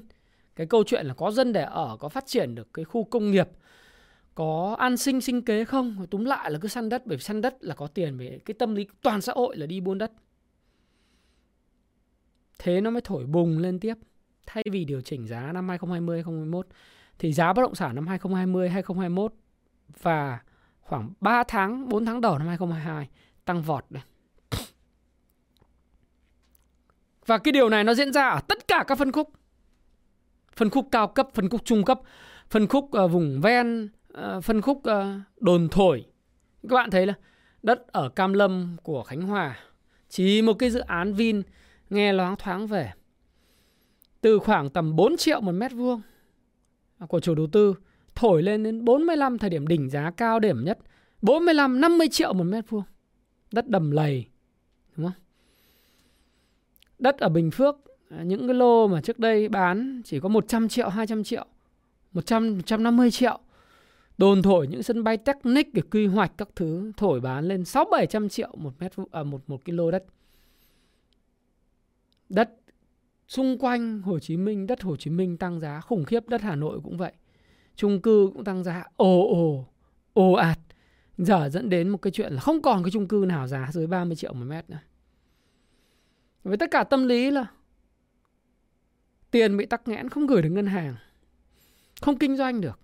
cái 0.55 0.67
câu 0.67 0.83
chuyện 0.83 1.05
là 1.05 1.13
có 1.13 1.31
dân 1.31 1.53
để 1.53 1.63
ở, 1.63 1.97
có 1.99 2.09
phát 2.09 2.25
triển 2.25 2.55
được 2.55 2.73
cái 2.73 2.85
khu 2.85 3.03
công 3.03 3.31
nghiệp, 3.31 3.49
có 4.35 4.75
an 4.79 4.97
sinh 4.97 5.21
sinh 5.21 5.41
kế 5.41 5.65
không 5.65 6.07
túm 6.11 6.23
lại 6.25 6.51
là 6.51 6.59
cứ 6.61 6.67
săn 6.67 6.89
đất, 6.89 7.05
bởi 7.05 7.17
vì 7.17 7.23
săn 7.23 7.41
đất 7.41 7.57
là 7.59 7.75
có 7.75 7.87
tiền 7.87 8.17
về 8.17 8.39
cái 8.45 8.53
tâm 8.53 8.75
lý 8.75 8.87
toàn 9.01 9.21
xã 9.21 9.33
hội 9.33 9.57
là 9.57 9.65
đi 9.65 9.79
buôn 9.79 9.97
đất. 9.97 10.11
Thế 12.59 12.81
nó 12.81 12.89
mới 12.89 13.01
thổi 13.01 13.25
bùng 13.25 13.57
lên 13.57 13.79
tiếp. 13.79 13.95
Thay 14.45 14.63
vì 14.71 14.85
điều 14.85 15.01
chỉnh 15.01 15.27
giá 15.27 15.51
năm 15.51 15.69
2020 15.69 16.17
2021 16.17 16.67
thì 17.19 17.33
giá 17.33 17.53
bất 17.53 17.61
động 17.61 17.75
sản 17.75 17.95
năm 17.95 18.07
2020 18.07 18.69
2021 18.69 19.33
và 20.01 20.39
khoảng 20.85 21.13
3 21.21 21.43
tháng, 21.43 21.89
4 21.89 22.05
tháng 22.05 22.21
đầu 22.21 22.37
năm 22.37 22.47
2022 22.47 23.09
tăng 23.45 23.61
vọt 23.61 23.85
đấy 23.89 24.03
Và 27.25 27.37
cái 27.37 27.51
điều 27.51 27.69
này 27.69 27.83
nó 27.83 27.93
diễn 27.93 28.13
ra 28.13 28.29
ở 28.29 28.39
tất 28.47 28.67
cả 28.67 28.83
các 28.87 28.97
phân 28.97 29.11
khúc. 29.11 29.29
Phân 30.55 30.69
khúc 30.69 30.87
cao 30.91 31.07
cấp, 31.07 31.27
phân 31.33 31.49
khúc 31.49 31.61
trung 31.65 31.85
cấp, 31.85 31.99
phân 32.49 32.67
khúc 32.67 32.83
uh, 32.85 33.11
vùng 33.11 33.41
ven, 33.41 33.89
uh, 34.13 34.43
phân 34.43 34.61
khúc 34.61 34.77
uh, 34.77 35.05
đồn 35.39 35.67
thổi. 35.71 36.05
Các 36.69 36.75
bạn 36.75 36.89
thấy 36.91 37.05
là 37.05 37.13
đất 37.63 37.87
ở 37.87 38.09
Cam 38.09 38.33
Lâm 38.33 38.77
của 38.83 39.03
Khánh 39.03 39.21
Hòa 39.21 39.59
chỉ 40.09 40.41
một 40.41 40.53
cái 40.53 40.69
dự 40.69 40.79
án 40.79 41.13
Vin 41.13 41.41
nghe 41.89 42.13
loáng 42.13 42.35
thoáng 42.35 42.67
về 42.67 42.91
từ 44.21 44.39
khoảng 44.39 44.69
tầm 44.69 44.95
4 44.95 45.17
triệu 45.17 45.41
một 45.41 45.51
mét 45.51 45.71
vuông 45.73 46.01
của 47.07 47.19
chủ 47.19 47.35
đầu 47.35 47.47
tư 47.51 47.75
thổi 48.15 48.43
lên 48.43 48.63
đến 48.63 48.85
45 48.85 49.37
thời 49.37 49.49
điểm 49.49 49.67
đỉnh 49.67 49.89
giá 49.89 50.11
cao 50.11 50.39
điểm 50.39 50.63
nhất 50.63 50.79
45 51.21 51.81
50 51.81 52.07
triệu 52.11 52.33
một 52.33 52.43
mét 52.43 52.69
vuông 52.69 52.83
đất 53.51 53.67
đầm 53.67 53.91
lầy 53.91 54.25
đúng 54.95 55.05
không 55.05 55.21
đất 56.99 57.17
ở 57.17 57.29
Bình 57.29 57.51
Phước 57.51 57.75
những 58.09 58.47
cái 58.47 58.55
lô 58.55 58.87
mà 58.87 59.01
trước 59.01 59.19
đây 59.19 59.49
bán 59.49 60.01
chỉ 60.05 60.19
có 60.19 60.29
100 60.29 60.67
triệu, 60.67 60.89
200 60.89 61.23
triệu, 61.23 61.45
100, 62.13 62.55
150 62.55 63.11
triệu. 63.11 63.39
Đồn 64.17 64.41
thổi 64.41 64.67
những 64.67 64.83
sân 64.83 65.03
bay 65.03 65.17
Technic 65.17 65.73
để 65.73 65.81
quy 65.91 66.07
hoạch 66.07 66.31
các 66.37 66.49
thứ 66.55 66.91
thổi 66.97 67.21
bán 67.21 67.45
lên 67.45 67.65
6 67.65 67.85
700 67.91 68.29
triệu 68.29 68.49
một 68.57 68.73
mét 68.79 68.93
à, 69.11 69.23
một 69.23 69.41
một 69.47 69.65
cái 69.65 69.75
lô 69.75 69.91
đất. 69.91 70.05
Đất 72.29 72.49
xung 73.27 73.57
quanh 73.57 74.01
Hồ 74.01 74.19
Chí 74.19 74.37
Minh, 74.37 74.67
đất 74.67 74.81
Hồ 74.81 74.95
Chí 74.95 75.09
Minh 75.09 75.37
tăng 75.37 75.59
giá 75.59 75.81
khủng 75.81 76.05
khiếp, 76.05 76.29
đất 76.29 76.41
Hà 76.41 76.55
Nội 76.55 76.79
cũng 76.83 76.97
vậy. 76.97 77.13
Chung 77.75 78.01
cư 78.01 78.29
cũng 78.33 78.43
tăng 78.43 78.63
giá 78.63 78.83
ồ 78.95 79.27
ồ 79.27 79.65
ồ 80.13 80.33
ạt. 80.33 80.59
Giờ 81.17 81.49
dẫn 81.49 81.69
đến 81.69 81.89
một 81.89 81.97
cái 81.97 82.11
chuyện 82.11 82.33
là 82.33 82.41
không 82.41 82.61
còn 82.61 82.83
cái 82.83 82.91
chung 82.91 83.07
cư 83.07 83.25
nào 83.27 83.47
giá 83.47 83.69
dưới 83.71 83.87
30 83.87 84.15
triệu 84.15 84.33
một 84.33 84.45
mét 84.45 84.69
nữa. 84.69 84.79
Với 86.43 86.57
tất 86.57 86.71
cả 86.71 86.83
tâm 86.83 87.07
lý 87.07 87.31
là 87.31 87.45
tiền 89.31 89.57
bị 89.57 89.65
tắc 89.65 89.87
nghẽn 89.87 90.09
không 90.09 90.27
gửi 90.27 90.41
được 90.41 90.49
ngân 90.49 90.67
hàng, 90.67 90.95
không 92.01 92.17
kinh 92.17 92.37
doanh 92.37 92.61
được. 92.61 92.79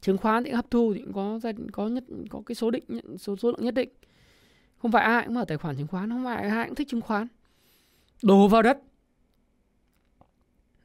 Chứng 0.00 0.18
khoán 0.18 0.44
thì 0.44 0.50
hấp 0.50 0.70
thu 0.70 0.94
thì 0.94 1.02
cũng 1.02 1.12
có 1.12 1.40
có 1.72 1.88
nhất 1.88 2.04
có 2.30 2.42
cái 2.46 2.54
số 2.54 2.70
định 2.70 2.84
số 3.18 3.36
số 3.36 3.50
lượng 3.50 3.64
nhất 3.64 3.74
định. 3.74 3.88
Không 4.78 4.92
phải 4.92 5.02
ai 5.02 5.24
cũng 5.24 5.34
mở 5.34 5.44
tài 5.44 5.58
khoản 5.58 5.76
chứng 5.76 5.86
khoán, 5.86 6.10
không 6.10 6.24
phải 6.24 6.48
ai 6.48 6.66
cũng 6.66 6.74
thích 6.74 6.88
chứng 6.90 7.00
khoán. 7.00 7.26
Đổ 8.22 8.48
vào 8.48 8.62
đất. 8.62 8.78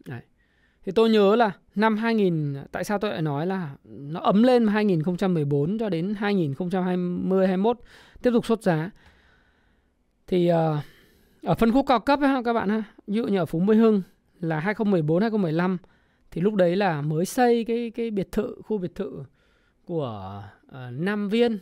Đấy. 0.05 0.21
Thì 0.85 0.91
tôi 0.91 1.09
nhớ 1.09 1.35
là 1.35 1.51
năm 1.75 1.97
2000 1.97 2.55
tại 2.71 2.83
sao 2.83 2.99
tôi 2.99 3.11
lại 3.11 3.21
nói 3.21 3.47
là 3.47 3.75
nó 3.85 4.19
ấm 4.19 4.43
lên 4.43 4.67
2014 4.67 5.77
cho 5.77 5.89
đến 5.89 6.15
2020 6.17 7.47
21 7.47 7.79
tiếp 8.21 8.31
tục 8.33 8.45
sốt 8.45 8.63
giá. 8.63 8.89
Thì 10.27 10.51
uh, 10.51 10.55
ở 11.43 11.55
phân 11.55 11.71
khúc 11.71 11.85
cao 11.87 11.99
cấp 11.99 12.19
ấy, 12.21 12.43
các 12.43 12.53
bạn 12.53 12.69
ha, 12.69 12.83
ví 13.07 13.15
dụ 13.15 13.27
như 13.27 13.37
ở 13.37 13.45
Phú 13.45 13.59
Mỹ 13.59 13.75
Hưng 13.75 14.01
là 14.39 14.59
2014 14.59 15.21
2015 15.21 15.77
thì 16.31 16.41
lúc 16.41 16.53
đấy 16.53 16.75
là 16.75 17.01
mới 17.01 17.25
xây 17.25 17.65
cái 17.65 17.91
cái 17.95 18.11
biệt 18.11 18.31
thự 18.31 18.55
khu 18.63 18.77
biệt 18.77 18.95
thự 18.95 19.23
của 19.85 20.43
uh, 20.67 20.73
Nam 20.91 21.29
Viên 21.29 21.59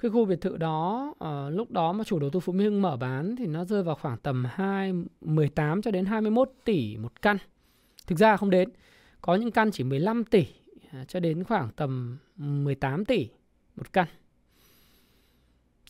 cái 0.00 0.10
khu 0.10 0.24
biệt 0.24 0.40
thự 0.40 0.56
đó 0.56 1.14
uh, 1.24 1.54
lúc 1.54 1.70
đó 1.70 1.92
mà 1.92 2.04
chủ 2.04 2.18
đầu 2.18 2.30
tư 2.30 2.40
Phú 2.40 2.52
Mỹ 2.52 2.64
Hưng 2.64 2.82
mở 2.82 2.96
bán 2.96 3.36
thì 3.36 3.46
nó 3.46 3.64
rơi 3.64 3.82
vào 3.82 3.94
khoảng 3.94 4.18
tầm 4.18 4.44
2 4.50 4.92
18 5.20 5.82
cho 5.82 5.90
đến 5.90 6.04
21 6.04 6.50
tỷ 6.64 6.96
một 6.96 7.22
căn. 7.22 7.38
Thực 8.06 8.18
ra 8.18 8.36
không 8.36 8.50
đến. 8.50 8.68
Có 9.20 9.34
những 9.34 9.50
căn 9.50 9.70
chỉ 9.70 9.84
15 9.84 10.24
tỷ 10.24 10.46
uh, 11.00 11.08
cho 11.08 11.20
đến 11.20 11.44
khoảng 11.44 11.68
tầm 11.76 12.18
18 12.36 13.04
tỷ 13.04 13.28
một 13.76 13.92
căn. 13.92 14.06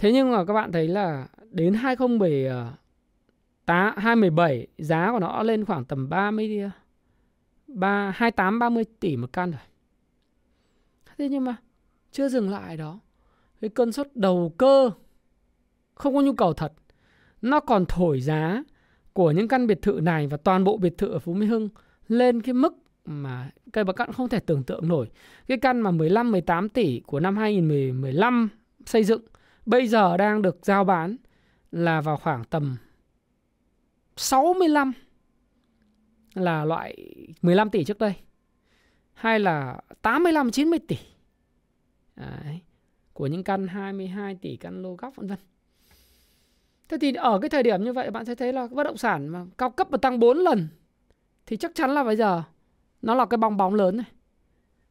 Thế 0.00 0.12
nhưng 0.12 0.32
mà 0.32 0.44
các 0.44 0.52
bạn 0.52 0.72
thấy 0.72 0.88
là 0.88 1.28
đến 1.50 1.74
2017 1.74 2.72
2017 3.66 4.66
giá 4.78 5.12
của 5.12 5.18
nó 5.18 5.42
lên 5.42 5.64
khoảng 5.64 5.84
tầm 5.84 6.08
30 6.08 6.70
3 7.66 8.10
28 8.10 8.58
30 8.58 8.84
tỷ 9.00 9.16
một 9.16 9.32
căn 9.32 9.50
rồi. 9.50 9.60
Thế 11.18 11.28
nhưng 11.28 11.44
mà 11.44 11.56
chưa 12.12 12.28
dừng 12.28 12.50
lại 12.50 12.76
đó. 12.76 13.00
Cái 13.60 13.70
cơn 13.70 13.92
sốt 13.92 14.06
đầu 14.14 14.54
cơ, 14.58 14.90
không 15.94 16.14
có 16.14 16.20
nhu 16.20 16.32
cầu 16.32 16.52
thật. 16.52 16.72
Nó 17.42 17.60
còn 17.60 17.84
thổi 17.88 18.20
giá 18.20 18.62
của 19.12 19.30
những 19.30 19.48
căn 19.48 19.66
biệt 19.66 19.82
thự 19.82 20.00
này 20.02 20.26
và 20.26 20.36
toàn 20.36 20.64
bộ 20.64 20.76
biệt 20.76 20.98
thự 20.98 21.08
ở 21.08 21.18
Phú 21.18 21.34
Mỹ 21.34 21.46
Hưng 21.46 21.68
lên 22.08 22.42
cái 22.42 22.52
mức 22.52 22.74
mà 23.04 23.50
cây 23.72 23.84
bạc 23.84 23.92
cạn 23.92 24.12
không 24.12 24.28
thể 24.28 24.40
tưởng 24.40 24.62
tượng 24.62 24.88
nổi. 24.88 25.10
Cái 25.46 25.58
căn 25.58 25.80
mà 25.80 25.90
15 25.90 26.30
18 26.32 26.68
tỷ 26.68 27.00
của 27.00 27.20
năm 27.20 27.36
2015 27.36 28.48
xây 28.86 29.04
dựng, 29.04 29.22
bây 29.66 29.88
giờ 29.88 30.16
đang 30.16 30.42
được 30.42 30.58
giao 30.62 30.84
bán 30.84 31.16
là 31.72 32.00
vào 32.00 32.16
khoảng 32.16 32.44
tầm 32.44 32.76
65 34.16 34.92
là 36.34 36.64
loại 36.64 36.96
15 37.42 37.70
tỷ 37.70 37.84
trước 37.84 37.98
đây, 37.98 38.14
hay 39.12 39.40
là 39.40 39.80
85 40.02 40.50
90 40.50 40.78
tỷ 40.88 40.96
Đấy 42.16 42.60
của 43.14 43.26
những 43.26 43.44
căn 43.44 43.68
22 43.68 44.34
tỷ 44.34 44.56
căn 44.56 44.82
lô 44.82 44.94
góc, 44.94 45.16
vân 45.16 45.26
vân. 45.26 45.38
Thế 46.88 46.96
thì 47.00 47.12
ở 47.12 47.38
cái 47.38 47.48
thời 47.48 47.62
điểm 47.62 47.84
như 47.84 47.92
vậy, 47.92 48.10
bạn 48.10 48.24
sẽ 48.24 48.34
thấy 48.34 48.52
là 48.52 48.66
bất 48.70 48.84
động 48.84 48.96
sản 48.96 49.28
mà 49.28 49.44
cao 49.58 49.70
cấp 49.70 49.90
mà 49.90 49.98
tăng 49.98 50.18
4 50.18 50.38
lần, 50.38 50.68
thì 51.46 51.56
chắc 51.56 51.74
chắn 51.74 51.90
là 51.90 52.04
bây 52.04 52.16
giờ 52.16 52.42
nó 53.02 53.14
là 53.14 53.26
cái 53.26 53.38
bong 53.38 53.56
bóng 53.56 53.74
lớn 53.74 53.96
này. 53.96 54.06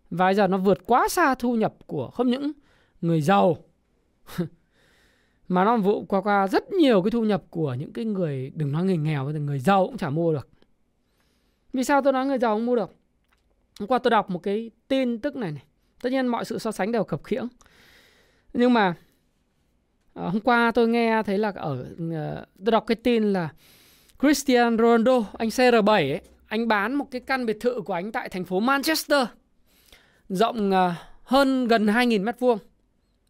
Và 0.10 0.26
bây 0.26 0.36
giờ 0.36 0.48
nó 0.48 0.58
vượt 0.58 0.78
quá 0.86 1.08
xa 1.10 1.36
thu 1.36 1.56
nhập 1.56 1.74
của 1.88 2.10
không 2.10 2.30
những 2.30 2.52
người 3.02 3.22
giàu, 3.22 3.58
mà 5.48 5.66
nó 5.66 5.78
vụ 5.78 6.06
qua 6.06 6.22
qua 6.22 6.48
rất 6.48 6.72
nhiều 6.72 7.02
cái 7.02 7.12
thu 7.12 7.24
nhập 7.24 7.44
của 7.50 7.74
những 7.74 7.94
cái 7.94 8.06
người, 8.06 8.52
đừng 8.56 8.72
nói 8.72 8.84
người 8.84 8.98
nghèo 8.98 9.26
người 9.26 9.60
giàu 9.60 9.88
cũng 9.88 9.98
chả 9.98 10.10
mua 10.10 10.34
được 10.34 10.50
vì 11.74 11.84
sao 11.84 12.02
tôi 12.02 12.14
nói 12.14 12.26
người 12.26 12.38
giàu 12.38 12.56
không 12.56 12.66
mua 12.66 12.76
được 12.76 12.96
hôm 13.80 13.88
qua 13.88 14.00
tôi 14.00 14.12
đọc 14.12 14.30
một 14.30 14.40
cái 14.40 14.72
tin 14.88 15.20
tức 15.20 15.36
này 15.36 15.52
này 15.52 15.64
tất 16.02 16.10
nhiên 16.10 16.28
mọi 16.28 16.46
sự 16.46 16.60
so 16.60 16.72
sánh 16.72 16.92
đều 16.92 17.04
khập 17.04 17.24
khiễng 17.24 17.48
nhưng 18.54 18.74
mà 18.74 18.94
ờ, 20.14 20.30
hôm 20.30 20.42
qua 20.42 20.72
tôi 20.76 20.88
nghe 20.88 21.24
thấy 21.24 21.38
là 21.38 21.52
ở 21.56 21.86
ờ, 22.12 22.46
tôi 22.66 22.72
đọc 22.72 22.84
cái 22.88 22.96
tin 22.96 23.34
là 23.34 23.50
Cristiano 24.20 24.78
Ronaldo 24.78 25.26
anh 25.38 25.50
CR7 25.50 25.86
ấy, 25.86 26.22
anh 26.48 26.68
bán 26.68 26.94
một 26.94 27.08
cái 27.12 27.22
căn 27.22 27.46
biệt 27.46 27.58
thự 27.60 27.82
của 27.82 27.94
anh 27.94 28.12
tại 28.12 28.30
thành 28.30 28.46
phố 28.46 28.60
Manchester 28.60 29.28
rộng 30.30 30.72
ờ, 30.72 30.94
hơn 31.24 31.68
gần 31.68 31.86
2.000 31.86 32.24
mét 32.24 32.40
vuông 32.40 32.58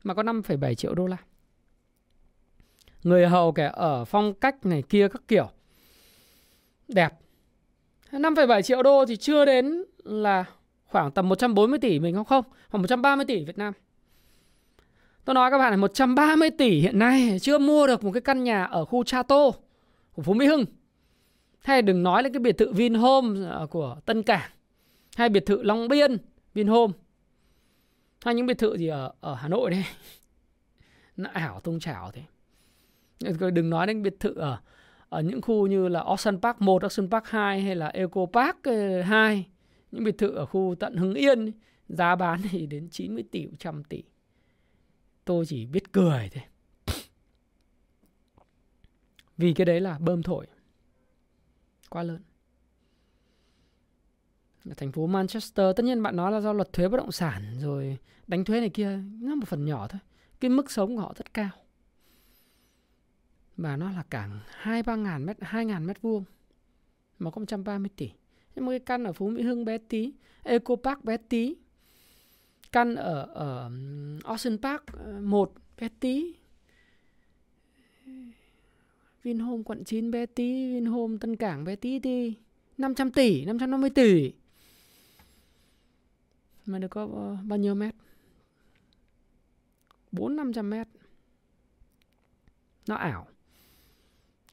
mà 0.04 0.14
có 0.14 0.24
5,7 0.24 0.74
triệu 0.74 0.96
đô 0.96 1.08
la. 1.08 1.18
Người 3.04 3.28
hầu 3.28 3.52
kẻ 3.52 3.72
ở 3.74 4.06
phong 4.06 4.34
cách 4.34 4.66
này 4.66 4.84
kia 4.90 5.08
các 5.08 5.22
kiểu 5.28 5.50
đẹp. 6.88 7.14
5,7 8.12 8.62
triệu 8.62 8.84
đô 8.84 9.06
thì 9.06 9.16
chưa 9.16 9.46
đến 9.46 9.84
là 10.04 10.46
khoảng 10.86 11.12
tầm 11.12 11.30
140 11.30 11.80
tỷ 11.80 12.00
mình 12.00 12.16
không 12.16 12.26
không 12.26 12.44
khoảng 12.70 12.82
130 12.82 13.26
tỷ 13.26 13.46
Việt 13.46 13.58
Nam 13.58 13.74
tôi 15.26 15.34
nói 15.34 15.52
các 15.52 15.58
bạn 15.58 15.72
là 15.72 15.78
130 15.78 16.50
tỷ 16.50 16.80
hiện 16.80 17.00
nay 17.00 17.38
chưa 17.42 17.58
mua 17.58 17.88
được 17.88 18.04
một 18.04 18.12
cái 18.12 18.22
căn 18.22 18.44
nhà 18.44 18.64
ở 18.64 18.86
khu 18.86 19.04
Chato 19.04 19.52
của 20.14 20.22
Phú 20.22 20.34
Mỹ 20.34 20.46
Hưng. 20.46 20.66
Hay 21.60 21.82
đừng 21.82 22.04
nói 22.04 22.24
là 22.24 22.30
cái 22.34 22.40
biệt 22.40 22.58
thự 22.58 22.74
Vinhome 22.74 23.50
à, 23.50 23.66
của 23.70 23.98
Tân 24.06 24.24
Cảng 24.24 24.50
hay 25.16 25.30
biệt 25.30 25.46
thự 25.46 25.64
Long 25.64 25.88
Biên 25.88 26.18
Vinhome 26.54 26.94
hay 28.26 28.36
những 28.36 28.46
biệt 28.46 28.58
thự 28.58 28.78
gì 28.78 28.88
ở 28.88 29.12
ở 29.20 29.34
Hà 29.34 29.48
Nội 29.48 29.72
đây 29.72 29.86
nó 31.18 31.30
ảo 31.34 31.60
tung 31.60 31.80
chảo 31.80 32.12
thế. 32.12 32.22
Đừng 33.52 33.70
nói 33.70 33.88
đến 33.88 34.04
biệt 34.04 34.20
thự 34.20 34.34
ở 34.34 34.58
ở 35.10 35.22
những 35.22 35.42
khu 35.42 35.68
như 35.68 35.88
là 35.88 36.00
Ocean 36.00 36.42
Park 36.42 36.62
1, 36.62 36.82
Ocean 36.84 37.10
Park 37.10 37.26
2 37.26 37.62
hay 37.62 37.76
là 37.76 37.88
Eco 37.88 38.26
Park 38.34 38.58
ờ, 38.64 39.02
2 39.02 39.46
những 39.92 40.04
biệt 40.04 40.18
thự 40.18 40.36
ở 40.36 40.46
khu 40.46 40.76
tận 40.80 40.96
Hưng 40.96 41.14
Yên 41.14 41.52
giá 41.88 42.16
bán 42.16 42.42
thì 42.52 42.66
đến 42.66 42.90
90 42.92 43.24
tỷ 43.32 43.46
100 43.46 43.84
tỷ 43.84 44.04
tôi 45.26 45.46
chỉ 45.46 45.66
biết 45.66 45.92
cười 45.92 46.30
thôi. 46.30 46.44
Vì 49.38 49.54
cái 49.54 49.66
đấy 49.66 49.82
là 49.82 49.98
bơm 50.00 50.24
thổi. 50.24 50.48
Quá 51.90 52.04
lớn. 52.04 52.22
Ở 54.66 54.74
thành 54.78 54.92
phố 54.92 55.08
Manchester, 55.08 55.76
tất 55.76 55.84
nhiên 55.84 56.04
bạn 56.04 56.16
nói 56.16 56.32
là 56.32 56.42
do 56.42 56.54
luật 56.54 56.74
thuế 56.74 56.88
bất 56.88 56.98
động 56.98 57.12
sản 57.12 57.56
rồi 57.60 57.98
đánh 58.28 58.46
thuế 58.46 58.60
này 58.60 58.70
kia, 58.70 59.00
nó 59.22 59.36
một 59.36 59.48
phần 59.48 59.66
nhỏ 59.66 59.88
thôi. 59.88 60.00
Cái 60.40 60.50
mức 60.50 60.72
sống 60.72 60.96
của 60.96 61.02
họ 61.02 61.14
rất 61.18 61.34
cao. 61.34 61.50
Và 63.58 63.78
nó 63.78 63.92
là 63.92 64.04
cảng 64.10 64.40
hai 64.50 64.84
ba 64.84 64.96
ngàn 64.96 65.26
mét, 65.26 65.38
hai 65.42 65.66
ngàn 65.66 65.86
mét 65.86 66.02
vuông, 66.02 66.24
mà 67.20 67.32
có 67.32 67.40
130 67.40 67.90
tỷ. 67.96 68.12
Nhưng 68.56 68.66
mà 68.66 68.72
cái 68.72 68.80
căn 68.80 69.04
ở 69.04 69.14
Phú 69.14 69.30
Mỹ 69.30 69.44
Hưng 69.44 69.66
bé 69.66 69.78
tí, 69.78 70.14
Eco 70.44 70.76
Park 70.84 71.04
bé 71.04 71.18
tí 71.18 71.56
căn 72.74 72.96
ở 72.96 73.28
ở 73.34 73.72
Ocean 74.24 74.58
Park 74.58 74.84
ờ, 74.94 75.22
1 75.22 75.54
Betty 75.78 76.36
Vinhome 79.24 79.64
quận 79.64 79.84
9 79.84 80.12
Betty 80.12 80.74
Vinhome 80.74 81.18
Tân 81.22 81.36
Cảng 81.36 81.64
Betty 81.64 82.00
tí 82.00 82.00
đi. 82.00 82.38
500 82.78 83.12
tỷ 83.12 83.46
550 83.46 83.90
tỷ. 83.90 84.34
Mà 86.66 86.80
được 86.80 86.88
có 86.88 87.10
ờ, 87.14 87.38
bao 87.44 87.60
nhiêu 87.60 87.76
mét? 87.76 87.96
4 90.12 90.36
500 90.36 90.70
mét. 90.70 90.88
Nó 92.88 92.96
ảo. 92.96 93.28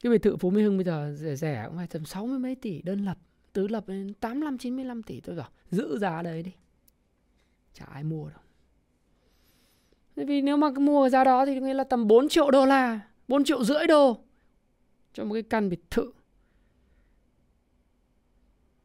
Cái 0.03 0.13
biệt 0.13 0.23
thự 0.23 0.37
Phú 0.37 0.51
Mỹ 0.51 0.63
Hưng 0.63 0.77
bây 0.77 0.85
giờ 0.85 1.15
rẻ 1.19 1.37
rẻ 1.37 1.65
cũng 1.67 1.77
phải 1.77 1.87
tầm 1.87 2.05
60 2.05 2.39
mấy 2.39 2.55
tỷ, 2.55 2.83
đơn 2.83 3.05
lập. 3.05 3.19
Tứ 3.53 3.69
lập 3.69 3.85
đến 3.89 4.15
85 4.15 4.59
95 4.59 5.03
tỷ. 5.03 5.21
Tôi 5.21 5.37
bảo 5.37 5.51
giữ 5.71 5.99
giá 5.99 6.23
đấy 6.23 6.43
đi 6.43 6.53
chả 7.73 7.85
ai 7.85 8.05
mua 8.05 8.29
đâu. 8.29 8.41
Vì 10.17 10.43
nếu 10.43 10.57
mà 10.57 10.71
mua 10.71 11.09
giá 11.09 11.25
đó 11.25 11.47
thì 11.47 11.61
nghĩa 11.61 11.75
là 11.75 11.85
tầm 11.85 12.07
4 12.07 12.29
triệu 12.29 12.51
đô 12.51 12.67
la 12.67 13.01
4 13.29 13.45
triệu 13.45 13.65
rưỡi 13.65 13.87
đô 13.87 14.19
cho 15.13 15.25
một 15.25 15.35
cái 15.35 15.43
căn 15.43 15.69
biệt 15.69 15.91
thự. 15.91 16.13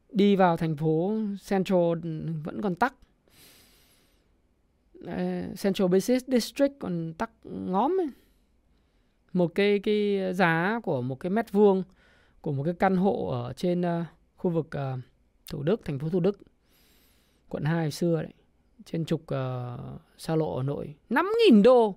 Đi 0.10 0.36
vào 0.36 0.58
thành 0.58 0.76
phố 0.76 1.14
Central 1.50 2.00
ừ, 2.04 2.26
vẫn 2.44 2.62
còn 2.62 2.76
tắc. 2.76 2.96
Central 5.64 5.88
Business 5.88 6.26
District 6.28 6.74
còn 6.80 7.14
tắc 7.18 7.32
ngóm 7.44 8.02
ấy. 8.02 8.08
Một 9.34 9.52
cái 9.56 9.80
cái 9.80 10.20
giá 10.34 10.80
của 10.84 11.02
một 11.02 11.20
cái 11.20 11.30
mét 11.30 11.52
vuông 11.52 11.84
của 12.42 12.52
một 12.52 12.64
cái 12.64 12.74
căn 12.80 12.98
hộ 12.98 13.28
ở 13.28 13.54
trên 13.54 13.82
uh, 13.82 14.06
khu 14.36 14.52
vực 14.52 14.68
uh, 14.68 15.00
Thủ 15.52 15.64
Đức, 15.64 15.82
thành 15.86 16.00
phố 16.00 16.10
Thủ 16.10 16.20
Đức, 16.20 16.40
quận 17.50 17.64
2 17.64 17.92
xưa 17.92 18.22
đấy, 18.22 18.34
trên 18.86 19.06
trục 19.06 19.22
uh, 19.22 20.02
xa 20.18 20.36
lộ 20.36 20.58
Hà 20.58 20.64
Nội, 20.64 20.96
5.000 21.10 21.62
đô 21.64 21.96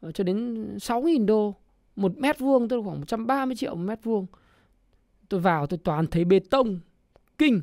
ờ, 0.00 0.12
cho 0.12 0.24
đến 0.24 0.64
6.000 0.76 1.26
đô 1.26 1.54
một 1.96 2.18
mét 2.18 2.38
vuông, 2.38 2.68
tôi 2.68 2.82
khoảng 2.82 2.98
130 2.98 3.56
triệu 3.56 3.74
một 3.74 3.84
mét 3.84 4.04
vuông. 4.04 4.26
Tôi 5.28 5.40
vào 5.40 5.66
tôi 5.66 5.78
toàn 5.84 6.06
thấy 6.06 6.24
bê 6.24 6.40
tông, 6.50 6.80
kinh. 7.38 7.60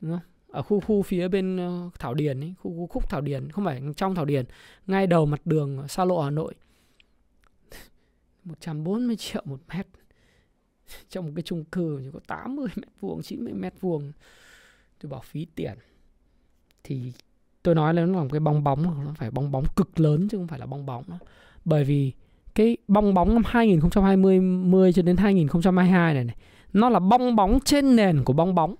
Đúng 0.00 0.10
không? 0.10 0.20
Ở 0.48 0.62
khu 0.62 0.80
khu 0.80 1.02
phía 1.02 1.28
bên 1.28 1.56
ờ, 1.56 1.90
Thảo 1.98 2.14
Điền 2.14 2.40
ấy, 2.40 2.54
khu, 2.58 2.70
khu 2.70 2.86
khúc 2.86 3.10
Thảo 3.10 3.20
Điền, 3.20 3.50
không 3.50 3.64
phải 3.64 3.82
trong 3.96 4.14
Thảo 4.14 4.24
Điền, 4.24 4.44
ngay 4.86 5.06
đầu 5.06 5.26
mặt 5.26 5.40
đường 5.44 5.88
xa 5.88 6.04
lộ 6.04 6.20
Hà 6.20 6.30
Nội. 6.30 6.54
140 8.44 9.16
triệu 9.16 9.42
một 9.44 9.60
mét 9.68 9.86
trong 11.08 11.26
một 11.26 11.32
cái 11.36 11.42
chung 11.42 11.64
cư 11.64 12.00
chỉ 12.04 12.10
có 12.12 12.20
80 12.26 12.66
mét 12.76 12.88
vuông 13.00 13.22
90 13.22 13.52
mét 13.52 13.80
vuông 13.80 14.12
tôi 15.00 15.10
bảo 15.10 15.20
phí 15.20 15.46
tiền 15.54 15.78
thì 16.84 17.12
tôi 17.62 17.74
nói 17.74 17.94
là 17.94 18.06
nó 18.06 18.18
là 18.18 18.22
một 18.22 18.28
cái 18.32 18.40
bong 18.40 18.64
bóng, 18.64 18.82
nó 19.04 19.12
phải 19.14 19.30
bong 19.30 19.52
bóng 19.52 19.64
cực 19.76 20.00
lớn 20.00 20.28
chứ 20.28 20.38
không 20.38 20.46
phải 20.46 20.58
là 20.58 20.66
bong 20.66 20.86
bóng 20.86 21.04
đó. 21.08 21.18
bởi 21.64 21.84
vì 21.84 22.12
cái 22.54 22.76
bong 22.88 23.14
bóng 23.14 23.34
năm 23.34 23.42
2020 23.46 24.40
10 24.40 24.92
cho 24.92 25.02
đến 25.02 25.16
2022 25.16 26.14
này 26.14 26.24
này, 26.24 26.36
nó 26.72 26.88
là 26.88 26.98
bong 26.98 27.36
bóng 27.36 27.60
trên 27.64 27.96
nền 27.96 28.24
của 28.24 28.32
bong 28.32 28.54
bóng. 28.54 28.74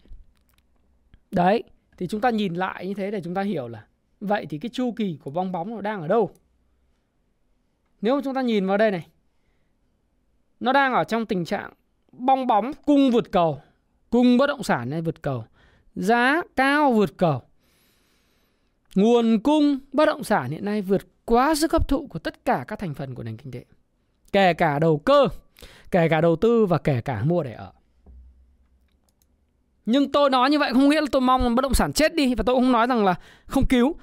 Đấy, 1.31 1.63
thì 1.99 2.07
chúng 2.07 2.21
ta 2.21 2.31
nhìn 2.31 2.55
lại 2.55 2.87
như 2.87 2.95
thế 2.95 3.11
để 3.11 3.21
chúng 3.25 3.35
ta 3.35 3.43
hiểu 3.43 3.69
là 3.69 3.85
vậy 4.21 4.47
thì 4.51 4.59
cái 4.59 4.71
chu 4.73 4.93
kỳ 4.97 5.19
của 5.23 5.31
bong 5.31 5.53
bóng 5.53 5.71
nó 5.75 5.81
đang 5.81 6.01
ở 6.01 6.09
đâu? 6.09 6.31
Nếu 8.01 8.21
chúng 8.25 8.35
ta 8.35 8.43
nhìn 8.43 8.67
vào 8.67 8.77
đây 8.77 8.91
này, 8.91 9.07
nó 10.61 10.73
đang 10.73 10.93
ở 10.93 11.05
trong 11.05 11.27
tình 11.27 11.45
trạng 11.45 11.73
bong 12.13 12.47
bóng 12.47 12.73
cung 12.87 13.11
vượt 13.11 13.33
cầu, 13.33 13.61
cung 14.11 14.39
bất 14.39 14.47
động 14.47 14.63
sản 14.63 14.91
này 14.91 15.03
vượt 15.03 15.23
cầu, 15.23 15.45
giá 15.95 16.43
cao 16.57 16.93
vượt 16.93 17.17
cầu 17.17 17.43
nguồn 18.95 19.41
cung 19.41 19.79
bất 19.93 20.07
động 20.07 20.25
sản 20.25 20.51
hiện 20.51 20.65
nay 20.65 20.83
vượt 20.83 21.03
quá 21.25 21.55
sức 21.55 21.73
hấp 21.73 21.89
thụ 21.89 22.07
của 22.07 22.19
tất 22.19 22.45
cả 22.45 22.65
các 22.69 22.79
thành 22.79 22.95
phần 22.95 23.15
của 23.15 23.23
nền 23.23 23.37
kinh 23.37 23.53
tế, 23.53 23.65
kể 24.33 24.55
cả 24.55 24.79
đầu 24.79 24.99
cơ, 24.99 25.29
kể 25.91 26.09
cả 26.09 26.21
đầu 26.21 26.37
tư 26.37 26.67
và 26.67 26.79
kể 26.79 27.01
cả 27.01 27.25
mua 27.25 27.43
để 27.43 27.53
ở. 27.53 27.73
Nhưng 29.87 30.13
tôi 30.13 30.31
nói 30.31 30.51
như 30.51 30.59
vậy 30.59 30.71
không 30.73 30.89
nghĩa 30.89 31.01
là 31.01 31.07
tôi 31.13 31.21
mong 31.21 31.55
bất 31.55 31.63
động 31.63 31.75
sản 31.75 31.93
chết 31.93 32.15
đi, 32.15 32.35
và 32.35 32.43
tôi 32.47 32.55
không 32.55 32.73
nói 32.73 32.87
rằng 32.87 33.05
là 33.05 33.15
không 33.47 33.67
cứu. 33.67 33.97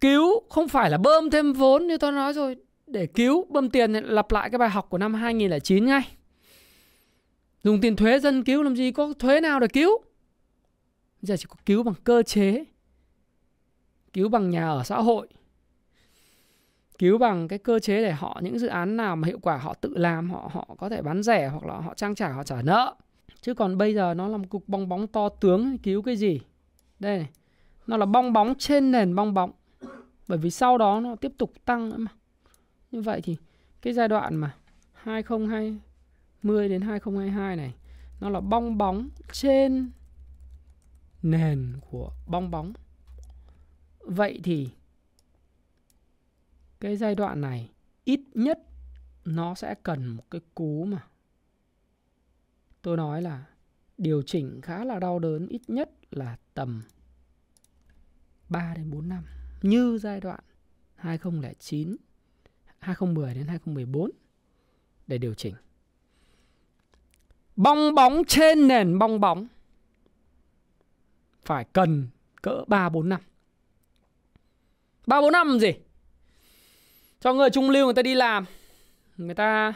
Cứu 0.00 0.42
không 0.48 0.68
phải 0.68 0.90
là 0.90 0.98
bơm 0.98 1.30
thêm 1.30 1.52
vốn 1.52 1.86
như 1.86 1.98
tôi 1.98 2.12
nói 2.12 2.32
rồi. 2.32 2.56
Để 2.86 3.06
cứu, 3.06 3.46
bơm 3.48 3.70
tiền 3.70 3.92
lặp 3.92 4.32
lại 4.32 4.50
cái 4.50 4.58
bài 4.58 4.68
học 4.68 4.86
của 4.90 4.98
năm 4.98 5.14
2009 5.14 5.86
ngay. 5.86 6.02
Dùng 7.62 7.80
tiền 7.80 7.96
thuế 7.96 8.18
dân 8.18 8.44
cứu, 8.44 8.62
làm 8.62 8.76
gì 8.76 8.92
có 8.92 9.12
thuế 9.18 9.40
nào 9.40 9.60
để 9.60 9.66
cứu? 9.68 9.90
Giờ 11.22 11.36
chỉ 11.36 11.44
có 11.48 11.56
cứu 11.66 11.82
bằng 11.82 11.94
cơ 12.04 12.22
chế. 12.22 12.64
Cứu 14.12 14.28
bằng 14.28 14.50
nhà 14.50 14.68
ở 14.68 14.82
xã 14.84 14.96
hội, 14.96 15.28
Cứu 16.98 17.18
bằng 17.18 17.48
cái 17.48 17.58
cơ 17.58 17.78
chế 17.78 18.02
để 18.02 18.12
họ, 18.12 18.40
những 18.42 18.58
dự 18.58 18.66
án 18.66 18.96
nào 18.96 19.16
mà 19.16 19.28
hiệu 19.28 19.38
quả 19.42 19.56
họ 19.56 19.74
tự 19.74 19.96
làm, 19.96 20.30
Họ 20.30 20.50
họ 20.52 20.74
có 20.78 20.88
thể 20.88 21.02
bán 21.02 21.22
rẻ 21.22 21.48
hoặc 21.48 21.64
là 21.64 21.80
họ 21.80 21.94
trang 21.94 22.14
trải, 22.14 22.32
họ 22.32 22.44
trả 22.44 22.62
nợ. 22.62 22.94
Chứ 23.40 23.54
còn 23.54 23.78
bây 23.78 23.94
giờ 23.94 24.14
nó 24.14 24.28
là 24.28 24.36
một 24.36 24.44
cục 24.50 24.68
bong 24.68 24.88
bóng 24.88 25.06
to 25.06 25.28
tướng, 25.28 25.78
Cứu 25.78 26.02
cái 26.02 26.16
gì? 26.16 26.40
Đây 26.98 27.18
này, 27.18 27.28
Nó 27.86 27.96
là 27.96 28.06
bong 28.06 28.32
bóng 28.32 28.54
trên 28.58 28.92
nền 28.92 29.14
bong 29.14 29.34
bóng. 29.34 29.52
Bởi 30.28 30.38
vì 30.38 30.50
sau 30.50 30.78
đó 30.78 31.00
nó 31.00 31.16
tiếp 31.16 31.32
tục 31.38 31.52
tăng 31.64 31.88
nữa 31.88 31.96
mà. 31.98 32.10
Như 32.90 33.00
vậy 33.00 33.20
thì 33.24 33.36
cái 33.82 33.92
giai 33.92 34.08
đoạn 34.08 34.36
mà 34.36 34.54
2020 34.92 35.78
10 36.42 36.68
đến 36.68 36.80
2022 36.80 37.56
này, 37.56 37.74
nó 38.20 38.28
là 38.28 38.40
bong 38.40 38.78
bóng 38.78 39.08
trên 39.32 39.90
nền 41.22 41.72
của 41.90 42.10
bong 42.26 42.50
bóng. 42.50 42.72
Vậy 44.02 44.40
thì, 44.44 44.68
cái 46.80 46.96
giai 46.96 47.14
đoạn 47.14 47.40
này 47.40 47.70
ít 48.04 48.20
nhất 48.34 48.58
nó 49.24 49.54
sẽ 49.54 49.74
cần 49.82 50.06
một 50.06 50.30
cái 50.30 50.40
cú 50.54 50.84
mà 50.84 51.06
tôi 52.82 52.96
nói 52.96 53.22
là 53.22 53.44
điều 53.98 54.22
chỉnh 54.22 54.60
khá 54.60 54.84
là 54.84 54.98
đau 54.98 55.18
đớn 55.18 55.48
ít 55.48 55.62
nhất 55.68 55.90
là 56.10 56.36
tầm 56.54 56.82
3 58.48 58.74
đến 58.74 58.90
4 58.90 59.08
năm, 59.08 59.24
như 59.62 59.98
giai 59.98 60.20
đoạn 60.20 60.40
2009 60.94 61.96
2010 62.78 63.34
đến 63.34 63.46
2014 63.46 64.10
để 65.06 65.18
điều 65.18 65.34
chỉnh. 65.34 65.54
Bong 67.56 67.94
bóng 67.94 68.22
trên 68.26 68.68
nền 68.68 68.98
bong 68.98 69.20
bóng 69.20 69.46
phải 71.44 71.64
cần 71.72 72.08
cỡ 72.42 72.64
3 72.68 72.88
4 72.88 73.08
năm. 73.08 73.20
3 75.06 75.20
4 75.20 75.32
năm 75.32 75.58
gì? 75.58 75.72
Cho 77.20 77.34
người 77.34 77.50
trung 77.50 77.70
lưu 77.70 77.84
người 77.86 77.94
ta 77.94 78.02
đi 78.02 78.14
làm, 78.14 78.44
người 79.16 79.34
ta 79.34 79.72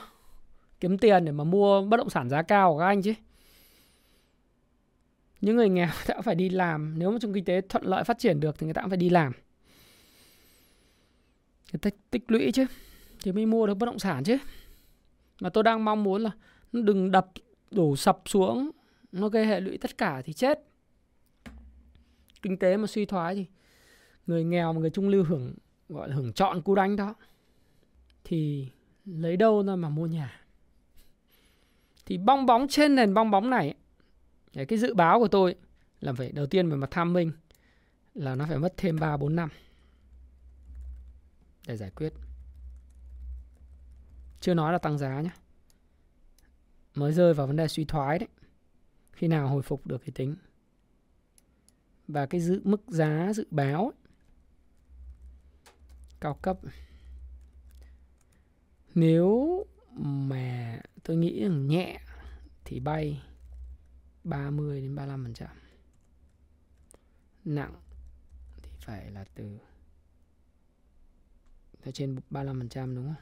kiếm 0.80 0.98
tiền 0.98 1.24
để 1.24 1.32
mà 1.32 1.44
mua 1.44 1.82
bất 1.82 1.96
động 1.96 2.10
sản 2.10 2.28
giá 2.28 2.42
cao 2.42 2.72
của 2.72 2.78
các 2.78 2.86
anh 2.86 3.02
chứ. 3.02 3.14
Những 5.40 5.56
người 5.56 5.68
nghèo 5.68 5.88
đã 6.08 6.20
phải 6.20 6.34
đi 6.34 6.48
làm, 6.48 6.98
nếu 6.98 7.10
mà 7.10 7.18
trong 7.20 7.32
kinh 7.32 7.44
tế 7.44 7.60
thuận 7.60 7.84
lợi 7.84 8.04
phát 8.04 8.18
triển 8.18 8.40
được 8.40 8.58
thì 8.58 8.64
người 8.64 8.74
ta 8.74 8.82
cũng 8.82 8.90
phải 8.90 8.96
đi 8.96 9.08
làm. 9.08 9.32
Người 11.72 11.78
ta 11.82 11.90
tích 12.10 12.30
lũy 12.30 12.52
chứ 12.52 12.66
thì 13.22 13.32
mới 13.32 13.46
mua 13.46 13.66
được 13.66 13.74
bất 13.74 13.86
động 13.86 13.98
sản 13.98 14.24
chứ. 14.24 14.36
Mà 15.40 15.48
tôi 15.48 15.64
đang 15.64 15.84
mong 15.84 16.04
muốn 16.04 16.22
là 16.22 16.30
nó 16.72 16.82
đừng 16.82 17.10
đập 17.10 17.28
đổ 17.70 17.96
sập 17.96 18.18
xuống 18.26 18.70
nó 19.12 19.28
gây 19.28 19.46
hệ 19.46 19.60
lụy 19.60 19.78
tất 19.78 19.98
cả 19.98 20.22
thì 20.24 20.32
chết 20.32 20.60
kinh 22.42 22.56
tế 22.56 22.76
mà 22.76 22.86
suy 22.86 23.06
thoái 23.06 23.34
thì 23.34 23.46
người 24.26 24.44
nghèo 24.44 24.72
và 24.72 24.80
người 24.80 24.90
trung 24.90 25.08
lưu 25.08 25.24
hưởng 25.24 25.54
gọi 25.88 26.08
là 26.08 26.14
hưởng 26.14 26.32
chọn 26.32 26.62
cú 26.62 26.74
đánh 26.74 26.96
đó 26.96 27.14
thì 28.24 28.68
lấy 29.04 29.36
đâu 29.36 29.62
ra 29.66 29.76
mà 29.76 29.88
mua 29.88 30.06
nhà? 30.06 30.40
Thì 32.06 32.18
bong 32.18 32.46
bóng 32.46 32.66
trên 32.68 32.94
nền 32.94 33.14
bong 33.14 33.30
bóng 33.30 33.50
này 33.50 33.74
cái 34.68 34.78
dự 34.78 34.94
báo 34.94 35.18
của 35.18 35.28
tôi 35.28 35.54
là 36.00 36.12
phải 36.12 36.32
đầu 36.32 36.46
tiên 36.46 36.70
về 36.70 36.76
mặt 36.76 36.88
tham 36.90 37.12
minh 37.12 37.32
là 38.14 38.34
nó 38.34 38.46
phải 38.48 38.58
mất 38.58 38.74
thêm 38.76 39.00
3 39.00 39.16
4 39.16 39.36
năm 39.36 39.48
để 41.66 41.76
giải 41.76 41.90
quyết. 41.90 42.12
Chưa 44.40 44.54
nói 44.54 44.72
là 44.72 44.78
tăng 44.78 44.98
giá 44.98 45.20
nhé 45.20 45.30
mới 46.94 47.12
rơi 47.12 47.34
vào 47.34 47.46
vấn 47.46 47.56
đề 47.56 47.68
suy 47.68 47.84
thoái 47.84 48.18
đấy. 48.18 48.28
Khi 49.12 49.28
nào 49.28 49.48
hồi 49.48 49.62
phục 49.62 49.86
được 49.86 50.02
thì 50.04 50.12
tính. 50.12 50.36
Và 52.08 52.26
cái 52.26 52.40
dự 52.40 52.60
mức 52.64 52.80
giá 52.88 53.32
dự 53.34 53.46
báo 53.50 53.82
ấy, 53.84 54.05
cao 56.20 56.34
cấp 56.34 56.58
nếu 58.94 59.66
mà 59.96 60.80
tôi 61.02 61.16
nghĩ 61.16 61.42
rằng 61.42 61.66
nhẹ 61.68 62.00
thì 62.64 62.80
bay 62.80 63.22
30 64.24 64.80
đến 64.80 64.94
35%. 64.94 65.46
Nặng 67.44 67.74
thì 68.62 68.70
phải 68.80 69.10
là 69.10 69.24
từ, 69.34 69.58
phải 71.82 71.92
trên 71.92 72.18
35% 72.30 72.94
đúng 72.94 73.14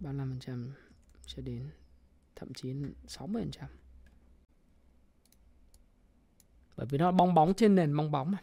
không? 0.00 0.14
35% 0.16 0.70
cho 1.26 1.42
đến 1.42 1.70
thậm 2.36 2.54
chí 2.54 2.74
60%. 3.06 3.50
Bởi 6.76 6.86
vì 6.86 6.98
nó 6.98 7.12
bong 7.12 7.34
bóng 7.34 7.54
trên 7.54 7.74
nền 7.74 7.96
bong 7.96 8.10
bóng 8.10 8.30
mà. 8.30 8.38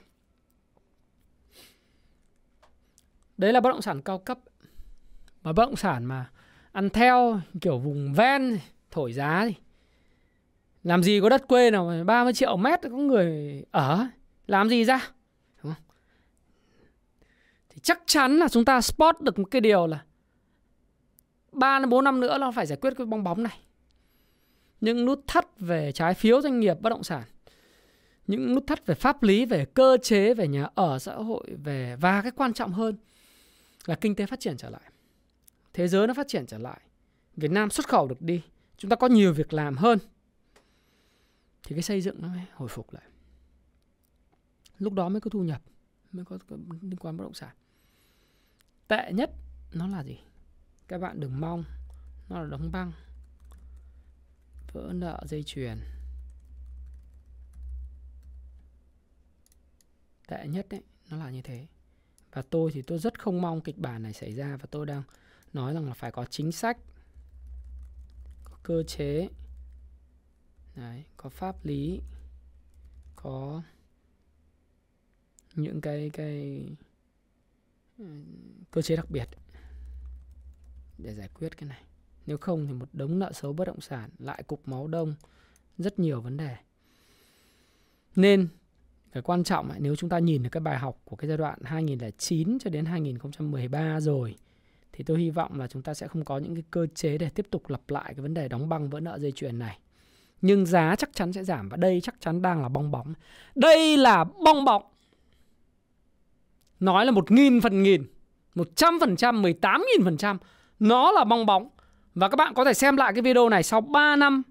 Đấy 3.42 3.54
là 3.54 3.60
bất 3.60 3.70
động 3.70 3.82
sản 3.82 4.02
cao 4.02 4.20
cấp. 4.20 4.40
Mà 5.44 5.54
bất 5.54 5.66
động 5.66 5.76
sản 5.76 6.06
mà 6.06 6.30
ăn 6.72 6.90
theo 6.90 7.40
kiểu 7.62 7.80
vùng 7.80 8.14
ven 8.14 8.60
thổi 8.92 9.14
giá 9.14 9.46
thì 9.46 9.54
làm 10.84 11.04
gì 11.04 11.20
có 11.22 11.30
đất 11.30 11.48
quê 11.48 11.72
nào 11.72 12.04
30 12.06 12.34
triệu 12.34 12.58
mét 12.58 12.80
có 12.82 12.90
người 12.90 13.64
ở 13.72 14.08
làm 14.48 14.70
gì 14.70 14.86
ra, 14.86 15.10
đúng 15.64 15.74
không? 15.74 15.84
thì 17.70 17.80
chắc 17.84 18.02
chắn 18.06 18.38
là 18.38 18.48
chúng 18.48 18.66
ta 18.66 18.82
spot 18.82 19.22
được 19.22 19.40
một 19.40 19.48
cái 19.52 19.62
điều 19.62 19.88
là 19.88 20.04
3 21.52 21.80
đến 21.80 21.90
4 21.90 22.04
năm 22.04 22.20
nữa 22.20 22.38
nó 22.38 22.52
phải 22.52 22.66
giải 22.66 22.78
quyết 22.82 22.94
cái 22.98 23.06
bong 23.06 23.24
bóng 23.24 23.44
này 23.44 23.60
những 24.82 25.06
nút 25.06 25.24
thắt 25.28 25.60
về 25.60 25.92
trái 25.92 26.14
phiếu 26.14 26.42
doanh 26.42 26.60
nghiệp, 26.60 26.82
bất 26.82 26.90
động 26.90 27.04
sản 27.04 27.24
những 28.28 28.56
nút 28.56 28.68
thắt 28.68 28.86
về 28.86 28.96
pháp 28.96 29.24
lý, 29.24 29.46
về 29.46 29.66
cơ 29.66 29.98
chế, 30.04 30.34
về 30.34 30.48
nhà 30.48 30.68
ở, 30.76 31.00
xã 31.00 31.16
hội, 31.16 31.44
về 31.64 31.96
và 32.00 32.22
cái 32.22 32.32
quan 32.32 32.54
trọng 32.54 32.72
hơn 32.72 32.98
là 33.86 33.96
kinh 33.96 34.16
tế 34.16 34.26
phát 34.26 34.40
triển 34.40 34.58
trở 34.58 34.70
lại. 34.70 34.92
Thế 35.74 35.88
giới 35.88 36.08
nó 36.08 36.14
phát 36.14 36.28
triển 36.28 36.46
trở 36.46 36.58
lại. 36.58 36.82
Việt 37.38 37.52
nam 37.52 37.70
xuất 37.70 37.88
khẩu 37.88 38.08
được 38.08 38.22
đi. 38.22 38.44
Chúng 38.78 38.90
ta 38.90 38.96
có 38.96 39.08
nhiều 39.08 39.34
việc 39.34 39.54
làm 39.54 39.78
hơn. 39.78 40.00
Thì 41.64 41.76
cái 41.76 41.84
xây 41.84 42.02
dựng 42.02 42.22
nó 42.22 42.28
mới 42.28 42.46
hồi 42.54 42.70
phục 42.70 42.94
lại. 42.94 43.04
Lúc 44.78 44.94
đó 44.94 45.10
mới 45.10 45.22
có 45.22 45.30
thu 45.30 45.44
nhập, 45.44 45.62
mới 46.12 46.26
có 46.26 46.38
liên 46.82 46.98
quan 47.00 47.18
bất 47.18 47.24
động 47.24 47.34
sản. 47.34 47.56
Tệ 48.88 49.12
nhất 49.14 49.32
nó 49.74 49.88
là 49.88 50.04
gì? 50.04 50.20
Các 50.88 50.98
bạn 50.98 51.20
đừng 51.20 51.40
mong 51.40 51.64
nó 52.30 52.42
là 52.42 52.48
đóng 52.48 52.72
băng, 52.72 52.92
vỡ 54.74 54.92
nợ 54.94 55.24
dây 55.26 55.44
chuyền. 55.44 55.78
Tệ 60.28 60.48
nhất 60.48 60.68
đấy 60.70 60.84
nó 61.10 61.18
là 61.18 61.30
như 61.30 61.42
thế 61.42 61.68
và 62.32 62.42
tôi 62.42 62.72
thì 62.72 62.82
tôi 62.82 63.00
rất 63.00 63.20
không 63.20 63.42
mong 63.42 63.62
kịch 63.62 63.78
bản 63.78 64.04
này 64.04 64.14
xảy 64.14 64.34
ra 64.34 64.58
và 64.58 64.66
tôi 64.72 64.86
đang 64.86 65.04
nói 65.54 65.74
rằng 65.74 65.88
là 65.88 65.94
phải 65.94 66.12
có 66.12 66.26
chính 66.26 66.52
sách 66.52 66.78
có 68.44 68.58
cơ 68.64 68.84
chế 68.84 69.30
đấy, 70.76 71.04
có 71.18 71.30
pháp 71.30 71.66
lý 71.66 72.02
có 73.16 73.62
những 75.56 75.82
cái 75.82 76.10
cái 76.14 76.66
cơ 78.72 78.82
chế 78.82 78.96
đặc 78.96 79.10
biệt 79.10 79.30
để 80.98 81.16
giải 81.16 81.30
quyết 81.34 81.58
cái 81.58 81.70
này. 81.70 81.84
Nếu 82.26 82.38
không 82.38 82.68
thì 82.68 82.74
một 82.74 82.90
đống 82.94 83.20
nợ 83.20 83.32
xấu 83.32 83.54
bất 83.54 83.66
động 83.66 83.82
sản 83.82 84.10
lại 84.20 84.44
cục 84.44 84.68
máu 84.68 84.88
đông 84.88 85.16
rất 85.78 86.00
nhiều 86.00 86.22
vấn 86.22 86.38
đề. 86.38 86.58
Nên 88.16 88.48
cái 89.12 89.24
quan 89.24 89.44
trọng 89.44 89.70
ấy, 89.70 89.80
nếu 89.80 89.96
chúng 89.96 90.10
ta 90.10 90.20
nhìn 90.20 90.44
được 90.44 90.50
cái 90.52 90.62
bài 90.62 90.78
học 90.78 91.02
của 91.06 91.16
cái 91.16 91.28
giai 91.28 91.38
đoạn 91.38 91.60
2009 91.64 92.58
cho 92.60 92.70
đến 92.70 92.86
2013 92.86 94.00
rồi 94.00 94.36
thì 94.94 95.04
tôi 95.04 95.20
hy 95.20 95.30
vọng 95.30 95.60
là 95.60 95.68
chúng 95.68 95.82
ta 95.82 95.94
sẽ 95.94 96.08
không 96.08 96.26
có 96.26 96.38
những 96.38 96.56
cái 96.56 96.64
cơ 96.72 96.88
chế 96.96 97.18
để 97.18 97.30
tiếp 97.30 97.48
tục 97.52 97.70
lặp 97.70 97.82
lại 97.88 98.14
cái 98.16 98.22
vấn 98.22 98.34
đề 98.34 98.48
đóng 98.48 98.70
băng 98.70 98.90
vỡ 98.90 99.00
nợ 99.00 99.20
dây 99.20 99.32
chuyền 99.32 99.60
này. 99.60 99.80
Nhưng 100.42 100.66
giá 100.66 100.96
chắc 100.96 101.10
chắn 101.14 101.34
sẽ 101.34 101.44
giảm 101.44 101.70
và 101.70 101.78
đây 101.78 102.02
chắc 102.02 102.16
chắn 102.20 102.42
đang 102.42 102.62
là 102.62 102.70
bong 102.70 102.92
bóng. 102.92 103.14
Đây 103.56 103.98
là 103.98 104.24
bong 104.24 104.66
bóng. 104.66 104.84
Nói 106.80 107.06
là 107.06 107.12
một 107.12 107.32
nghìn 107.32 107.62
phần 107.62 107.84
nghìn, 107.84 108.04
một 108.56 108.76
trăm 108.76 109.00
phần 109.00 109.16
trăm, 109.16 109.42
mười 109.42 109.54
tám 109.54 109.82
nghìn 109.82 110.06
phần 110.06 110.18
trăm. 110.18 110.38
Nó 110.80 111.12
là 111.12 111.24
bong 111.24 111.46
bóng. 111.46 111.70
Và 112.16 112.30
các 112.30 112.36
bạn 112.36 112.54
có 112.54 112.66
thể 112.66 112.74
xem 112.74 112.98
lại 112.98 113.14
cái 113.14 113.22
video 113.22 113.50
này 113.50 113.64
sau 113.64 113.82
3 113.82 114.16
năm, 114.16 114.44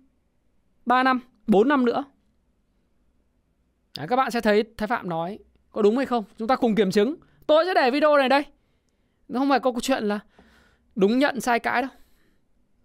3 0.87 1.03
năm, 1.03 1.21
4 1.47 1.69
năm 1.69 1.85
nữa 1.85 2.05
Đấy, 3.97 4.07
các 4.09 4.17
bạn 4.17 4.31
sẽ 4.31 4.41
thấy 4.41 4.65
Thái 4.77 4.87
Phạm 4.87 5.09
nói 5.09 5.39
có 5.71 5.83
đúng 5.83 5.97
hay 5.97 6.07
không. 6.07 6.25
Chúng 6.39 6.49
ta 6.49 6.57
cùng 6.57 6.75
kiểm 6.75 6.91
chứng. 6.91 7.17
Tôi 7.47 7.65
sẽ 7.67 7.75
để 7.75 7.91
video 7.91 8.17
này 8.17 8.29
đây. 8.29 8.45
Nó 9.29 9.41
không 9.41 9.49
phải 9.49 9.61
có 9.61 9.73
câu 9.73 9.81
chuyện 9.81 10.05
là 10.05 10.21
đúng 10.95 11.19
nhận 11.19 11.41
sai 11.41 11.61
cãi 11.61 11.83
đâu. 11.83 11.91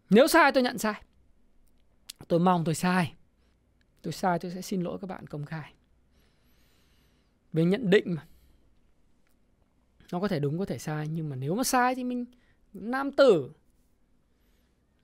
Nếu 0.10 0.28
sai 0.28 0.52
tôi 0.52 0.64
nhận 0.64 0.78
sai. 0.78 1.02
Tôi 2.28 2.40
mong 2.40 2.64
tôi 2.64 2.76
sai. 2.76 3.14
Tôi 4.02 4.14
sai 4.14 4.40
tôi 4.40 4.52
sẽ 4.52 4.62
xin 4.62 4.82
lỗi 4.82 4.98
các 5.02 5.08
bạn 5.08 5.28
công 5.28 5.46
khai. 5.46 5.74
Về 7.54 7.66
nhận 7.66 7.90
định 7.90 8.16
mà. 8.16 8.26
Nó 10.12 10.20
có 10.20 10.28
thể 10.28 10.40
đúng 10.40 10.60
có 10.60 10.66
thể 10.66 10.78
sai. 10.78 11.08
Nhưng 11.08 11.30
mà 11.30 11.36
nếu 11.36 11.56
mà 11.56 11.64
sai 11.64 11.96
thì 11.96 12.04
mình 12.04 12.26
nam 12.74 13.12
tử. 13.12 13.52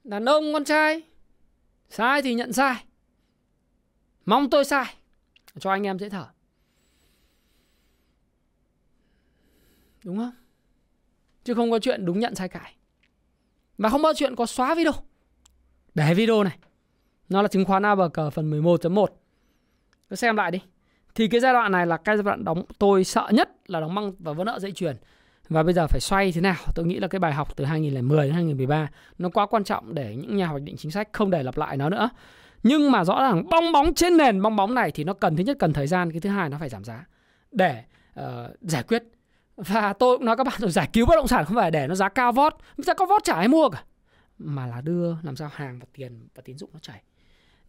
Đàn 0.04 0.26
ông 0.26 0.54
con 0.54 0.64
trai. 0.64 1.04
Sai 1.90 2.22
thì 2.22 2.34
nhận 2.34 2.54
sai. 2.54 2.86
Mong 4.26 4.50
tôi 4.50 4.66
sai 4.66 4.96
cho 5.60 5.72
anh 5.72 5.88
em 5.88 6.00
dễ 6.00 6.10
thở. 6.10 6.28
Đúng 10.04 10.18
không? 10.18 10.32
Chứ 11.44 11.54
không 11.54 11.72
có 11.72 11.80
chuyện 11.80 12.06
đúng 12.06 12.20
nhận 12.20 12.36
sai 12.36 12.50
cãi. 12.50 12.76
Và 13.78 13.90
không 13.90 14.04
có 14.04 14.14
chuyện 14.16 14.36
có 14.36 14.46
xóa 14.46 14.76
video. 14.76 14.94
Để 15.96 16.14
video 16.14 16.44
này. 16.44 16.58
Nó 17.30 17.42
là 17.42 17.48
chứng 17.48 17.66
khoán 17.66 17.84
ABG 17.86 18.20
phần 18.34 18.52
11.1 18.52 19.06
cứ 20.10 20.16
xem 20.16 20.36
lại 20.36 20.52
đi. 20.52 20.60
Thì 21.16 21.28
cái 21.28 21.40
giai 21.40 21.54
đoạn 21.54 21.72
này 21.72 21.88
là 21.88 21.98
cái 21.98 22.18
giai 22.18 22.24
đoạn 22.24 22.44
đóng, 22.46 22.64
tôi 22.80 23.04
sợ 23.04 23.28
nhất 23.32 23.50
là 23.68 23.80
đóng 23.80 23.96
băng 23.96 24.12
và 24.20 24.34
vỡ 24.34 24.44
nợ 24.44 24.60
dây 24.60 24.72
chuyền. 24.72 24.96
Và 25.50 25.64
bây 25.64 25.74
giờ 25.74 25.88
phải 25.88 26.00
xoay 26.00 26.32
thế 26.32 26.42
nào? 26.42 26.56
Tôi 26.76 26.86
nghĩ 26.86 27.00
là 27.00 27.08
cái 27.08 27.20
bài 27.20 27.34
học 27.34 27.58
từ 27.58 27.66
2010 27.66 28.26
đến 28.26 28.34
2013 28.34 28.90
nó 29.18 29.30
quá 29.30 29.46
quan 29.46 29.64
trọng 29.64 29.96
để 29.96 30.16
những 30.16 30.38
nhà 30.38 30.48
hoạch 30.48 30.62
định 30.62 30.78
chính 30.78 30.92
sách 30.92 31.10
không 31.12 31.30
để 31.30 31.44
lặp 31.44 31.58
lại 31.58 31.78
nó 31.78 31.90
nữa 31.90 32.10
nhưng 32.64 32.92
mà 32.92 33.04
rõ 33.04 33.22
ràng 33.22 33.50
bong 33.50 33.72
bóng 33.72 33.94
trên 33.94 34.18
nền 34.18 34.42
bong 34.42 34.56
bóng 34.56 34.76
này 34.76 34.92
thì 34.92 35.04
nó 35.04 35.14
cần 35.14 35.36
thứ 35.36 35.44
nhất 35.44 35.58
cần 35.60 35.74
thời 35.74 35.88
gian 35.88 36.12
cái 36.12 36.22
thứ 36.22 36.30
hai 36.30 36.50
nó 36.50 36.58
phải 36.58 36.70
giảm 36.70 36.84
giá. 36.84 37.06
Để 37.52 37.84
uh, 38.20 38.26
giải 38.62 38.84
quyết. 38.84 39.04
Và 39.56 39.94
tôi 39.94 40.18
cũng 40.18 40.26
nói 40.26 40.38
các 40.38 40.44
bạn 40.44 40.56
rồi 40.58 40.72
giải 40.72 40.90
cứu 40.94 41.06
bất 41.06 41.16
động 41.16 41.28
sản 41.28 41.46
không 41.46 41.56
phải 41.56 41.72
để 41.72 41.88
nó 41.88 41.96
giá 41.96 42.10
cao 42.10 42.32
vót. 42.32 42.54
Giá 42.78 42.94
cao 42.94 43.08
vót 43.08 43.24
chả 43.24 43.34
ai 43.34 43.48
mua 43.48 43.70
cả. 43.70 43.84
Mà 44.38 44.68
là 44.68 44.82
đưa 44.82 45.16
làm 45.24 45.36
sao 45.36 45.50
hàng 45.54 45.80
và 45.80 45.86
tiền 45.94 46.28
và 46.36 46.42
tín 46.46 46.58
dụng 46.58 46.70
nó 46.74 46.80
chảy. 46.80 47.02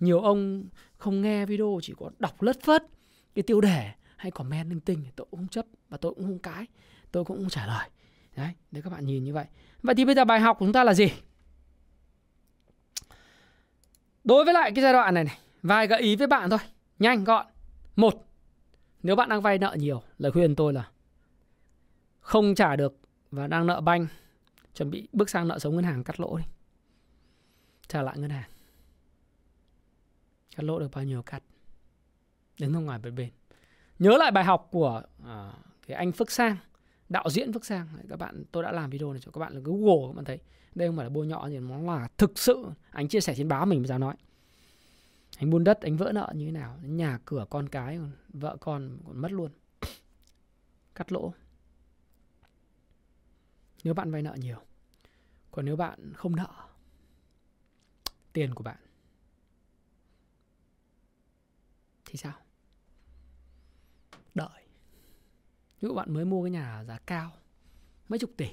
Nhiều 0.00 0.20
ông 0.20 0.64
không 0.96 1.22
nghe 1.22 1.46
video 1.46 1.78
chỉ 1.82 1.94
có 1.98 2.10
đọc 2.18 2.42
lất 2.42 2.62
phất 2.62 2.86
cái 3.34 3.42
tiêu 3.42 3.60
đề 3.60 3.90
hay 4.16 4.30
comment 4.30 4.70
linh 4.70 4.80
tinh 4.80 5.04
tôi 5.16 5.26
cũng 5.30 5.40
không 5.40 5.48
chấp 5.48 5.66
và 5.88 5.96
tôi 5.96 6.14
cũng 6.14 6.24
không 6.24 6.38
cái 6.38 6.66
tôi 7.12 7.24
cũng 7.24 7.36
không 7.36 7.48
trả 7.48 7.66
lời. 7.66 7.88
Đấy 8.36 8.50
để 8.70 8.80
các 8.84 8.90
bạn 8.90 9.06
nhìn 9.06 9.24
như 9.24 9.32
vậy. 9.32 9.44
Vậy 9.82 9.94
thì 9.94 10.04
bây 10.04 10.14
giờ 10.14 10.24
bài 10.24 10.40
học 10.40 10.56
của 10.58 10.66
chúng 10.66 10.72
ta 10.72 10.84
là 10.84 10.94
gì? 10.94 11.12
Đối 14.24 14.44
với 14.44 14.54
lại 14.54 14.72
cái 14.74 14.82
giai 14.82 14.92
đoạn 14.92 15.14
này 15.14 15.24
này, 15.24 15.38
vài 15.62 15.86
gợi 15.86 16.00
ý 16.00 16.16
với 16.16 16.26
bạn 16.26 16.50
thôi, 16.50 16.58
nhanh 16.98 17.24
gọn. 17.24 17.46
Một, 17.96 18.26
nếu 19.02 19.16
bạn 19.16 19.28
đang 19.28 19.42
vay 19.42 19.58
nợ 19.58 19.76
nhiều, 19.78 20.02
lời 20.18 20.32
khuyên 20.32 20.54
tôi 20.56 20.72
là 20.72 20.88
không 22.20 22.54
trả 22.54 22.76
được 22.76 22.98
và 23.30 23.46
đang 23.46 23.66
nợ 23.66 23.80
banh, 23.80 24.06
chuẩn 24.74 24.90
bị 24.90 25.08
bước 25.12 25.30
sang 25.30 25.48
nợ 25.48 25.58
xấu 25.58 25.72
ngân 25.72 25.84
hàng 25.84 26.04
cắt 26.04 26.20
lỗ 26.20 26.36
đi. 26.36 26.44
Trả 27.88 28.02
lại 28.02 28.18
ngân 28.18 28.30
hàng. 28.30 28.50
Cắt 30.56 30.62
lỗ 30.62 30.78
được 30.78 30.88
bao 30.92 31.04
nhiêu 31.04 31.22
cắt. 31.22 31.42
Đứng 32.58 32.72
ra 32.72 32.80
ngoài 32.80 32.98
bên 32.98 33.14
bên. 33.14 33.30
Nhớ 33.98 34.16
lại 34.16 34.30
bài 34.30 34.44
học 34.44 34.68
của 34.70 35.02
à, 35.26 35.52
cái 35.86 35.96
anh 35.96 36.12
Phước 36.12 36.30
Sang, 36.30 36.56
đạo 37.12 37.30
diễn 37.30 37.52
Phước 37.52 37.64
Sang. 37.64 37.88
Các 38.08 38.18
bạn, 38.18 38.44
tôi 38.52 38.62
đã 38.62 38.72
làm 38.72 38.90
video 38.90 39.12
này 39.12 39.20
cho 39.24 39.32
các 39.32 39.38
bạn 39.38 39.54
là 39.54 39.60
Google 39.64 40.08
các 40.08 40.16
bạn 40.16 40.24
thấy. 40.24 40.40
Đây 40.74 40.88
không 40.88 40.96
phải 40.96 41.06
là 41.06 41.10
bôi 41.10 41.26
nhọ 41.26 41.48
gì 41.48 41.58
nó 41.58 41.78
là 41.78 42.08
thực 42.18 42.38
sự. 42.38 42.70
Anh 42.90 43.08
chia 43.08 43.20
sẻ 43.20 43.34
trên 43.36 43.48
báo 43.48 43.66
mình 43.66 43.80
bây 43.80 43.88
giờ 43.88 43.98
nói. 43.98 44.14
Anh 45.36 45.50
buôn 45.50 45.64
đất 45.64 45.80
anh 45.80 45.96
vỡ 45.96 46.12
nợ 46.14 46.32
như 46.34 46.46
thế 46.46 46.52
nào? 46.52 46.78
Nhà 46.82 47.18
cửa 47.24 47.46
con 47.50 47.68
cái 47.68 47.98
vợ 48.28 48.56
con 48.60 48.98
còn 49.06 49.20
mất 49.20 49.32
luôn. 49.32 49.50
Cắt 50.94 51.12
lỗ. 51.12 51.32
Nếu 53.84 53.94
bạn 53.94 54.10
vay 54.10 54.22
nợ 54.22 54.36
nhiều 54.38 54.58
còn 55.52 55.64
nếu 55.64 55.76
bạn 55.76 56.12
không 56.14 56.36
nợ 56.36 56.68
tiền 58.32 58.54
của 58.54 58.64
bạn 58.64 58.78
thì 62.04 62.16
sao 62.16 62.32
đợi 64.34 64.66
ví 65.82 65.88
dụ 65.88 65.94
bạn 65.94 66.14
mới 66.14 66.24
mua 66.24 66.44
cái 66.44 66.50
nhà 66.50 66.84
giá 66.84 66.98
cao, 67.06 67.32
mấy 68.08 68.18
chục 68.18 68.30
tỷ 68.36 68.46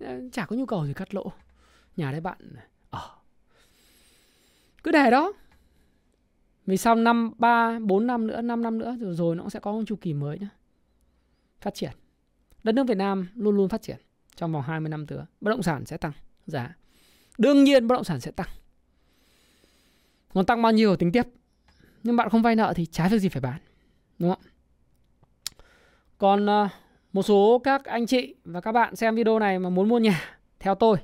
ờ, 0.00 0.20
chả 0.32 0.46
có 0.46 0.56
nhu 0.56 0.66
cầu 0.66 0.86
gì 0.86 0.94
cắt 0.94 1.14
lỗ. 1.14 1.32
Nhà 1.96 2.12
đấy 2.12 2.20
bạn 2.20 2.38
ở 2.90 3.10
cứ 4.82 4.92
để 4.92 5.10
đó. 5.10 5.32
Vì 6.66 6.76
sau 6.76 6.94
năm, 6.94 7.32
ba, 7.38 7.78
bốn 7.78 8.06
năm 8.06 8.26
nữa, 8.26 8.40
năm 8.40 8.62
năm 8.62 8.78
nữa 8.78 8.96
rồi 9.00 9.14
rồi 9.14 9.36
nó 9.36 9.42
cũng 9.42 9.50
sẽ 9.50 9.60
có 9.60 9.72
một 9.72 9.82
chu 9.86 9.96
kỳ 9.96 10.14
mới 10.14 10.38
nữa 10.38 10.48
phát 11.60 11.74
triển. 11.74 11.90
Đất 12.64 12.72
nước 12.74 12.86
Việt 12.86 12.96
Nam 12.96 13.28
luôn 13.34 13.56
luôn 13.56 13.68
phát 13.68 13.82
triển 13.82 13.96
trong 14.36 14.52
vòng 14.52 14.62
20 14.62 14.88
năm 14.88 15.06
nữa 15.08 15.26
bất 15.40 15.50
động 15.50 15.62
sản 15.62 15.86
sẽ 15.86 15.96
tăng 15.96 16.12
giá. 16.46 16.76
Đương 17.38 17.64
nhiên 17.64 17.86
bất 17.86 17.94
động 17.94 18.04
sản 18.04 18.20
sẽ 18.20 18.30
tăng. 18.30 18.48
Còn 20.34 20.46
tăng 20.46 20.62
bao 20.62 20.72
nhiêu 20.72 20.96
tính 20.96 21.12
tiếp. 21.12 21.26
Nhưng 22.02 22.16
bạn 22.16 22.28
không 22.28 22.42
vay 22.42 22.56
nợ 22.56 22.72
thì 22.76 22.86
trái 22.86 23.08
việc 23.08 23.18
gì 23.18 23.28
phải 23.28 23.40
bán, 23.40 23.60
đúng 24.18 24.30
không? 24.30 24.42
Còn 26.18 26.46
ờ, 26.46 26.68
một 27.12 27.22
số 27.22 27.60
các 27.64 27.84
anh 27.84 28.06
chị 28.06 28.34
và 28.44 28.60
các 28.60 28.72
bạn 28.72 28.96
xem 28.96 29.14
video 29.14 29.38
này 29.38 29.58
mà 29.58 29.70
muốn 29.70 29.88
mua 29.88 29.98
nhà 29.98 30.20
theo 30.60 30.74
tôi, 30.74 30.96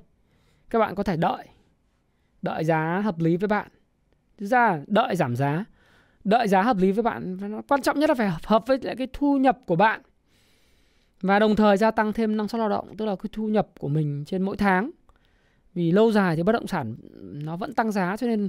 các 0.71 0.79
bạn 0.79 0.95
có 0.95 1.03
thể 1.03 1.17
đợi. 1.17 1.47
Đợi 2.43 2.65
giá 2.65 3.01
hợp 3.05 3.19
lý 3.19 3.37
với 3.37 3.49
bạn. 3.49 3.69
Thực 4.39 4.47
ra 4.47 4.81
đợi 4.87 5.17
giảm 5.17 5.37
giá. 5.37 5.65
Đợi 6.25 6.49
giá 6.49 6.62
hợp 6.62 6.77
lý 6.77 6.93
với 6.93 7.03
bạn 7.03 7.37
và 7.37 7.49
nó 7.49 7.62
quan 7.69 7.83
trọng 7.83 7.99
nhất 7.99 8.11
là 8.11 8.15
phải 8.15 8.31
hợp 8.45 8.65
với 8.67 8.79
lại 8.83 8.97
cái 8.97 9.09
thu 9.12 9.37
nhập 9.37 9.59
của 9.67 9.77
bạn. 9.77 10.01
Và 11.21 11.39
đồng 11.39 11.57
thời 11.57 11.77
gia 11.77 11.91
tăng 11.91 12.12
thêm 12.12 12.37
năng 12.37 12.49
suất 12.49 12.59
lao 12.59 12.69
động, 12.69 12.97
tức 12.97 13.05
là 13.05 13.17
cái 13.17 13.31
thu 13.33 13.49
nhập 13.49 13.69
của 13.79 13.89
mình 13.89 14.25
trên 14.27 14.43
mỗi 14.43 14.57
tháng. 14.57 14.91
Vì 15.75 15.93
lâu 15.93 16.12
dài 16.12 16.37
thì 16.37 16.43
bất 16.43 16.53
động 16.53 16.67
sản 16.67 16.97
nó 17.19 17.57
vẫn 17.57 17.73
tăng 17.73 17.93
giá 17.93 18.17
cho 18.17 18.27
nên 18.27 18.49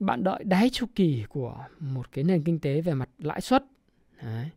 bạn 0.00 0.24
đợi 0.24 0.44
đáy 0.44 0.70
chu 0.70 0.86
kỳ 0.94 1.24
của 1.28 1.56
một 1.78 2.12
cái 2.12 2.24
nền 2.24 2.42
kinh 2.42 2.58
tế 2.58 2.80
về 2.80 2.94
mặt 2.94 3.08
lãi 3.18 3.40
suất. 3.40 3.64
Đấy 4.22 4.50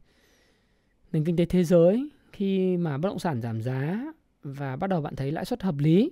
nền 1.13 1.23
kinh 1.23 1.35
tế 1.35 1.45
thế 1.45 1.63
giới 1.63 2.09
khi 2.31 2.77
mà 2.77 2.97
bất 2.97 3.09
động 3.09 3.19
sản 3.19 3.41
giảm 3.41 3.61
giá 3.61 4.05
và 4.43 4.75
bắt 4.75 4.89
đầu 4.89 5.01
bạn 5.01 5.15
thấy 5.15 5.31
lãi 5.31 5.45
suất 5.45 5.63
hợp 5.63 5.75
lý 5.77 6.11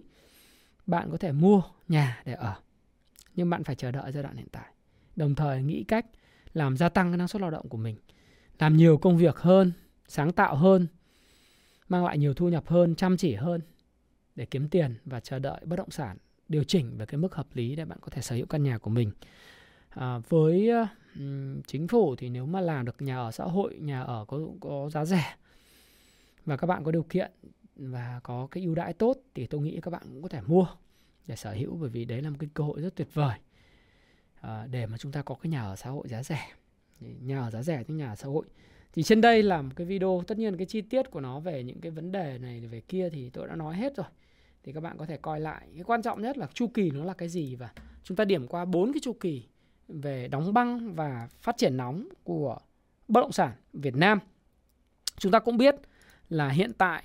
bạn 0.88 1.12
có 1.12 1.18
thể 1.18 1.32
mua 1.32 1.62
nhà 1.88 2.22
để 2.26 2.34
ở. 2.34 2.56
Nhưng 3.36 3.50
bạn 3.50 3.64
phải 3.64 3.76
chờ 3.76 3.92
đợi 3.92 4.12
giai 4.12 4.24
đoạn 4.24 4.36
hiện 4.36 4.48
tại. 4.52 4.74
Đồng 5.16 5.36
thời 5.36 5.64
nghĩ 5.64 5.84
cách 5.84 6.06
làm 6.54 6.78
gia 6.78 6.90
tăng 6.90 7.12
cái 7.12 7.18
năng 7.18 7.28
suất 7.28 7.42
lao 7.42 7.52
động 7.52 7.70
của 7.70 7.78
mình 7.78 7.96
làm 8.60 8.78
nhiều 8.78 8.98
công 8.98 9.18
việc 9.18 9.38
hơn 9.38 9.72
sáng 10.08 10.32
tạo 10.32 10.56
hơn 10.56 10.88
mang 11.90 12.06
lại 12.06 12.18
nhiều 12.18 12.34
thu 12.34 12.50
nhập 12.50 12.68
hơn 12.68 12.96
chăm 12.96 13.18
chỉ 13.18 13.34
hơn 13.34 13.62
để 14.36 14.46
kiếm 14.46 14.70
tiền 14.70 14.96
và 15.06 15.20
chờ 15.20 15.40
đợi 15.40 15.62
bất 15.66 15.76
động 15.76 15.92
sản 15.92 16.18
điều 16.48 16.64
chỉnh 16.64 16.98
về 16.98 17.06
cái 17.06 17.18
mức 17.18 17.36
hợp 17.36 17.48
lý 17.54 17.76
để 17.76 17.86
bạn 17.86 17.98
có 18.02 18.10
thể 18.12 18.22
sở 18.22 18.36
hữu 18.36 18.46
căn 18.46 18.64
nhà 18.64 18.78
của 18.78 18.90
mình. 18.90 19.12
À, 19.90 20.18
với 20.30 20.70
chính 21.68 21.88
phủ 21.88 22.16
thì 22.16 22.30
nếu 22.30 22.46
mà 22.46 22.62
làm 22.62 22.86
được 22.86 23.02
nhà 23.02 23.18
ở 23.18 23.32
xã 23.32 23.44
hội 23.44 23.78
nhà 23.82 24.02
ở 24.02 24.26
có 24.28 24.40
có 24.60 24.90
giá 24.90 25.06
rẻ 25.06 25.36
và 26.46 26.58
các 26.58 26.68
bạn 26.68 26.84
có 26.84 26.92
điều 26.92 27.04
kiện 27.04 27.32
và 27.76 28.20
có 28.24 28.48
cái 28.52 28.64
ưu 28.64 28.76
đãi 28.76 28.94
tốt 28.94 29.18
thì 29.36 29.48
tôi 29.48 29.62
nghĩ 29.62 29.80
các 29.82 29.92
bạn 29.92 30.04
cũng 30.10 30.22
có 30.22 30.28
thể 30.28 30.42
mua 30.48 30.68
để 31.28 31.36
sở 31.36 31.52
hữu 31.52 31.76
bởi 31.76 31.90
vì 31.90 32.06
đấy 32.06 32.22
là 32.22 32.30
một 32.30 32.36
cái 32.40 32.50
cơ 32.54 32.64
hội 32.64 32.82
rất 32.82 32.96
tuyệt 32.96 33.08
vời. 33.14 33.38
À, 34.42 34.68
để 34.72 34.86
mà 34.86 34.98
chúng 34.98 35.12
ta 35.12 35.22
có 35.22 35.36
cái 35.36 35.50
nhà 35.50 35.62
ở 35.62 35.76
xã 35.76 35.90
hội 35.90 36.08
giá 36.08 36.24
rẻ. 36.24 36.48
Nhà 37.00 37.40
ở 37.40 37.52
giá 37.52 37.64
rẻ 37.64 37.84
chứ 37.88 37.94
nhà 37.94 38.10
ở 38.10 38.16
xã 38.16 38.28
hội. 38.28 38.46
Thì 38.94 39.04
trên 39.04 39.22
đây 39.22 39.44
là 39.44 39.62
một 39.62 39.72
cái 39.76 39.88
video 39.88 40.24
tất 40.28 40.38
nhiên 40.38 40.58
cái 40.58 40.66
chi 40.66 40.82
tiết 40.82 41.12
của 41.12 41.20
nó 41.20 41.40
về 41.40 41.64
những 41.64 41.82
cái 41.82 41.92
vấn 41.92 42.12
đề 42.12 42.38
này 42.38 42.60
về 42.60 42.82
kia 42.82 43.10
thì 43.10 43.30
tôi 43.30 43.48
đã 43.48 43.56
nói 43.56 43.76
hết 43.76 43.96
rồi. 43.96 44.08
Thì 44.64 44.74
các 44.74 44.80
bạn 44.80 44.98
có 44.98 45.06
thể 45.06 45.18
coi 45.18 45.40
lại. 45.40 45.68
Cái 45.76 45.84
quan 45.84 46.02
trọng 46.02 46.22
nhất 46.22 46.38
là 46.38 46.48
chu 46.54 46.68
kỳ 46.68 46.92
nó 46.92 47.04
là 47.04 47.14
cái 47.14 47.30
gì 47.30 47.56
và 47.56 47.70
chúng 48.04 48.18
ta 48.18 48.26
điểm 48.26 48.48
qua 48.48 48.66
bốn 48.66 48.94
cái 48.94 49.00
chu 49.04 49.14
kỳ 49.14 49.48
về 49.94 50.28
đóng 50.28 50.54
băng 50.54 50.94
và 50.96 51.28
phát 51.42 51.58
triển 51.58 51.78
nóng 51.78 52.08
của 52.24 52.58
bất 53.08 53.22
động 53.22 53.32
sản 53.32 53.54
Việt 53.74 53.96
Nam. 53.96 54.20
Chúng 55.18 55.32
ta 55.32 55.40
cũng 55.40 55.58
biết 55.58 55.76
là 56.30 56.50
hiện 56.50 56.74
tại 56.74 57.04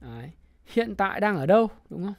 đấy, 0.00 0.30
hiện 0.66 0.94
tại 0.96 1.20
đang 1.20 1.36
ở 1.36 1.46
đâu 1.46 1.68
đúng 1.90 2.04
không? 2.04 2.14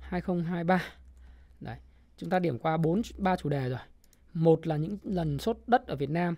2023 0.00 0.82
đấy 1.60 1.76
chúng 2.16 2.30
ta 2.30 2.38
điểm 2.38 2.58
qua 2.58 2.76
bốn 2.76 3.02
ba 3.18 3.36
chủ 3.36 3.48
đề 3.48 3.68
rồi. 3.68 3.78
Một 4.34 4.66
là 4.66 4.76
những 4.76 4.98
lần 5.02 5.38
sốt 5.38 5.58
đất 5.66 5.86
ở 5.86 5.96
Việt 5.96 6.10
Nam 6.10 6.34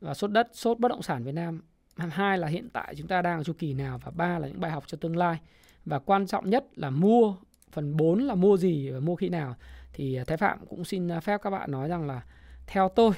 và 0.00 0.14
sốt 0.14 0.30
đất 0.30 0.48
sốt 0.52 0.78
bất 0.78 0.88
động 0.88 1.02
sản 1.02 1.24
Việt 1.24 1.32
Nam. 1.32 1.62
Hai 1.96 2.38
là 2.38 2.48
hiện 2.48 2.68
tại 2.72 2.94
chúng 2.98 3.08
ta 3.08 3.22
đang 3.22 3.38
ở 3.40 3.44
chu 3.44 3.52
kỳ 3.58 3.74
nào 3.74 3.98
và 4.04 4.10
ba 4.10 4.38
là 4.38 4.48
những 4.48 4.60
bài 4.60 4.70
học 4.70 4.84
cho 4.86 4.98
tương 5.00 5.16
lai. 5.16 5.40
Và 5.84 5.98
quan 5.98 6.26
trọng 6.26 6.50
nhất 6.50 6.64
là 6.76 6.90
mua 6.90 7.36
phần 7.72 7.96
4 7.96 8.18
là 8.18 8.34
mua 8.34 8.56
gì 8.56 8.90
và 8.90 9.00
mua 9.00 9.16
khi 9.16 9.28
nào. 9.28 9.56
Thì 9.92 10.14
à, 10.14 10.24
Thái 10.24 10.36
Phạm 10.36 10.66
cũng 10.66 10.84
xin 10.84 11.08
à, 11.08 11.20
phép 11.20 11.40
các 11.42 11.50
bạn 11.50 11.70
nói 11.70 11.88
rằng 11.88 12.06
là 12.06 12.24
theo 12.66 12.88
tôi 12.88 13.12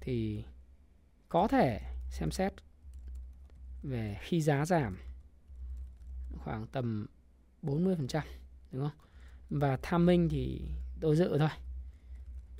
thì 0.00 0.44
có 1.28 1.48
thể 1.48 1.80
xem 2.10 2.30
xét 2.30 2.52
về 3.82 4.18
khi 4.20 4.40
giá 4.40 4.66
giảm 4.66 4.98
khoảng 6.38 6.66
tầm 6.66 7.06
40% 7.62 8.20
đúng 8.72 8.82
không? 8.82 8.98
Và 9.50 9.78
tham 9.82 10.06
minh 10.06 10.28
thì 10.28 10.60
tôi 11.00 11.16
dự 11.16 11.38
thôi 11.38 11.48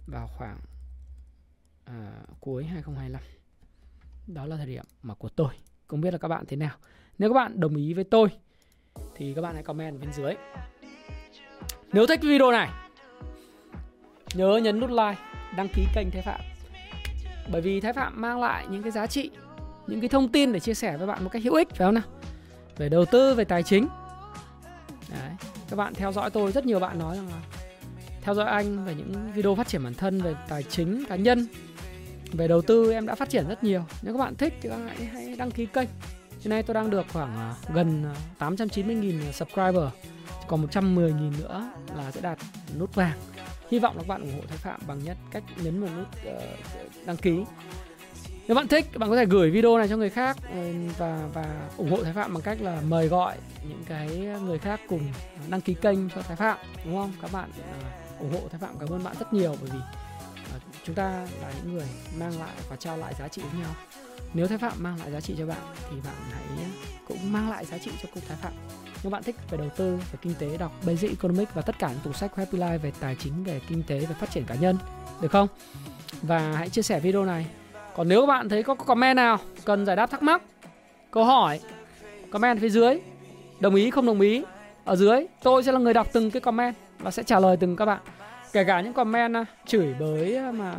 vào 0.07 0.29
khoảng 0.29 0.61
à, 1.85 2.23
cuối 2.41 2.65
2025 2.65 3.23
đó 4.27 4.47
là 4.47 4.57
thời 4.57 4.67
điểm 4.67 4.85
mà 5.03 5.15
của 5.15 5.29
tôi. 5.29 5.55
Không 5.87 6.01
biết 6.01 6.11
là 6.11 6.19
các 6.19 6.29
bạn 6.29 6.45
thế 6.49 6.57
nào. 6.57 6.77
Nếu 7.19 7.31
các 7.31 7.35
bạn 7.35 7.61
đồng 7.61 7.77
ý 7.77 7.95
với 7.95 8.05
tôi 8.05 8.29
thì 9.15 9.35
các 9.35 9.43
bạn 9.43 9.55
hãy 9.55 9.63
comment 9.63 10.01
bên 10.01 10.13
dưới 10.13 10.35
nếu 11.93 12.07
thích 12.07 12.21
video 12.23 12.51
này 12.51 12.69
nhớ 14.35 14.61
nhấn 14.63 14.81
nút 14.81 14.91
like 14.91 15.17
đăng 15.57 15.69
ký 15.69 15.87
kênh 15.95 16.11
Thái 16.11 16.23
Phạm. 16.23 16.41
Bởi 17.53 17.61
vì 17.61 17.81
Thái 17.81 17.93
Phạm 17.93 18.21
mang 18.21 18.41
lại 18.41 18.67
những 18.71 18.83
cái 18.83 18.93
giá 18.93 19.07
trị 19.07 19.31
những 19.87 20.01
cái 20.01 20.09
thông 20.09 20.29
tin 20.29 20.53
để 20.53 20.61
chia 20.61 20.75
sẻ 20.75 20.97
với 20.97 21.07
bạn 21.07 21.25
một 21.25 21.31
cách 21.33 21.43
hữu 21.43 21.55
ích 21.55 21.69
phải 21.69 21.87
không 21.87 21.95
nào? 21.95 22.05
Về 22.77 22.89
đầu 22.89 23.05
tư 23.05 23.35
về 23.35 23.45
tài 23.45 23.63
chính. 23.63 23.89
Đấy. 25.11 25.31
các 25.71 25.77
bạn 25.77 25.95
theo 25.95 26.13
dõi 26.13 26.31
tôi 26.31 26.53
rất 26.53 26.67
nhiều 26.67 26.81
bạn 26.81 26.99
nói 26.99 27.17
rằng 27.17 27.29
là 27.29 27.41
theo 28.23 28.35
dõi 28.35 28.47
anh 28.47 28.85
về 28.85 28.95
những 28.95 29.33
video 29.35 29.55
phát 29.55 29.69
triển 29.69 29.85
bản 29.85 29.95
thân 29.95 30.21
về 30.21 30.35
tài 30.49 30.63
chính 30.63 31.05
cá 31.09 31.17
nhân. 31.17 31.47
Về 32.33 32.49
đầu 32.49 32.63
tư 32.63 32.93
em 32.93 33.07
đã 33.07 33.15
phát 33.15 33.29
triển 33.29 33.49
rất 33.49 33.65
nhiều. 33.65 33.85
Nếu 34.03 34.15
các 34.15 34.19
bạn 34.19 34.35
thích 34.35 34.55
thì 34.61 34.69
các 34.69 34.77
bạn 34.77 34.97
hãy, 35.13 35.35
đăng 35.39 35.51
ký 35.51 35.67
kênh. 35.67 35.89
Hiện 36.41 36.51
nay 36.51 36.63
tôi 36.63 36.75
đang 36.75 36.91
được 36.91 37.07
khoảng 37.13 37.37
à, 37.37 37.55
gần 37.75 38.05
à, 38.39 38.47
890.000 38.49 39.29
à, 39.29 39.33
subscriber 39.33 39.85
còn 40.49 40.67
110.000 40.67 41.33
nữa 41.39 41.73
là 41.97 42.11
sẽ 42.11 42.21
đạt 42.21 42.39
nút 42.79 42.95
vàng. 42.95 43.19
Hy 43.71 43.79
vọng 43.79 43.97
là 43.97 44.03
các 44.03 44.09
bạn 44.09 44.21
ủng 44.21 44.33
hộ 44.37 44.43
Thái 44.49 44.59
Phạm 44.59 44.81
bằng 44.87 45.05
nhất 45.05 45.17
cách 45.31 45.43
nhấn 45.63 45.81
vào 45.81 45.91
nút 45.97 46.07
uh, 46.07 47.07
đăng 47.07 47.17
ký. 47.17 47.45
Nếu 48.49 48.55
bạn 48.55 48.69
thích 48.69 48.99
bạn 48.99 49.11
có 49.11 49.17
thể 49.17 49.27
gửi 49.27 49.51
video 49.51 49.79
này 49.79 49.89
cho 49.89 49.97
người 49.97 50.11
khác 50.11 50.37
ờ, 50.55 50.73
và 50.99 51.29
và 51.35 51.69
ủng 51.77 51.91
hộ 51.91 52.05
Thái 52.05 52.13
Phạm 52.13 52.35
bằng 52.35 52.43
cách 52.43 52.59
là 52.61 52.81
mời 52.89 53.09
gọi 53.09 53.37
những 53.69 53.83
cái 53.87 54.09
người 54.45 54.59
khác 54.59 54.81
cùng 54.89 55.01
đăng 55.49 55.61
ký 55.61 55.75
kênh 55.75 56.09
cho 56.09 56.23
Thái 56.23 56.37
Phạm 56.37 56.59
đúng 56.85 56.97
không? 56.97 57.13
Các 57.23 57.33
bạn 57.33 57.51
uh, 57.51 58.21
ủng 58.21 58.33
hộ 58.33 58.49
Thái 58.51 58.61
Phạm 58.61 58.79
cảm 58.81 58.89
ơn 58.89 59.05
bạn 59.05 59.17
rất 59.19 59.33
nhiều 59.33 59.57
bởi 59.61 59.71
vì 59.73 59.79
uh, 59.79 60.63
chúng 60.85 60.95
ta 60.95 61.27
là 61.43 61.53
những 61.57 61.75
người 61.75 61.89
mang 62.19 62.41
lại 62.41 62.55
và 62.69 62.77
trao 62.77 62.97
lại 62.97 63.15
giá 63.19 63.29
trị 63.29 63.43
với 63.53 63.61
nhau. 63.61 63.71
Nếu 64.35 64.47
Thái 64.47 64.59
Phạm 64.59 64.73
mang 64.79 64.99
lại 64.99 65.11
giá 65.11 65.21
trị 65.21 65.35
cho 65.39 65.47
bạn 65.47 65.75
thì 65.91 65.97
bạn 66.05 66.15
hãy 66.31 66.67
cũng 67.09 67.33
mang 67.33 67.51
lại 67.51 67.65
giá 67.65 67.79
trị 67.79 67.91
cho 68.03 68.09
cục 68.15 68.29
Thái 68.29 68.37
Phạm 68.37 68.53
nếu 69.03 69.11
bạn 69.11 69.23
thích 69.23 69.37
về 69.51 69.59
đầu 69.59 69.69
tư, 69.77 69.97
về 69.97 70.19
kinh 70.23 70.35
tế, 70.39 70.57
đọc 70.57 70.73
Basic 70.87 71.11
Economics 71.11 71.55
và 71.55 71.63
tất 71.63 71.79
cả 71.79 71.89
những 71.89 72.01
tủ 72.05 72.13
sách 72.13 72.37
Happy 72.37 72.59
Life 72.59 72.79
về 72.79 72.93
tài 73.01 73.17
chính, 73.19 73.45
về 73.45 73.61
kinh 73.69 73.83
tế, 73.87 73.99
về 73.99 74.15
phát 74.21 74.31
triển 74.31 74.45
cá 74.45 74.55
nhân, 74.55 74.79
được 75.21 75.31
không? 75.31 75.49
Và 76.23 76.53
hãy 76.53 76.69
chia 76.69 76.83
sẻ 76.83 77.01
video 77.01 77.25
này. 77.25 77.47
Còn 77.97 78.09
nếu 78.09 78.21
các 78.21 78.27
bạn 78.27 78.49
thấy 78.49 78.63
có 78.63 78.75
comment 78.75 79.17
nào, 79.17 79.39
cần 79.65 79.87
giải 79.87 79.97
đáp 79.97 80.11
thắc 80.11 80.23
mắc, 80.23 80.43
câu 81.11 81.25
hỏi, 81.25 81.61
comment 82.31 82.61
phía 82.61 82.69
dưới. 82.69 83.01
Đồng 83.61 83.75
ý, 83.75 83.91
không 83.91 84.07
đồng 84.07 84.21
ý, 84.21 84.45
ở 84.85 84.97
dưới, 84.97 85.27
tôi 85.43 85.63
sẽ 85.63 85.73
là 85.73 85.79
người 85.79 85.95
đọc 85.95 86.07
từng 86.13 86.31
cái 86.31 86.41
comment 86.41 86.75
và 86.99 87.11
sẽ 87.11 87.23
trả 87.23 87.41
lời 87.41 87.57
từng 87.61 87.77
các 87.77 87.85
bạn. 87.85 88.01
Kể 88.53 88.65
cả 88.65 88.81
những 88.81 88.93
comment 88.93 89.37
à, 89.37 89.45
chửi 89.67 89.95
bới 90.01 90.37
à, 90.37 90.53
mà 90.53 90.75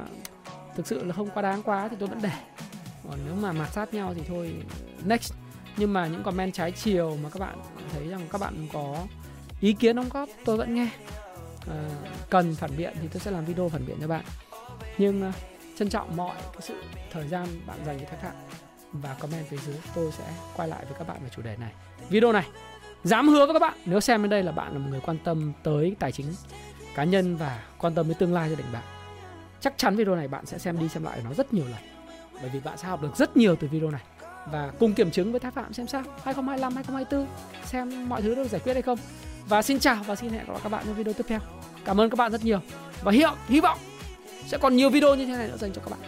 thực 0.76 0.88
sự 0.88 1.04
là 1.04 1.14
không 1.14 1.30
quá 1.34 1.42
đáng 1.42 1.64
quá 1.64 1.88
thì 1.88 1.98
tôi 2.00 2.10
vẫn 2.10 2.20
để. 2.22 2.32
Còn 3.10 3.20
nếu 3.26 3.36
mà 3.42 3.52
mạt 3.52 3.74
sát 3.74 3.94
nhau 3.94 4.14
thì 4.16 4.22
thôi, 4.28 4.54
next 5.06 5.34
nhưng 5.78 5.94
mà 5.94 6.08
những 6.08 6.24
comment 6.24 6.54
trái 6.54 6.72
chiều 6.72 7.18
mà 7.24 7.30
các 7.30 7.40
bạn 7.40 7.62
thấy 7.94 8.08
rằng 8.08 8.28
các 8.32 8.42
bạn 8.42 8.68
có 8.74 8.98
ý 9.62 9.74
kiến 9.74 9.96
đóng 9.96 10.10
góp 10.10 10.30
tôi 10.46 10.58
vẫn 10.58 10.76
nghe. 10.76 10.90
À, 11.68 11.90
cần 12.30 12.56
phản 12.56 12.78
biện 12.78 12.94
thì 13.02 13.08
tôi 13.08 13.20
sẽ 13.20 13.32
làm 13.32 13.46
video 13.46 13.70
phản 13.70 13.86
biện 13.86 13.98
cho 14.02 14.08
bạn. 14.08 14.26
Nhưng 14.98 15.30
uh, 15.30 15.36
trân 15.78 15.90
trọng 15.90 16.18
mọi 16.18 16.36
cái 16.36 16.62
sự 16.62 16.76
thời 17.12 17.28
gian 17.28 17.48
bạn 17.66 17.78
dành 17.86 18.00
cho 18.00 18.06
các 18.12 18.24
bạn 18.24 18.36
và 18.92 19.14
comment 19.20 19.48
phía 19.48 19.58
dưới 19.58 19.76
tôi 19.96 20.12
sẽ 20.12 20.24
quay 20.56 20.68
lại 20.68 20.86
với 20.86 20.94
các 21.00 21.08
bạn 21.08 21.18
về 21.24 21.30
chủ 21.36 21.42
đề 21.42 21.58
này. 21.58 21.72
Video 22.10 22.32
này 22.32 22.48
dám 23.04 23.28
hứa 23.28 23.46
với 23.46 23.54
các 23.54 23.60
bạn 23.60 23.78
nếu 23.86 24.00
xem 24.00 24.22
đến 24.22 24.30
đây 24.30 24.44
là 24.44 24.52
bạn 24.52 24.74
là 24.74 24.80
một 24.80 24.88
người 24.90 25.02
quan 25.06 25.18
tâm 25.24 25.54
tới 25.64 25.96
tài 26.00 26.12
chính 26.12 26.34
cá 26.96 27.04
nhân 27.04 27.38
và 27.38 27.64
quan 27.78 27.96
tâm 27.96 28.08
đến 28.08 28.18
tương 28.18 28.34
lai 28.34 28.50
gia 28.50 28.56
đình 28.56 28.66
bạn 28.74 28.84
chắc 29.64 29.74
chắn 29.78 29.96
video 29.96 30.16
này 30.16 30.28
bạn 30.28 30.46
sẽ 30.46 30.58
xem 30.58 30.80
đi 30.80 30.90
xem 30.90 31.04
lại 31.04 31.22
nó 31.24 31.34
rất 31.34 31.54
nhiều 31.54 31.66
lần. 31.66 31.82
Bởi 32.42 32.50
vì 32.50 32.60
bạn 32.60 32.78
sẽ 32.78 32.88
học 32.88 33.02
được 33.02 33.16
rất 33.18 33.38
nhiều 33.38 33.56
từ 33.56 33.68
video 33.68 33.92
này 33.92 34.02
và 34.52 34.72
cùng 34.80 34.94
kiểm 34.94 35.12
chứng 35.12 35.32
với 35.32 35.40
Thái 35.40 35.52
Phạm 35.52 35.74
xem 35.74 35.88
sao. 35.88 36.04
2025 36.24 36.76
2024 36.76 37.28
xem 37.66 38.10
mọi 38.10 38.22
thứ 38.22 38.36
được 38.36 38.48
giải 38.48 38.62
quyết 38.64 38.74
hay 38.74 38.82
không. 38.82 39.00
Và 39.48 39.62
xin 39.62 39.80
chào 39.80 39.98
và 40.06 40.16
xin 40.16 40.30
hẹn 40.30 40.46
gặp 40.46 40.54
lại 40.54 40.60
các 40.64 40.70
bạn 40.70 40.84
trong 40.86 40.96
video 40.96 41.14
tiếp 41.14 41.26
theo. 41.28 41.40
Cảm 41.86 42.02
ơn 42.02 42.10
các 42.10 42.16
bạn 42.16 42.32
rất 42.32 42.46
nhiều. 42.46 42.60
Và 43.04 43.12
hiệu 43.12 43.32
hy 43.48 43.60
vọng 43.60 43.78
sẽ 44.48 44.58
còn 44.58 44.76
nhiều 44.76 44.90
video 44.90 45.16
như 45.16 45.26
thế 45.26 45.36
này 45.36 45.48
nữa 45.48 45.58
dành 45.58 45.72
cho 45.74 45.82
các 45.82 45.92
bạn. 45.92 46.00